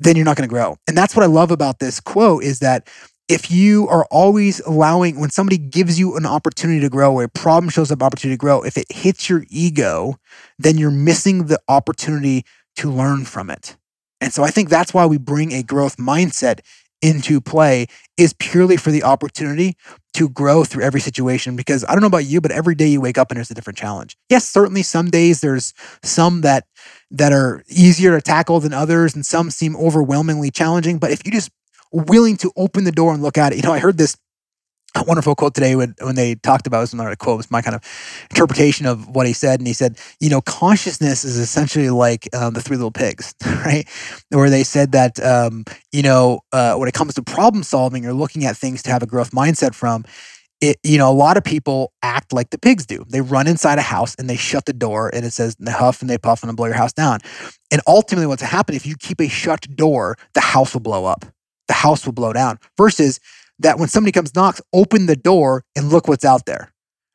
then 0.01 0.15
you're 0.15 0.25
not 0.25 0.35
going 0.35 0.49
to 0.49 0.53
grow. 0.53 0.77
And 0.87 0.97
that's 0.97 1.15
what 1.15 1.23
I 1.23 1.27
love 1.27 1.51
about 1.51 1.79
this 1.79 1.99
quote 1.99 2.43
is 2.43 2.59
that 2.59 2.89
if 3.29 3.49
you 3.49 3.87
are 3.87 4.05
always 4.11 4.59
allowing 4.61 5.19
when 5.19 5.29
somebody 5.29 5.57
gives 5.57 5.97
you 5.97 6.17
an 6.17 6.25
opportunity 6.25 6.81
to 6.81 6.89
grow 6.89 7.13
or 7.13 7.23
a 7.23 7.29
problem 7.29 7.69
shows 7.69 7.91
up 7.91 8.03
opportunity 8.03 8.35
to 8.35 8.39
grow 8.39 8.61
if 8.61 8.77
it 8.77 8.91
hits 8.91 9.29
your 9.29 9.45
ego 9.49 10.15
then 10.59 10.77
you're 10.77 10.91
missing 10.91 11.45
the 11.45 11.57
opportunity 11.69 12.43
to 12.75 12.89
learn 12.91 13.23
from 13.23 13.49
it 13.49 13.77
and 14.19 14.33
so 14.33 14.43
i 14.43 14.49
think 14.49 14.67
that's 14.67 14.93
why 14.93 15.05
we 15.05 15.17
bring 15.17 15.53
a 15.53 15.63
growth 15.63 15.95
mindset 15.95 16.59
into 17.01 17.41
play 17.41 17.87
is 18.17 18.33
purely 18.33 18.77
for 18.77 18.91
the 18.91 19.03
opportunity 19.03 19.75
to 20.13 20.29
grow 20.29 20.63
through 20.63 20.83
every 20.83 20.99
situation 20.99 21.55
because 21.55 21.83
i 21.87 21.93
don't 21.93 22.01
know 22.01 22.07
about 22.07 22.25
you 22.25 22.41
but 22.41 22.51
every 22.51 22.75
day 22.75 22.87
you 22.87 23.01
wake 23.01 23.17
up 23.17 23.31
and 23.31 23.37
there's 23.37 23.49
a 23.49 23.53
different 23.55 23.77
challenge 23.77 24.17
yes 24.29 24.47
certainly 24.47 24.83
some 24.83 25.09
days 25.09 25.41
there's 25.41 25.73
some 26.03 26.41
that 26.41 26.65
that 27.11 27.33
are 27.33 27.63
easier 27.67 28.15
to 28.15 28.21
tackle 28.21 28.59
than 28.59 28.73
others, 28.73 29.13
and 29.13 29.25
some 29.25 29.51
seem 29.51 29.75
overwhelmingly 29.75 30.49
challenging. 30.49 30.97
But 30.97 31.11
if 31.11 31.25
you 31.25 31.31
just 31.31 31.51
willing 31.91 32.37
to 32.37 32.51
open 32.55 32.85
the 32.85 32.91
door 32.91 33.13
and 33.13 33.21
look 33.21 33.37
at 33.37 33.51
it, 33.51 33.57
you 33.57 33.61
know, 33.61 33.73
I 33.73 33.79
heard 33.79 33.97
this 33.97 34.15
wonderful 34.99 35.35
quote 35.35 35.53
today 35.53 35.75
when, 35.75 35.95
when 36.01 36.15
they 36.15 36.35
talked 36.35 36.67
about 36.67 36.81
was 36.81 36.93
not 36.93 37.11
a 37.11 37.15
quote, 37.15 37.35
it 37.35 37.37
was 37.37 37.51
my 37.51 37.61
kind 37.61 37.75
of 37.75 37.81
interpretation 38.29 38.85
of 38.85 39.07
what 39.09 39.25
he 39.25 39.33
said. 39.33 39.59
And 39.59 39.67
he 39.67 39.73
said, 39.73 39.97
you 40.19 40.29
know, 40.29 40.41
consciousness 40.41 41.23
is 41.23 41.37
essentially 41.37 41.89
like 41.89 42.27
um, 42.35 42.53
the 42.53 42.61
three 42.61 42.77
little 42.77 42.91
pigs, 42.91 43.33
right? 43.45 43.87
Where 44.29 44.49
they 44.49 44.63
said 44.63 44.91
that, 44.91 45.23
um, 45.23 45.65
you 45.91 46.01
know, 46.01 46.41
uh, 46.51 46.75
when 46.75 46.87
it 46.87 46.93
comes 46.93 47.13
to 47.15 47.23
problem 47.23 47.63
solving 47.63 48.05
or 48.05 48.13
looking 48.13 48.45
at 48.45 48.57
things 48.57 48.83
to 48.83 48.91
have 48.91 49.03
a 49.03 49.07
growth 49.07 49.31
mindset 49.31 49.73
from, 49.73 50.03
it, 50.61 50.77
you 50.83 50.97
know, 50.97 51.09
a 51.09 51.13
lot 51.13 51.37
of 51.37 51.43
people 51.43 51.91
act 52.03 52.31
like 52.31 52.51
the 52.51 52.57
pigs 52.59 52.85
do. 52.85 53.03
They 53.09 53.21
run 53.21 53.47
inside 53.47 53.79
a 53.79 53.83
house 53.83 54.15
and 54.15 54.29
they 54.29 54.35
shut 54.35 54.65
the 54.65 54.73
door 54.73 55.09
and 55.13 55.25
it 55.25 55.31
says 55.33 55.55
they 55.59 55.71
huff 55.71 56.01
and 56.01 56.09
they 56.09 56.19
puff 56.19 56.43
and 56.43 56.51
they 56.51 56.55
blow 56.55 56.67
your 56.67 56.75
house 56.75 56.93
down. 56.93 57.19
And 57.71 57.81
ultimately, 57.87 58.27
what's 58.27 58.41
to 58.41 58.45
happen 58.45 58.75
if 58.75 58.85
you 58.85 58.95
keep 58.95 59.19
a 59.19 59.27
shut 59.27 59.61
door, 59.75 60.17
the 60.33 60.41
house 60.41 60.73
will 60.73 60.81
blow 60.81 61.05
up. 61.05 61.25
The 61.67 61.73
house 61.73 62.05
will 62.05 62.13
blow 62.13 62.31
down. 62.31 62.59
Versus 62.77 63.19
that 63.61 63.79
when 63.79 63.87
somebody 63.87 64.11
comes 64.11 64.35
knocks, 64.35 64.61
open 64.73 65.05
the 65.05 65.15
door 65.15 65.63
and 65.75 65.89
look 65.89 66.07
what's 66.07 66.25
out 66.25 66.45
there. 66.45 66.71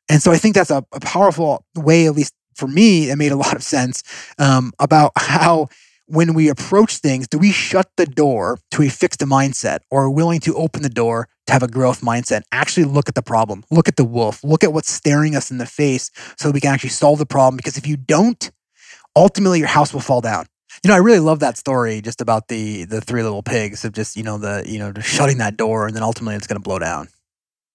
And 0.09 0.23
so 0.23 0.31
I 0.31 0.39
think 0.39 0.55
that's 0.55 0.71
a, 0.71 0.85
a 0.93 1.01
powerful 1.01 1.65
way, 1.75 2.07
at 2.07 2.15
least 2.15 2.35
for 2.55 2.67
me, 2.67 3.11
it 3.11 3.17
made 3.17 3.33
a 3.33 3.37
lot 3.45 3.55
of 3.55 3.63
sense 3.63 4.03
um, 4.39 4.73
about 4.79 5.13
how 5.17 5.69
when 6.09 6.35
we 6.35 6.49
approach 6.49 6.99
things, 6.99 7.27
do 7.27 7.37
we 7.37 7.51
shut 7.51 7.91
the 7.97 8.07
door 8.07 8.59
to 8.71 8.83
a 8.83 8.89
fixed 8.89 9.21
mindset 9.21 9.79
or 9.91 10.05
are 10.05 10.11
willing 10.11 10.39
to 10.41 10.55
open 10.55 10.83
the 10.83 10.89
door 10.89 11.29
to 11.47 11.53
have 11.53 11.65
a 11.65 11.69
growth 11.69 12.01
mindset? 12.01 12.43
Actually 12.53 12.85
look 12.85 13.09
at 13.09 13.17
the 13.17 13.23
problem, 13.23 13.65
look 13.71 13.89
at 13.89 13.97
the 13.97 14.05
wolf, 14.05 14.43
look 14.45 14.63
at 14.63 14.73
what's 14.73 14.91
staring 14.91 15.35
us 15.35 15.51
in 15.51 15.59
the 15.59 15.67
face 15.67 16.11
so 16.39 16.51
we 16.51 16.61
can 16.61 16.73
actually 16.73 16.91
solve 16.91 17.19
the 17.19 17.27
problem. 17.27 17.57
Because 17.57 17.77
if 17.77 17.87
you 17.89 17.97
don't, 17.97 18.51
ultimately 19.17 19.59
your 19.59 19.69
house 19.69 19.93
will 19.93 20.01
fall 20.01 20.21
down. 20.21 20.47
You 20.85 20.89
know, 20.89 20.95
I 20.95 20.99
really 20.99 21.21
love 21.21 21.41
that 21.41 21.57
story 21.57 22.01
just 22.01 22.21
about 22.21 22.49
the 22.49 22.85
the 22.85 23.01
three 23.01 23.23
little 23.23 23.43
pigs 23.43 23.85
of 23.85 23.93
just, 23.93 24.17
you 24.17 24.23
know, 24.23 24.39
the, 24.39 24.65
you 24.67 24.79
know, 24.79 24.93
just 24.93 25.09
shutting 25.09 25.39
that 25.39 25.57
door 25.57 25.87
and 25.87 25.97
then 25.97 26.03
ultimately 26.03 26.37
it's 26.37 26.47
gonna 26.47 26.61
blow 26.61 26.79
down. 26.79 27.09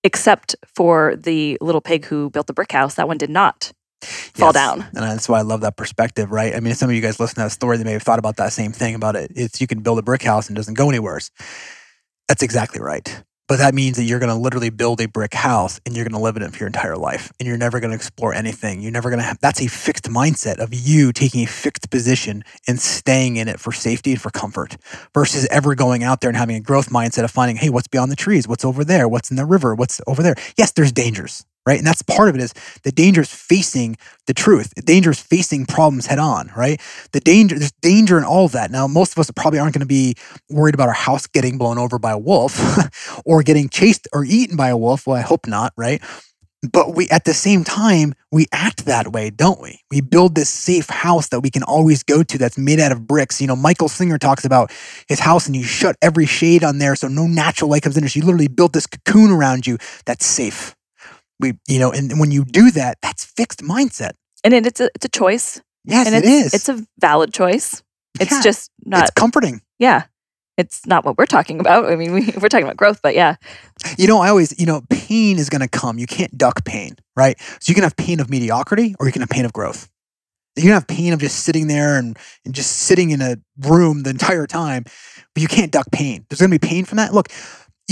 Except 0.04 0.56
for 0.76 1.16
the 1.16 1.58
little 1.62 1.82
pig 1.82 2.06
who 2.06 2.30
built 2.30 2.48
the 2.48 2.54
brick 2.54 2.72
house, 2.72 2.96
that 2.96 3.08
one 3.08 3.18
did 3.18 3.30
not 3.30 3.72
fall 4.02 4.48
yes. 4.48 4.54
down. 4.54 4.82
And 4.82 5.04
that's 5.04 5.30
why 5.30 5.40
I 5.40 5.44
love 5.44 5.62
that 5.62 5.78
perspective, 5.78 6.32
right? 6.32 6.56
I 6.56 6.60
mean, 6.60 6.74
some 6.74 6.90
of 6.90 6.96
you 6.96 7.02
guys 7.02 7.20
listen 7.20 7.36
to 7.36 7.42
that 7.42 7.52
story, 7.52 7.78
they 7.78 7.84
may 7.84 7.92
have 7.92 8.04
thought 8.04 8.20
about 8.20 8.38
that 8.38 8.52
same 8.54 8.72
thing 8.72 8.96
about 8.96 9.16
it. 9.16 9.32
It's 9.36 9.62
you 9.62 9.68
can 9.68 9.82
build 9.82 10.00
a 10.00 10.02
brick 10.02 10.24
house 10.24 10.48
and 10.48 10.58
it 10.58 10.60
doesn't 10.60 10.74
go 10.74 10.90
anywhere. 10.90 11.20
That's 12.28 12.42
exactly 12.42 12.82
right. 12.82 13.24
But 13.52 13.58
that 13.58 13.76
means 13.76 13.98
that 13.98 14.04
you're 14.04 14.20
going 14.20 14.34
to 14.34 14.42
literally 14.42 14.70
build 14.70 15.02
a 15.02 15.10
brick 15.10 15.34
house 15.34 15.82
and 15.86 15.94
you're 15.94 16.06
going 16.06 16.18
to 16.18 16.24
live 16.24 16.38
in 16.38 16.42
it 16.42 16.54
for 16.54 16.60
your 16.60 16.68
entire 16.68 16.96
life 16.96 17.34
and 17.38 17.46
you're 17.46 17.58
never 17.58 17.82
going 17.82 17.92
to 17.92 17.96
explore 17.98 18.34
anything. 18.34 18.80
You're 18.80 18.94
never 18.94 19.10
going 19.10 19.20
to 19.20 19.26
have 19.26 19.40
that's 19.42 19.62
a 19.62 19.68
fixed 19.68 20.06
mindset 20.06 20.60
of 20.60 20.74
you 20.74 21.12
taking 21.12 21.44
a 21.44 21.48
fixed 21.48 21.90
position 21.90 22.46
and 22.66 22.80
staying 22.80 23.36
in 23.36 23.50
it 23.50 23.60
for 23.60 23.74
safety 23.74 24.14
and 24.14 24.22
for 24.22 24.30
comfort 24.30 24.78
versus 25.14 25.46
ever 25.48 25.76
going 25.76 26.02
out 26.02 26.22
there 26.22 26.30
and 26.30 26.38
having 26.38 26.56
a 26.56 26.62
growth 26.62 26.92
mindset 26.92 27.26
of 27.26 27.32
finding, 27.32 27.58
hey, 27.58 27.70
what's 27.70 27.90
beyond 27.90 28.10
the 28.10 28.16
trees? 28.16 28.48
What's 28.48 28.64
over 28.64 28.86
there? 28.86 29.10
What's 29.10 29.30
in 29.30 29.36
the 29.36 29.46
river? 29.46 29.76
What's 29.76 30.00
over 30.08 30.24
there? 30.24 30.36
Yes, 30.56 30.72
there's 30.72 30.94
dangers 30.94 31.44
right? 31.66 31.78
And 31.78 31.86
that's 31.86 32.02
part 32.02 32.30
of 32.30 32.36
it 32.36 32.42
is 32.42 32.54
the 32.84 32.92
danger 32.92 33.22
is 33.22 33.34
facing 33.34 33.98
the 34.28 34.34
truth. 34.34 34.74
The 34.76 34.82
danger 34.82 35.12
is 35.12 35.20
facing 35.20 35.66
problems 35.66 36.08
head 36.08 36.20
on, 36.20 36.52
right? 36.56 36.82
The 37.12 37.20
danger, 37.20 37.58
there's 37.58 37.72
danger 37.82 38.18
in 38.18 38.24
all 38.24 38.46
of 38.46 38.52
that. 38.54 38.72
Now, 38.72 38.88
most 38.88 39.12
of 39.12 39.20
us 39.20 39.30
probably 39.32 39.60
aren't 39.60 39.74
going 39.74 39.82
to 39.82 39.86
be 39.86 40.16
worried 40.50 40.74
about 40.74 40.88
our 40.88 40.94
house 40.94 41.28
getting 41.28 41.58
blown 41.58 41.78
over 41.78 42.00
by 42.00 42.12
a 42.12 42.18
wolf 42.18 42.78
or 43.26 43.44
getting 43.44 43.70
chased 43.70 44.08
or 44.14 44.26
eaten 44.26 44.58
by 44.58 44.70
a 44.70 44.78
wolf. 44.78 45.06
Well, 45.06 45.18
I 45.18 45.22
hope 45.22 45.48
not, 45.48 45.74
right? 45.78 46.02
But 46.72 46.96
we, 46.96 47.10
at 47.10 47.26
the 47.26 47.34
same 47.34 47.64
time, 47.64 48.14
we 48.32 48.46
act 48.52 48.86
that 48.86 49.12
way, 49.12 49.32
don't 49.32 49.60
we? 49.60 49.80
We 49.90 50.00
build 50.00 50.36
this 50.36 50.50
safe 50.50 50.88
house 50.90 51.30
that 51.30 51.40
we 51.40 51.50
can 51.50 51.64
always 51.64 52.04
go 52.04 52.22
to 52.22 52.38
that's 52.38 52.58
made 52.58 52.80
out 52.80 52.92
of 52.92 53.08
bricks. 53.08 53.42
You 53.42 53.48
know, 53.48 53.56
Michael 53.56 53.90
Singer 53.90 54.20
talks 54.20 54.46
about 54.46 54.72
his 55.08 55.20
house 55.20 55.48
and 55.48 55.56
you 55.56 55.64
shut 55.64 55.96
every 56.04 56.28
shade 56.28 56.64
on 56.64 56.78
there 56.78 56.96
so 56.96 57.08
no 57.08 57.26
natural 57.26 57.72
light 57.72 57.82
comes 57.82 57.98
in. 57.98 58.04
You 58.04 58.22
literally 58.22 58.48
built 58.48 58.74
this 58.74 58.86
cocoon 58.86 59.32
around 59.32 59.66
you 59.66 59.80
that's 60.06 60.24
safe 60.26 60.76
we 61.42 61.54
you 61.68 61.80
know 61.80 61.92
and 61.92 62.20
when 62.20 62.32
you 62.32 62.46
do 62.46 62.72
that 62.72 62.98
that's 63.02 63.26
fixed 63.26 63.60
mindset. 63.62 64.12
And 64.44 64.54
it, 64.54 64.66
it's 64.66 64.80
a 64.80 64.90
it's 64.96 65.06
a 65.06 65.10
choice. 65.10 65.62
Yes 65.84 66.08
and 66.08 66.16
it 66.16 66.24
it's, 66.26 66.54
it's 66.54 66.70
a 66.70 66.86
valid 67.00 67.34
choice. 67.34 67.84
It's 68.20 68.32
Yeah. 68.32 68.42
just 68.42 68.72
not 68.86 69.02
it's 69.04 69.12
comforting. 69.12 69.62
Yeah. 69.80 70.04
It's 70.58 70.86
not 70.86 71.06
what 71.06 71.18
we're 71.18 71.26
talking 71.26 71.60
about. 71.60 71.92
I 71.92 71.96
mean 71.96 72.14
we, 72.14 72.26
we're 72.42 72.50
talking 72.50 72.64
about 72.66 72.78
growth 72.78 73.02
but 73.02 73.16
yeah. 73.16 73.36
You 73.98 74.08
know 74.08 74.20
i 74.20 74.30
always 74.30 74.58
you 74.60 74.66
know 74.66 74.82
pain 74.90 75.38
is 75.40 75.50
going 75.50 75.62
to 75.62 75.68
come. 75.68 75.98
You 75.98 76.08
can't 76.08 76.38
duck 76.38 76.64
pain 76.64 76.96
right? 77.16 77.38
So 77.60 77.70
you 77.70 77.76
can 77.76 77.84
have 77.84 77.96
pain 77.98 78.20
of 78.20 78.30
mediocrity 78.30 78.96
or 79.00 79.06
you 79.06 79.12
can 79.12 79.22
have 79.22 79.30
pain 79.30 79.46
of 79.46 79.54
growth. 79.54 79.90
You 80.56 80.64
can 80.64 80.72
have 80.74 80.88
pain 80.88 81.14
of 81.14 81.20
just 81.20 81.40
sitting 81.44 81.68
there 81.68 81.98
and, 81.98 82.18
and 82.46 82.54
just 82.54 82.72
sitting 82.74 83.12
in 83.12 83.22
a 83.22 83.38
room 83.60 84.04
the 84.04 84.10
entire 84.10 84.48
time 84.48 84.84
but 85.34 85.42
you 85.42 85.48
can't 85.48 85.72
duck 85.72 85.88
pain. 85.92 86.26
There's 86.30 86.40
going 86.42 86.52
to 86.52 86.60
be 86.60 86.68
pain 86.68 86.84
from 86.86 86.98
that? 86.98 87.14
Look 87.14 87.30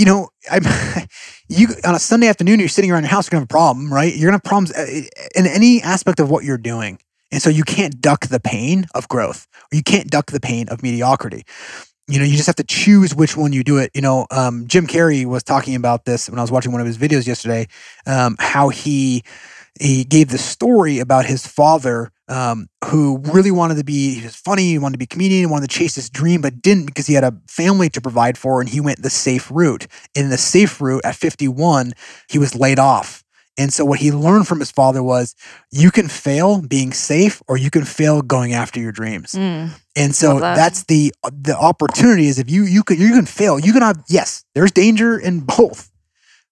you 0.00 0.06
know 0.06 0.30
i'm 0.50 0.62
you 1.48 1.68
on 1.84 1.94
a 1.94 1.98
sunday 1.98 2.26
afternoon 2.26 2.58
you're 2.58 2.68
sitting 2.68 2.90
around 2.90 3.02
your 3.02 3.10
house 3.10 3.26
you're 3.26 3.32
to 3.32 3.36
have 3.36 3.44
a 3.44 3.46
problem 3.46 3.92
right? 3.92 4.14
You're 4.14 4.30
to 4.30 4.36
have 4.36 4.44
problems 4.44 4.72
uh, 4.72 4.86
in 5.34 5.46
any 5.46 5.82
aspect 5.82 6.20
of 6.20 6.30
what 6.30 6.44
you're 6.44 6.58
doing. 6.58 6.98
And 7.32 7.40
so 7.40 7.50
you 7.50 7.62
can't 7.62 8.00
duck 8.00 8.26
the 8.26 8.40
pain 8.40 8.86
of 8.94 9.06
growth. 9.08 9.46
Or 9.72 9.76
you 9.76 9.82
can't 9.82 10.10
duck 10.10 10.32
the 10.32 10.40
pain 10.40 10.68
of 10.68 10.82
mediocrity. 10.82 11.44
You 12.08 12.18
know 12.18 12.24
you 12.24 12.36
just 12.36 12.46
have 12.46 12.56
to 12.56 12.64
choose 12.64 13.14
which 13.14 13.36
one 13.36 13.52
you 13.52 13.62
do 13.62 13.78
it. 13.78 13.90
You 13.94 14.00
know 14.00 14.26
um, 14.30 14.66
jim 14.66 14.86
carrey 14.86 15.24
was 15.24 15.42
talking 15.42 15.76
about 15.76 16.06
this 16.06 16.28
when 16.28 16.38
i 16.38 16.42
was 16.42 16.50
watching 16.50 16.72
one 16.72 16.80
of 16.80 16.86
his 16.86 16.98
videos 16.98 17.26
yesterday 17.26 17.68
um, 18.06 18.36
how 18.40 18.68
he 18.68 19.22
he 19.78 20.04
gave 20.04 20.28
the 20.30 20.38
story 20.38 20.98
about 20.98 21.24
his 21.24 21.46
father 21.46 22.10
um, 22.30 22.68
who 22.86 23.18
really 23.34 23.50
wanted 23.50 23.76
to 23.76 23.84
be 23.84 24.14
he 24.14 24.24
was 24.24 24.36
funny 24.36 24.62
he 24.62 24.78
wanted 24.78 24.94
to 24.94 24.98
be 24.98 25.04
a 25.04 25.14
comedian 25.14 25.40
he 25.40 25.46
wanted 25.46 25.68
to 25.68 25.76
chase 25.78 25.94
his 25.96 26.08
dream 26.08 26.40
but 26.40 26.62
didn't 26.62 26.86
because 26.86 27.06
he 27.06 27.14
had 27.14 27.24
a 27.24 27.34
family 27.48 27.88
to 27.90 28.00
provide 28.00 28.38
for 28.38 28.60
and 28.60 28.70
he 28.70 28.80
went 28.80 29.02
the 29.02 29.10
safe 29.10 29.50
route 29.50 29.86
in 30.14 30.30
the 30.30 30.38
safe 30.38 30.80
route 30.80 31.04
at 31.04 31.16
51 31.16 31.92
he 32.28 32.38
was 32.38 32.54
laid 32.54 32.78
off 32.78 33.24
and 33.58 33.72
so 33.72 33.84
what 33.84 33.98
he 33.98 34.10
learned 34.12 34.46
from 34.48 34.60
his 34.60 34.70
father 34.70 35.02
was 35.02 35.34
you 35.70 35.90
can 35.90 36.08
fail 36.08 36.62
being 36.62 36.92
safe 36.92 37.42
or 37.48 37.58
you 37.58 37.68
can 37.68 37.84
fail 37.84 38.22
going 38.22 38.52
after 38.54 38.78
your 38.80 38.92
dreams 38.92 39.32
Mm. 39.34 39.70
and 39.96 40.14
so 40.14 40.38
that. 40.38 40.54
that's 40.54 40.84
the 40.84 41.12
the 41.32 41.56
opportunity 41.58 42.28
is 42.28 42.38
if 42.38 42.48
you 42.48 42.62
you 42.62 42.82
can 42.84 42.96
you 42.98 43.12
can 43.12 43.26
fail. 43.26 43.58
You 43.58 43.72
can 43.72 43.82
have 43.82 44.02
yes, 44.08 44.44
there's 44.54 44.70
danger 44.72 45.18
in 45.18 45.40
both. 45.40 45.90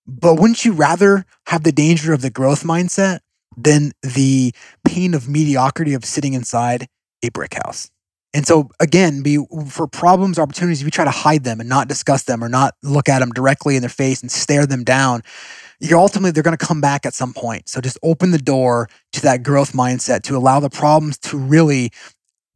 But 0.06 0.34
wouldn't 0.40 0.64
you 0.64 0.72
rather 0.72 1.26
have 1.46 1.62
the 1.64 1.72
danger 1.72 2.12
of 2.14 2.22
the 2.22 2.30
growth 2.30 2.62
mindset 2.64 3.20
than 3.62 3.92
the 4.02 4.52
pain 4.84 5.14
of 5.14 5.28
mediocrity 5.28 5.94
of 5.94 6.04
sitting 6.04 6.34
inside 6.34 6.86
a 7.22 7.30
brick 7.30 7.54
house? 7.54 7.90
And 8.34 8.46
so 8.46 8.68
again, 8.78 9.22
be 9.22 9.38
for 9.68 9.86
problems, 9.86 10.38
opportunities, 10.38 10.82
you 10.82 10.90
try 10.90 11.04
to 11.04 11.10
hide 11.10 11.44
them 11.44 11.60
and 11.60 11.68
not 11.68 11.88
discuss 11.88 12.24
them 12.24 12.44
or 12.44 12.48
not 12.48 12.74
look 12.82 13.08
at 13.08 13.20
them 13.20 13.30
directly 13.30 13.74
in 13.74 13.82
their 13.82 13.88
face 13.88 14.20
and 14.20 14.30
stare 14.30 14.66
them 14.66 14.84
down, 14.84 15.22
you're 15.80 15.98
ultimately 15.98 16.30
they're 16.30 16.42
going 16.42 16.56
to 16.56 16.64
come 16.64 16.80
back 16.80 17.06
at 17.06 17.14
some 17.14 17.32
point. 17.32 17.68
So 17.68 17.80
just 17.80 17.98
open 18.02 18.30
the 18.30 18.38
door 18.38 18.88
to 19.12 19.22
that 19.22 19.42
growth 19.42 19.72
mindset 19.72 20.22
to 20.24 20.36
allow 20.36 20.60
the 20.60 20.70
problems 20.70 21.18
to 21.18 21.38
really 21.38 21.90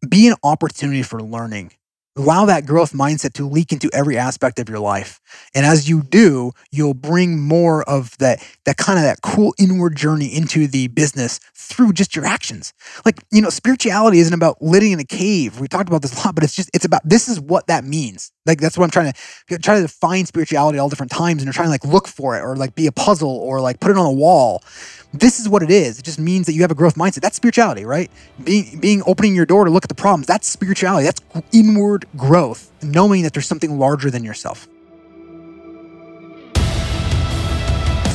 be 0.06 0.28
an 0.28 0.34
opportunity 0.42 1.02
for 1.02 1.22
learning. 1.22 1.72
Allow 2.14 2.44
that 2.46 2.66
growth 2.66 2.92
mindset 2.92 3.32
to 3.34 3.48
leak 3.48 3.72
into 3.72 3.88
every 3.92 4.18
aspect 4.18 4.58
of 4.58 4.68
your 4.68 4.80
life. 4.80 5.18
And 5.54 5.64
as 5.64 5.88
you 5.88 6.02
do, 6.02 6.52
you'll 6.70 6.92
bring 6.92 7.40
more 7.40 7.82
of 7.88 8.18
that 8.18 8.46
that 8.66 8.76
kind 8.76 8.98
of 8.98 9.04
that 9.04 9.22
cool 9.22 9.54
inward 9.58 9.96
journey 9.96 10.26
into 10.26 10.66
the 10.66 10.88
business 10.88 11.40
through 11.54 11.94
just 11.94 12.14
your 12.14 12.26
actions. 12.26 12.74
Like, 13.06 13.24
you 13.30 13.40
know, 13.40 13.48
spirituality 13.48 14.18
isn't 14.18 14.34
about 14.34 14.60
living 14.60 14.92
in 14.92 15.00
a 15.00 15.04
cave. 15.04 15.58
We 15.58 15.68
talked 15.68 15.88
about 15.88 16.02
this 16.02 16.12
a 16.12 16.26
lot, 16.26 16.34
but 16.34 16.44
it's 16.44 16.54
just 16.54 16.70
it's 16.74 16.84
about 16.84 17.00
this 17.02 17.28
is 17.28 17.40
what 17.40 17.66
that 17.68 17.84
means. 17.84 18.30
Like 18.44 18.60
that's 18.60 18.76
what 18.76 18.84
I'm 18.84 18.90
trying 18.90 19.12
to 19.48 19.58
try 19.58 19.76
to 19.76 19.82
define 19.82 20.26
spirituality 20.26 20.78
at 20.78 20.82
all 20.82 20.88
different 20.88 21.12
times 21.12 21.42
and 21.42 21.44
you're 21.44 21.52
trying 21.52 21.66
to 21.66 21.70
like 21.70 21.84
look 21.84 22.08
for 22.08 22.36
it 22.36 22.40
or 22.40 22.56
like 22.56 22.74
be 22.74 22.88
a 22.88 22.92
puzzle 22.92 23.30
or 23.30 23.60
like 23.60 23.78
put 23.78 23.92
it 23.92 23.96
on 23.96 24.06
a 24.06 24.12
wall. 24.12 24.64
This 25.12 25.38
is 25.38 25.48
what 25.48 25.62
it 25.62 25.70
is. 25.70 25.98
It 25.98 26.04
just 26.04 26.18
means 26.18 26.46
that 26.46 26.54
you 26.54 26.62
have 26.62 26.70
a 26.70 26.74
growth 26.74 26.96
mindset. 26.96 27.20
That's 27.20 27.36
spirituality, 27.36 27.84
right? 27.84 28.10
Being 28.42 28.80
being 28.80 29.02
opening 29.06 29.36
your 29.36 29.46
door 29.46 29.64
to 29.64 29.70
look 29.70 29.84
at 29.84 29.88
the 29.88 29.94
problems. 29.94 30.26
That's 30.26 30.48
spirituality. 30.48 31.04
That's 31.04 31.20
inward 31.52 32.06
growth, 32.16 32.72
knowing 32.82 33.22
that 33.22 33.32
there's 33.32 33.46
something 33.46 33.78
larger 33.78 34.10
than 34.10 34.24
yourself. 34.24 34.66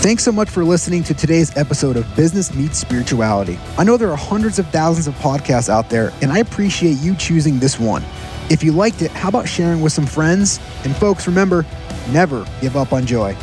Thanks 0.01 0.23
so 0.23 0.31
much 0.31 0.49
for 0.49 0.63
listening 0.63 1.03
to 1.03 1.13
today's 1.13 1.55
episode 1.57 1.97
of 1.97 2.15
Business 2.15 2.53
Meets 2.53 2.77
Spirituality. 2.77 3.59
I 3.77 3.83
know 3.83 3.97
there 3.97 4.11
are 4.11 4.17
hundreds 4.17 4.57
of 4.57 4.67
thousands 4.69 5.07
of 5.07 5.13
podcasts 5.15 5.69
out 5.69 5.89
there, 5.89 6.13
and 6.21 6.31
I 6.31 6.37
appreciate 6.39 6.97
you 6.99 7.15
choosing 7.15 7.59
this 7.59 7.79
one. 7.79 8.03
If 8.49 8.63
you 8.63 8.71
liked 8.71 9.01
it, 9.01 9.11
how 9.11 9.29
about 9.29 9.47
sharing 9.47 9.81
with 9.81 9.91
some 9.91 10.05
friends? 10.05 10.59
And 10.85 10.95
folks, 10.95 11.27
remember, 11.27 11.65
never 12.11 12.45
give 12.61 12.77
up 12.77 12.93
on 12.93 13.05
joy. 13.05 13.35